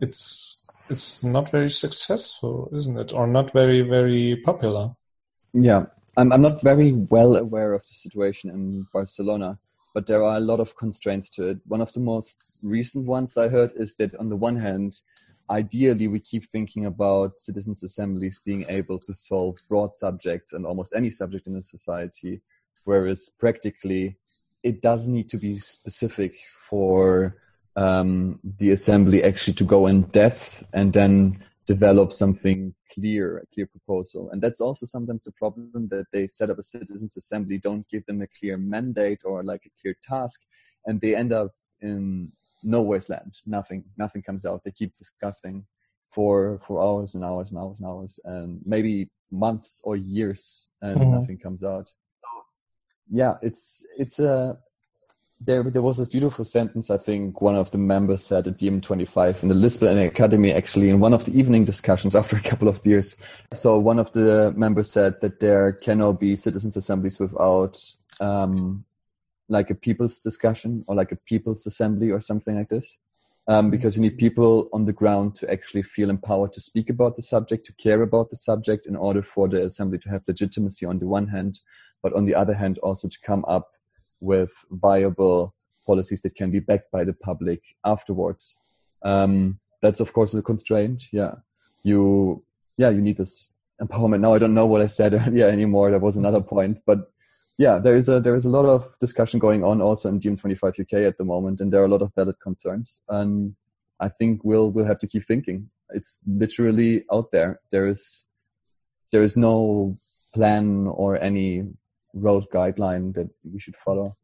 it's 0.01 0.66
it's 0.89 1.22
not 1.22 1.51
very 1.51 1.68
successful, 1.68 2.70
isn't 2.74 2.99
it, 2.99 3.12
or 3.12 3.26
not 3.26 3.53
very 3.53 3.82
very 3.82 4.41
popular? 4.43 4.97
Yeah, 5.53 5.85
I'm 6.16 6.32
I'm 6.32 6.41
not 6.41 6.62
very 6.62 6.93
well 6.93 7.37
aware 7.37 7.74
of 7.74 7.82
the 7.82 7.95
situation 7.95 8.49
in 8.51 8.87
Barcelona, 8.91 9.59
but 9.93 10.07
there 10.07 10.22
are 10.22 10.37
a 10.37 10.41
lot 10.41 10.61
of 10.61 10.76
constraints 10.76 11.28
to 11.30 11.49
it. 11.49 11.59
One 11.66 11.82
of 11.82 11.93
the 11.93 12.01
most 12.01 12.43
recent 12.62 13.07
ones 13.07 13.37
I 13.37 13.49
heard 13.49 13.72
is 13.76 13.97
that 13.97 14.14
on 14.16 14.30
the 14.30 14.37
one 14.37 14.57
hand 14.57 15.01
ideally 15.51 16.09
we 16.09 16.18
keep 16.18 16.45
thinking 16.45 16.86
about 16.86 17.38
citizens 17.38 17.82
assemblies 17.82 18.40
being 18.45 18.64
able 18.68 18.99
to 18.99 19.12
solve 19.12 19.57
broad 19.68 19.92
subjects 19.92 20.53
and 20.53 20.64
almost 20.64 20.95
any 20.95 21.11
subject 21.11 21.47
in 21.47 21.57
a 21.57 21.62
society 21.62 22.40
whereas 22.84 23.30
practically 23.38 24.16
it 24.62 24.80
does 24.80 25.07
need 25.09 25.28
to 25.28 25.36
be 25.36 25.55
specific 25.55 26.36
for 26.68 27.36
um, 27.76 28.40
the 28.59 28.70
assembly 28.70 29.22
actually 29.22 29.55
to 29.55 29.64
go 29.64 29.86
in 29.86 30.03
depth 30.03 30.64
and 30.72 30.92
then 30.92 31.45
develop 31.66 32.12
something 32.12 32.74
clear 32.92 33.38
a 33.38 33.47
clear 33.55 33.66
proposal. 33.66 34.30
And 34.30 34.42
that's 34.42 34.61
also 34.61 34.86
sometimes 34.86 35.24
the 35.24 35.32
problem 35.32 35.88
that 35.90 36.07
they 36.12 36.26
set 36.26 36.51
up 36.51 36.59
a 36.59 36.62
citizens 36.62 37.16
assembly 37.16 37.59
don't 37.59 37.88
give 37.88 38.07
them 38.07 38.22
a 38.22 38.26
clear 38.38 38.57
mandate 38.57 39.22
or 39.24 39.42
like 39.42 39.62
a 39.66 39.80
clear 39.80 39.97
task 40.03 40.40
and 40.86 41.01
they 41.01 41.14
end 41.14 41.32
up 41.32 41.53
in 41.80 42.32
nowhere's 42.65 43.09
land. 43.09 43.41
Nothing, 43.47 43.85
nothing 43.97 44.23
comes 44.23 44.45
out. 44.45 44.65
They 44.65 44.73
keep 44.73 44.95
discussing 44.95 45.67
for 46.11 46.59
for 46.61 46.81
hours 46.83 47.15
and 47.15 47.25
hours 47.25 47.53
and 47.53 47.61
hours 47.61 47.81
and 47.81 47.89
hours, 47.89 48.21
and 48.25 48.61
maybe 48.65 49.11
months 49.31 49.81
or 49.85 49.97
years, 49.97 50.69
and 50.81 50.99
mm-hmm. 50.99 51.12
nothing 51.12 51.39
comes 51.39 51.65
out. 51.65 51.93
Yeah, 53.11 53.35
it's 53.43 53.85
it's 53.99 54.19
a. 54.19 54.59
There, 55.41 55.62
there 55.65 55.83
was 55.83 55.99
this 55.99 56.09
beautiful 56.09 56.45
sentence. 56.45 56.91
I 56.91 56.97
think 56.97 57.43
one 57.43 57.57
of 57.57 57.71
the 57.71 57.77
members 57.77 58.25
said 58.25 58.47
at 58.47 58.57
DiEM25 58.57 59.43
in 59.43 59.49
the 59.51 59.55
Lisbon 59.55 59.99
Academy, 59.99 60.53
actually, 60.53 60.89
in 60.89 61.01
one 61.01 61.12
of 61.12 61.27
the 61.27 61.37
evening 61.39 61.65
discussions 61.67 62.15
after 62.21 62.37
a 62.37 62.41
couple 62.41 62.69
of 62.69 62.83
beers. 62.83 63.21
So 63.53 63.79
one 63.79 63.99
of 63.99 64.11
the 64.12 64.55
members 64.57 64.91
said 64.91 65.21
that 65.21 65.41
there 65.41 65.73
cannot 65.73 66.21
be 66.21 66.37
citizens' 66.37 66.79
assemblies 66.79 67.19
without 67.19 67.79
um, 68.21 68.87
like 69.49 69.70
a 69.70 69.74
people's 69.74 70.20
discussion 70.20 70.84
or 70.86 70.95
like 70.95 71.12
a 71.12 71.16
people's 71.16 71.66
assembly 71.66 72.11
or 72.11 72.20
something 72.20 72.57
like 72.57 72.68
this. 72.68 72.99
Um, 73.47 73.70
because 73.70 73.95
you 73.95 74.03
need 74.03 74.16
people 74.16 74.70
on 74.72 74.84
the 74.84 74.92
ground 74.92 75.34
to 75.36 75.51
actually 75.51 75.82
feel 75.82 76.09
empowered 76.09 76.55
to 76.55 76.62
speak 76.62 76.88
about 76.88 77.14
the 77.14 77.20
subject, 77.20 77.66
to 77.66 77.74
care 77.74 78.01
about 78.01 78.30
the 78.30 78.36
subject 78.36 78.86
in 78.86 78.97
order 78.97 79.22
for 79.22 79.49
the 79.49 79.62
assembly 79.62 79.99
to 79.99 80.09
have 80.09 80.22
legitimacy 80.26 80.86
on 80.86 80.99
the 80.99 81.07
one 81.07 81.28
hand, 81.28 81.61
but 82.03 82.14
on 82.14 82.24
the 82.24 82.34
other 82.34 82.55
hand, 82.55 82.78
also 82.78 83.07
to 83.07 83.18
come 83.22 83.45
up 83.47 83.68
with 84.20 84.51
viable 84.70 85.55
policies 85.86 86.22
that 86.22 86.34
can 86.34 86.51
be 86.51 86.61
backed 86.61 86.90
by 86.90 87.05
the 87.05 87.12
public 87.12 87.61
afterwards. 87.84 88.59
Um, 89.03 89.61
that's 89.82 90.01
of 90.01 90.14
course 90.14 90.32
a 90.32 90.40
constraint. 90.40 91.05
Yeah. 91.12 91.34
You, 91.82 92.42
yeah, 92.78 92.88
you 92.88 93.03
need 93.03 93.18
this 93.18 93.53
empowerment. 93.80 94.20
Now 94.20 94.32
I 94.32 94.38
don't 94.38 94.55
know 94.55 94.64
what 94.66 94.80
I 94.80 94.86
said 94.86 95.12
earlier 95.26 95.49
anymore. 95.49 95.90
There 95.90 95.99
was 95.99 96.16
another 96.16 96.40
point, 96.40 96.80
but 96.86 97.11
yeah, 97.59 97.78
there 97.78 97.94
is 97.94 98.09
a 98.09 98.20
there 98.20 98.34
is 98.34 98.44
a 98.44 98.50
lot 98.50 98.66
of 98.66 98.98
discussion 98.98 99.38
going 99.38 99.62
on 99.62 99.80
also 99.80 100.09
in 100.09 100.18
DiEM25 100.18 100.80
UK 100.80 101.07
at 101.07 101.16
the 101.18 101.24
moment, 101.24 101.61
and 101.61 101.72
there 101.72 101.82
are 101.82 101.86
a 101.86 101.88
lot 101.88 102.02
of 102.02 102.12
valid 102.14 102.38
concerns. 102.40 103.02
And 103.09 103.55
I 104.00 104.09
think 104.09 104.42
we'll 104.42 104.70
we'll 104.70 104.86
have 104.86 104.98
to 104.98 105.07
keep 105.07 105.24
thinking. 105.24 105.70
It's 105.90 106.22
literally 106.26 107.05
out 107.12 107.30
there. 107.30 107.61
There 107.70 107.86
is 107.86 108.26
there 109.12 109.22
is 109.22 109.36
no 109.36 109.96
plan 110.32 110.88
or 110.88 111.20
any 111.22 111.64
road 112.12 112.46
guideline 112.52 113.14
that 113.14 113.30
we 113.44 113.61
should 113.61 113.76
follow. 113.76 114.16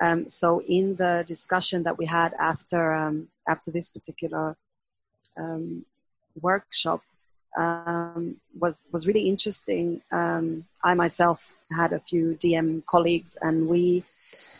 Um, 0.00 0.28
so 0.30 0.62
in 0.62 0.96
the 0.96 1.24
discussion 1.26 1.82
that 1.82 1.98
we 1.98 2.06
had 2.06 2.32
after 2.40 2.94
um, 2.94 3.28
after 3.46 3.70
this 3.70 3.90
particular 3.90 4.56
um, 5.36 5.84
workshop, 6.40 7.02
um, 7.56 8.36
was 8.58 8.86
was 8.92 9.06
really 9.06 9.28
interesting. 9.28 10.02
Um, 10.12 10.66
I 10.84 10.94
myself 10.94 11.56
had 11.72 11.92
a 11.92 12.00
few 12.00 12.36
DiEM 12.40 12.84
colleagues, 12.86 13.36
and 13.40 13.68
we 13.68 14.04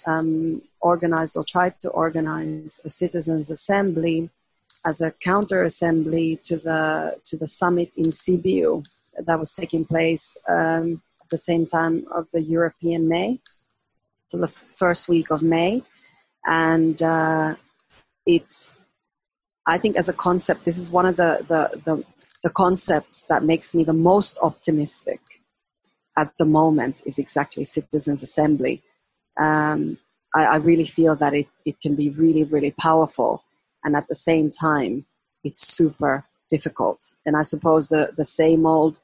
um, 0.07 0.63
organized 0.81 1.37
or 1.37 1.45
tried 1.45 1.79
to 1.81 1.89
organize 1.91 2.81
a 2.85 2.91
citizens' 2.91 3.51
assembly 3.51 4.31
as 4.85 5.01
a 5.01 5.11
counter 5.11 5.63
assembly 5.63 6.41
to 6.45 6.57
the 6.57 7.19
to 7.25 7.37
the 7.37 7.47
summit 7.47 7.93
in 7.97 8.07
Sibiu 8.07 8.85
that 9.19 9.39
was 9.39 9.53
taking 9.53 9.85
place 9.85 10.37
um, 10.49 11.03
at 11.21 11.29
the 11.29 11.39
same 11.39 11.67
time 11.67 12.07
of 12.11 12.27
the 12.33 12.41
European 12.41 13.09
May, 13.09 13.41
so 14.29 14.39
the 14.39 14.53
first 14.77 15.09
week 15.09 15.31
of 15.31 15.43
May, 15.43 15.83
and 16.47 17.01
uh, 17.03 17.55
it's 18.27 18.75
I 19.67 19.79
think 19.79 19.97
as 19.97 20.09
a 20.09 20.13
concept, 20.13 20.65
this 20.65 20.79
is 20.79 20.91
one 20.91 21.07
of 21.07 21.17
the, 21.17 21.45
the, 21.47 21.81
the, 21.85 22.05
the 22.43 22.51
concepts 22.51 23.25
that 23.25 23.45
makes 23.45 23.75
me 23.75 23.85
the 23.85 23.93
most 23.93 24.39
optimistic 24.43 25.21
at 26.17 26.33
the 26.39 26.45
moment 26.45 27.03
is 27.07 27.19
exactly 27.19 27.65
citizens 27.65 28.23
assembly. 28.23 28.83
Um, 29.41 29.99
I, 30.35 30.45
I, 30.45 30.57
really 30.57 30.87
feel 30.87 31.17
that 31.17 31.35
it, 31.35 31.49
it 31.65 31.81
can 31.81 31.95
be 31.95 32.11
really 32.11 32.45
really 32.45 32.73
powerful. 32.73 33.45
And 33.85 33.97
at 33.97 34.09
the 34.09 34.15
same 34.15 34.51
time 34.51 35.07
it's 35.45 35.67
super 35.67 36.25
difficult. 36.51 37.11
And 37.25 37.37
i 37.37 37.43
suppose 37.43 37.89
the, 37.89 38.11
the 38.17 38.25
same 38.25 38.67
old 38.67 38.99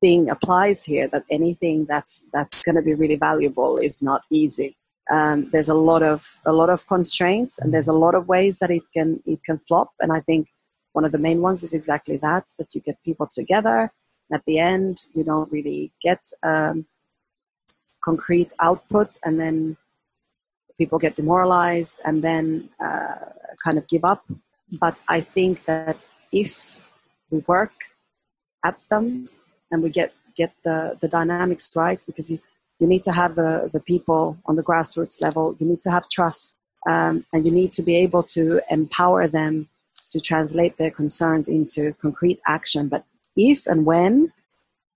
thing 0.00 0.30
applies 0.30 0.84
here 0.84 1.08
that 1.08 1.24
anything 1.30 1.86
that's 1.86 2.22
that's 2.32 2.62
going 2.62 2.76
to 2.76 2.82
be 2.82 2.94
really 2.94 3.16
valuable 3.16 3.76
is 3.78 4.02
not 4.02 4.22
easy. 4.30 4.76
Um, 5.10 5.48
there's 5.50 5.68
a 5.68 5.74
lot 5.74 6.02
of 6.02 6.38
a 6.46 6.52
lot 6.52 6.70
of 6.70 6.86
constraints 6.86 7.58
and 7.58 7.72
there's 7.72 7.88
a 7.88 7.92
lot 8.04 8.14
of 8.14 8.28
ways 8.28 8.58
that 8.60 8.70
it 8.70 8.82
can 8.94 9.22
it 9.26 9.40
can 9.44 9.58
flop. 9.66 9.90
And 10.00 10.12
i 10.12 10.20
think 10.20 10.48
one 10.92 11.04
of 11.04 11.12
the 11.12 11.18
main 11.18 11.40
ones 11.40 11.62
is 11.62 11.72
exactly 11.72 12.16
that 12.18 12.44
that 12.58 12.74
you 12.74 12.80
get 12.80 13.02
people 13.04 13.26
together. 13.26 13.92
At 14.32 14.44
the 14.46 14.58
end 14.58 15.06
you 15.14 15.24
don't 15.24 15.50
really 15.50 15.92
get 16.02 16.20
um, 16.42 16.86
concrete 18.02 18.52
output 18.58 19.18
and 19.24 19.38
then 19.38 19.76
people 20.78 20.98
get 20.98 21.16
demoralized 21.16 22.00
and 22.04 22.22
then 22.22 22.70
uh, 22.82 23.16
kind 23.64 23.76
of 23.78 23.86
give 23.88 24.04
up. 24.04 24.24
But 24.72 24.96
i 25.08 25.20
think 25.20 25.64
that 25.64 25.96
if 26.30 26.80
we 27.30 27.38
work 27.46 27.72
at 28.64 28.78
them 28.88 29.28
and 29.70 29.82
we 29.82 29.90
get 29.90 30.12
get 30.36 30.52
the 30.64 30.96
the 31.00 31.08
dynamics 31.08 31.70
right 31.74 32.02
because 32.06 32.30
you 32.30 32.38
you 32.78 32.86
need 32.86 33.02
to 33.02 33.12
have 33.12 33.34
the 33.34 33.68
the 33.72 33.80
people 33.80 34.38
on 34.46 34.56
the 34.56 34.62
grassroots 34.62 35.20
level 35.20 35.56
you 35.58 35.66
need 35.66 35.80
to 35.80 35.90
have 35.90 36.08
trust 36.08 36.54
um, 36.88 37.24
and 37.32 37.44
you 37.44 37.52
need 37.52 37.72
to 37.72 37.82
be 37.82 37.96
able 37.96 38.22
to 38.22 38.60
empower 38.70 39.28
them 39.28 39.68
to 40.10 40.20
translate 40.20 40.76
their 40.76 40.90
concerns 40.90 41.48
into 41.48 41.92
concrete 41.94 42.40
action 42.46 42.88
but 42.88 43.04
if 43.36 43.66
and 43.66 43.86
when 43.86 44.32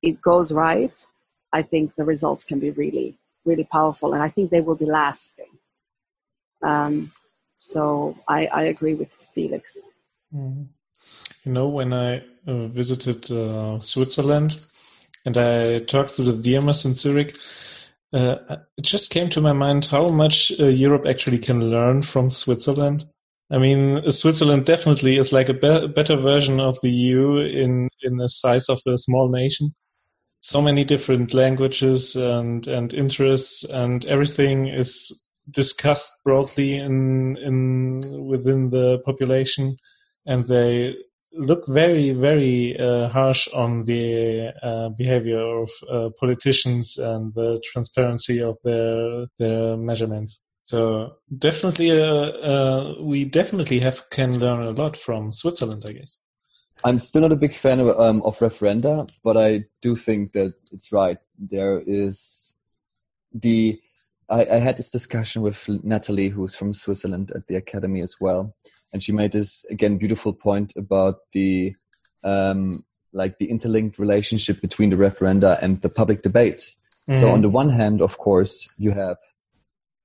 it 0.03 0.21
goes 0.21 0.53
right 0.53 1.07
i 1.53 1.63
think 1.63 1.95
the 1.95 2.05
results 2.05 2.45
can 2.45 2.59
be 2.59 2.71
really 2.71 3.17
really 3.45 3.65
powerful 3.65 4.13
and 4.13 4.23
i 4.23 4.29
think 4.29 4.51
they 4.51 4.61
will 4.61 4.77
be 4.77 4.87
lasting 4.87 5.59
um, 6.63 7.13
so 7.57 8.17
I, 8.27 8.47
I 8.47 8.63
agree 8.63 8.95
with 8.95 9.11
felix 9.35 9.79
mm-hmm. 10.35 10.65
you 11.45 11.53
know 11.53 11.69
when 11.69 11.93
i 11.93 12.23
uh, 12.47 12.67
visited 12.67 13.31
uh, 13.31 13.79
switzerland 13.81 14.61
and 15.25 15.39
I 15.39 15.79
talked 15.81 16.15
to 16.17 16.23
the 16.23 16.33
DiEMers 16.33 16.85
in 16.85 16.95
Zurich, 16.95 17.37
uh, 18.13 18.37
it 18.77 18.85
just 18.85 19.11
came 19.11 19.29
to 19.31 19.41
my 19.41 19.53
mind 19.53 19.87
how 19.87 20.09
much 20.09 20.53
uh, 20.61 20.67
Europe 20.67 21.07
actually 21.07 21.39
can 21.39 21.71
learn 21.71 22.03
from 22.03 22.31
Switzerland. 22.31 23.05
I 23.51 23.59
mean, 23.59 24.11
Switzerland 24.11 24.65
definitely 24.65 25.17
is 25.17 25.33
like 25.33 25.49
a 25.49 25.55
be- 25.55 25.89
better 25.89 26.17
version 26.17 26.61
of 26.61 26.79
the 26.83 26.91
EU 26.91 27.39
in 27.39 27.89
in 28.03 28.17
the 28.17 28.29
size 28.29 28.69
of 28.69 28.81
a 28.87 28.97
small 28.99 29.29
nation. 29.29 29.75
So 30.41 30.61
many 30.61 30.85
different 30.85 31.35
languages 31.35 32.17
and 32.17 32.67
and 32.67 32.93
interests, 32.95 33.65
and 33.65 34.05
everything 34.07 34.67
is 34.67 35.13
discussed 35.51 36.13
broadly 36.25 36.77
in 36.77 37.37
in 37.39 38.27
within 38.27 38.71
the 38.71 38.99
population, 39.05 39.77
and 40.27 40.47
they 40.47 40.97
look 41.37 41.67
very, 41.67 42.13
very 42.13 42.79
uh, 42.79 43.09
harsh 43.09 43.49
on 43.49 43.83
the 43.85 44.53
uh, 44.63 44.89
behavior 44.91 45.41
of 45.41 45.71
uh, 45.91 46.11
politicians 46.19 46.97
and 46.97 47.35
the 47.35 47.61
transparency 47.65 48.41
of 48.41 48.57
their 48.65 49.27
their 49.39 49.77
measurements. 49.77 50.44
So 50.65 51.17
definitely, 51.39 51.91
uh, 51.93 52.05
uh, 52.07 52.95
we 52.99 53.27
definitely 53.27 53.81
have 53.81 54.09
can 54.09 54.39
learn 54.39 54.63
a 54.63 54.71
lot 54.71 54.97
from 54.97 55.31
Switzerland, 55.31 55.85
I 55.87 55.93
guess. 55.93 56.19
I'm 56.83 56.99
still 56.99 57.21
not 57.23 57.33
a 57.33 57.37
big 57.37 57.55
fan 57.55 57.81
of, 57.81 57.89
um, 58.01 58.23
of 58.23 58.39
referenda, 58.39 59.09
but 59.23 59.37
I 59.37 59.67
do 59.83 59.95
think 59.95 60.33
that 60.33 60.55
it's 60.73 60.91
right. 60.91 61.19
There 61.39 61.83
is 61.87 62.55
the 63.33 63.79
I, 64.31 64.47
I 64.47 64.57
had 64.57 64.79
this 64.79 64.91
discussion 64.91 65.43
with 65.43 65.69
Natalie, 65.85 66.31
who's 66.31 66.55
from 66.55 66.73
Switzerland 66.73 67.31
at 67.35 67.47
the 67.47 67.57
academy 67.57 68.01
as 68.01 68.17
well, 68.19 68.57
and 68.91 69.03
she 69.03 69.13
made 69.13 69.33
this 69.33 69.67
again 69.67 69.99
beautiful 69.99 70.33
point 70.33 70.73
about 70.77 71.17
the 71.33 71.75
um, 72.25 72.85
like 73.13 73.37
the 73.37 73.51
interlinked 73.51 73.99
relationship 73.99 74.63
between 74.63 74.89
the 74.89 74.97
referenda 74.97 75.59
and 75.61 75.83
the 75.83 75.91
public 75.91 76.23
debate. 76.23 76.75
Mm-hmm. 77.09 77.21
So 77.21 77.31
on 77.31 77.43
the 77.43 77.51
one 77.51 77.69
hand, 77.69 78.01
of 78.01 78.17
course, 78.17 78.67
you 78.79 78.93
have 78.93 79.19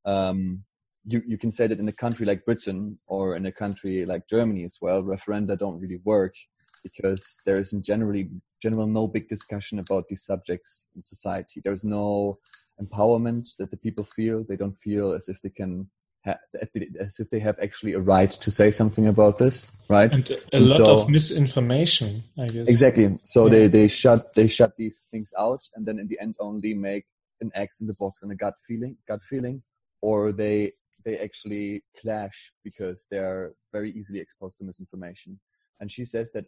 um, 0.06 0.64
you 1.06 1.22
you 1.26 1.38
can 1.38 1.52
say 1.52 1.68
that 1.68 1.80
in 1.80 1.88
a 1.88 1.94
country 1.94 2.26
like 2.26 2.46
Britain 2.46 3.00
or 3.08 3.36
in 3.36 3.46
a 3.46 3.52
country 3.52 4.06
like 4.06 4.28
Germany 4.28 4.64
as 4.64 4.78
well, 4.82 5.04
referenda 5.04 5.58
don't 5.58 5.80
really 5.80 6.00
work 6.04 6.36
because 6.84 7.40
there 7.46 7.58
is 7.58 7.74
in 7.74 7.82
generally 7.82 8.30
general 8.62 8.88
no 8.88 9.08
big 9.08 9.28
discussion 9.28 9.80
about 9.80 10.08
these 10.08 10.24
subjects 10.24 10.92
in 10.96 11.02
society. 11.02 11.62
There's 11.64 11.84
no 11.84 12.38
empowerment 12.82 13.50
that 13.58 13.72
the 13.72 13.78
people 13.78 14.04
feel. 14.04 14.46
They 14.48 14.56
don't 14.56 14.74
feel 14.76 15.14
as 15.14 15.28
if 15.30 15.42
they 15.42 15.50
can 15.50 15.90
as 16.26 17.20
if 17.20 17.30
they 17.30 17.40
have 17.40 17.58
actually 17.62 17.94
a 17.94 18.00
right 18.00 18.30
to 18.30 18.52
say 18.52 18.72
something 18.72 19.08
about 19.08 19.38
this, 19.38 19.72
right? 19.90 20.12
And 20.12 20.30
a 20.30 20.38
and 20.54 20.70
lot 20.70 20.78
so, 20.78 20.94
of 21.02 21.10
misinformation, 21.10 22.24
I 22.38 22.48
guess. 22.48 22.68
Exactly. 22.68 23.18
So 23.24 23.46
yeah. 23.46 23.52
they 23.52 23.68
they 23.68 23.88
shut 23.88 24.34
they 24.36 24.48
shut 24.48 24.76
these 24.78 25.06
things 25.12 25.32
out, 25.40 25.60
and 25.76 25.86
then 25.86 25.98
in 25.98 26.08
the 26.08 26.20
end 26.20 26.36
only 26.40 26.74
make 26.74 27.06
an 27.42 27.52
X 27.56 27.80
in 27.80 27.88
the 27.88 27.94
box 27.94 28.22
and 28.22 28.32
a 28.32 28.36
gut 28.36 28.56
feeling, 28.68 28.98
gut 29.08 29.24
feeling, 29.24 29.64
or 30.02 30.32
they 30.32 30.72
they 31.06 31.18
actually 31.18 31.84
clash 32.00 32.52
because 32.64 33.08
they're 33.10 33.54
very 33.72 33.92
easily 33.92 34.20
exposed 34.20 34.58
to 34.58 34.66
misinformation. 34.66 35.40
And 35.80 35.92
she 35.92 36.06
says 36.06 36.32
that. 36.34 36.46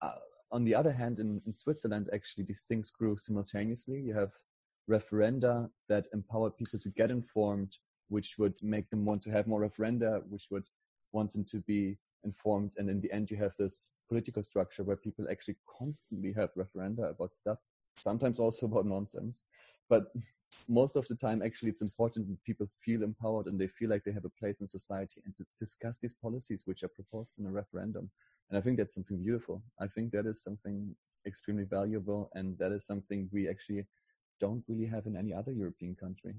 Uh, 0.00 0.12
on 0.50 0.64
the 0.64 0.74
other 0.74 0.92
hand, 0.92 1.18
in, 1.18 1.42
in 1.44 1.52
Switzerland, 1.52 2.08
actually, 2.10 2.44
these 2.44 2.64
things 2.66 2.90
grew 2.90 3.18
simultaneously. 3.18 4.00
You 4.00 4.14
have 4.14 4.30
referenda 4.90 5.68
that 5.90 6.08
empower 6.14 6.48
people 6.50 6.78
to 6.78 6.88
get 6.88 7.10
informed 7.10 7.76
which 8.08 8.38
would 8.38 8.54
make 8.62 8.88
them 8.90 9.04
want 9.04 9.22
to 9.22 9.30
have 9.30 9.46
more 9.46 9.60
referenda, 9.60 10.22
which 10.28 10.48
would 10.50 10.64
want 11.12 11.32
them 11.32 11.44
to 11.44 11.58
be 11.60 11.98
informed. 12.24 12.72
And 12.76 12.88
in 12.90 13.00
the 13.00 13.12
end, 13.12 13.30
you 13.30 13.36
have 13.36 13.52
this 13.58 13.92
political 14.08 14.42
structure 14.42 14.82
where 14.82 14.96
people 14.96 15.26
actually 15.30 15.56
constantly 15.78 16.32
have 16.32 16.50
referenda 16.54 17.10
about 17.10 17.34
stuff, 17.34 17.58
sometimes 17.98 18.38
also 18.38 18.66
about 18.66 18.86
nonsense. 18.86 19.44
But 19.88 20.04
most 20.68 20.96
of 20.96 21.06
the 21.08 21.14
time, 21.14 21.42
actually, 21.42 21.70
it's 21.70 21.82
important 21.82 22.28
that 22.28 22.44
people 22.44 22.68
feel 22.80 23.02
empowered 23.02 23.46
and 23.46 23.58
they 23.58 23.66
feel 23.66 23.88
like 23.88 24.04
they 24.04 24.12
have 24.12 24.26
a 24.26 24.38
place 24.40 24.60
in 24.60 24.66
society 24.66 25.22
and 25.24 25.34
to 25.36 25.46
discuss 25.58 25.98
these 25.98 26.14
policies 26.14 26.62
which 26.66 26.82
are 26.82 26.88
proposed 26.88 27.38
in 27.38 27.46
a 27.46 27.50
referendum. 27.50 28.10
And 28.50 28.58
I 28.58 28.60
think 28.60 28.76
that's 28.76 28.94
something 28.94 29.22
beautiful. 29.22 29.62
I 29.80 29.86
think 29.86 30.12
that 30.12 30.26
is 30.26 30.42
something 30.42 30.94
extremely 31.26 31.64
valuable, 31.64 32.30
and 32.34 32.56
that 32.58 32.72
is 32.72 32.86
something 32.86 33.28
we 33.32 33.48
actually 33.48 33.86
don't 34.40 34.62
really 34.68 34.86
have 34.86 35.06
in 35.06 35.16
any 35.16 35.32
other 35.32 35.52
European 35.52 35.94
country. 35.94 36.34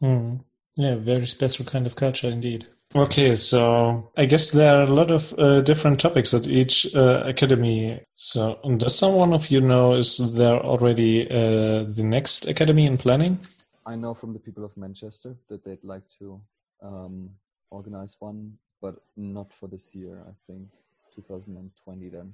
Hmm. 0.00 0.36
Yeah, 0.76 0.96
very 0.96 1.26
special 1.26 1.64
kind 1.64 1.86
of 1.86 1.94
culture 1.94 2.28
indeed. 2.28 2.66
Okay, 2.96 3.34
so 3.34 4.10
I 4.16 4.26
guess 4.26 4.52
there 4.52 4.76
are 4.76 4.82
a 4.82 4.92
lot 4.92 5.10
of 5.10 5.34
uh, 5.36 5.60
different 5.62 5.98
topics 6.00 6.32
at 6.32 6.46
each 6.46 6.94
uh, 6.94 7.24
academy. 7.26 8.00
So, 8.16 8.60
does 8.76 8.96
someone 8.96 9.32
of 9.32 9.50
you 9.50 9.60
know 9.60 9.94
is 9.94 10.34
there 10.34 10.60
already 10.60 11.28
uh, 11.28 11.84
the 11.84 12.04
next 12.04 12.46
academy 12.46 12.86
in 12.86 12.96
planning? 12.96 13.38
I 13.86 13.96
know 13.96 14.14
from 14.14 14.32
the 14.32 14.38
people 14.38 14.64
of 14.64 14.76
Manchester 14.76 15.36
that 15.48 15.64
they'd 15.64 15.82
like 15.82 16.08
to 16.18 16.40
um, 16.82 17.30
organize 17.70 18.16
one, 18.20 18.58
but 18.80 18.96
not 19.16 19.52
for 19.52 19.68
this 19.68 19.94
year. 19.94 20.22
I 20.28 20.32
think 20.46 20.68
2020 21.16 22.08
then. 22.10 22.32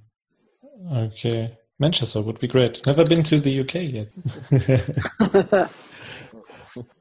Okay, 0.92 1.56
Manchester 1.78 2.20
would 2.20 2.38
be 2.38 2.48
great. 2.48 2.86
Never 2.86 3.04
been 3.04 3.22
to 3.24 3.40
the 3.40 3.60
UK 3.60 3.74
yet. 3.74 5.70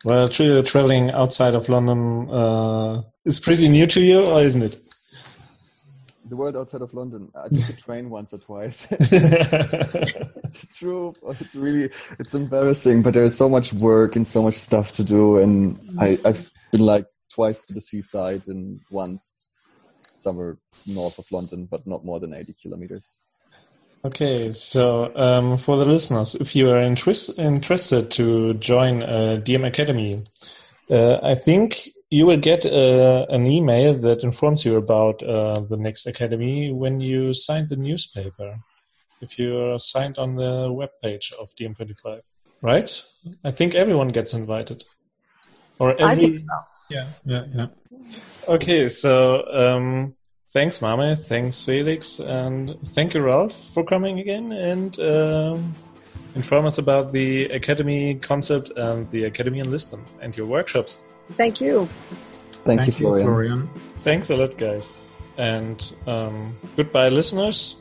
well, 0.03 0.27
tra- 0.27 0.63
traveling 0.63 1.11
outside 1.11 1.53
of 1.53 1.69
London 1.69 2.29
uh, 2.29 3.01
is 3.25 3.39
pretty 3.39 3.69
new 3.69 3.87
to 3.87 4.01
you, 4.01 4.25
or 4.25 4.41
isn't 4.41 4.63
it? 4.63 4.81
The 6.25 6.35
world 6.35 6.55
outside 6.55 6.81
of 6.81 6.93
London. 6.93 7.31
I 7.35 7.47
took 7.49 7.69
a 7.69 7.73
train 7.73 8.09
once 8.09 8.33
or 8.33 8.37
twice. 8.37 8.87
it's 8.91 10.77
true. 10.77 11.13
It's 11.27 11.55
really 11.55 11.89
it's 12.19 12.35
embarrassing, 12.35 13.01
but 13.01 13.15
there's 13.15 13.35
so 13.35 13.49
much 13.49 13.73
work 13.73 14.15
and 14.15 14.27
so 14.27 14.43
much 14.43 14.53
stuff 14.53 14.91
to 14.93 15.03
do, 15.03 15.37
and 15.37 15.79
I, 15.99 16.19
I've 16.23 16.51
been 16.71 16.81
like 16.81 17.07
twice 17.33 17.65
to 17.65 17.73
the 17.73 17.81
seaside 17.81 18.47
and 18.47 18.79
once 18.91 19.53
somewhere 20.13 20.57
north 20.85 21.17
of 21.17 21.25
London, 21.31 21.67
but 21.69 21.87
not 21.87 22.05
more 22.05 22.19
than 22.19 22.33
80 22.33 22.55
kilometers. 22.61 23.19
Okay, 24.05 24.51
so 24.53 25.13
um, 25.17 25.57
for 25.57 25.75
the 25.75 25.83
listeners, 25.83 26.35
if 26.35 26.55
you 26.55 26.69
are 26.69 26.81
interest, 26.81 27.37
interested 27.37 28.09
to 28.11 28.53
join 28.53 29.03
uh, 29.03 29.41
DiEM 29.43 29.67
Academy, 29.67 30.23
uh, 30.89 31.17
I 31.21 31.35
think 31.35 31.89
you 32.09 32.25
will 32.25 32.37
get 32.39 32.65
uh, 32.65 33.25
an 33.29 33.45
email 33.45 33.93
that 33.95 34.23
informs 34.23 34.63
you 34.63 34.77
about 34.77 35.21
uh, 35.21 35.59
the 35.61 35.75
next 35.75 36.07
academy 36.07 36.71
when 36.71 37.01
you 37.01 37.33
sign 37.33 37.65
the 37.67 37.75
newspaper. 37.75 38.59
If 39.21 39.37
you're 39.37 39.77
signed 39.77 40.17
on 40.17 40.35
the 40.35 40.71
web 40.71 40.91
page 41.03 41.33
of 41.37 41.49
DiEM25, 41.59 42.21
right? 42.61 43.03
I 43.43 43.51
think 43.51 43.75
everyone 43.75 44.07
gets 44.07 44.33
invited. 44.33 44.85
Or 45.77 45.91
every... 45.99 46.05
I 46.05 46.15
think 46.15 46.37
so. 46.37 46.45
Yeah, 46.89 47.07
yeah, 47.25 47.43
yeah. 47.53 47.67
Okay, 48.47 48.87
so 48.87 49.45
um, 49.53 50.15
thanks, 50.49 50.81
Mame. 50.81 51.15
Thanks, 51.15 51.63
Felix. 51.63 52.19
And 52.19 52.77
thank 52.89 53.13
you, 53.13 53.21
Ralph, 53.21 53.53
for 53.73 53.83
coming 53.83 54.19
again 54.19 54.51
and 54.51 54.99
um, 54.99 55.73
inform 56.35 56.65
us 56.65 56.77
about 56.77 57.11
the 57.11 57.45
Academy 57.45 58.15
concept 58.15 58.71
and 58.75 59.09
the 59.11 59.25
Academy 59.25 59.59
in 59.59 59.71
Lisbon 59.71 60.03
and 60.21 60.35
your 60.37 60.47
workshops. 60.47 61.03
Thank 61.37 61.61
you. 61.61 61.87
Thank, 62.65 62.81
thank 62.81 62.87
you, 62.87 62.93
Florian. 62.93 63.27
Florian. 63.27 63.67
Thanks 63.97 64.29
a 64.29 64.35
lot, 64.35 64.57
guys. 64.57 64.93
And 65.37 65.93
um, 66.07 66.55
goodbye, 66.75 67.09
listeners. 67.09 67.77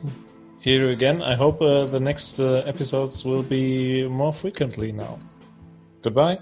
Here 0.61 0.87
again. 0.87 1.21
I 1.21 1.35
hope 1.35 1.61
uh, 1.61 1.85
the 1.85 1.99
next 1.99 2.39
uh, 2.39 2.63
episodes 2.65 3.23
will 3.23 3.43
be 3.43 4.07
more 4.07 4.33
frequently 4.33 4.91
now. 4.91 5.19
Goodbye. 6.01 6.39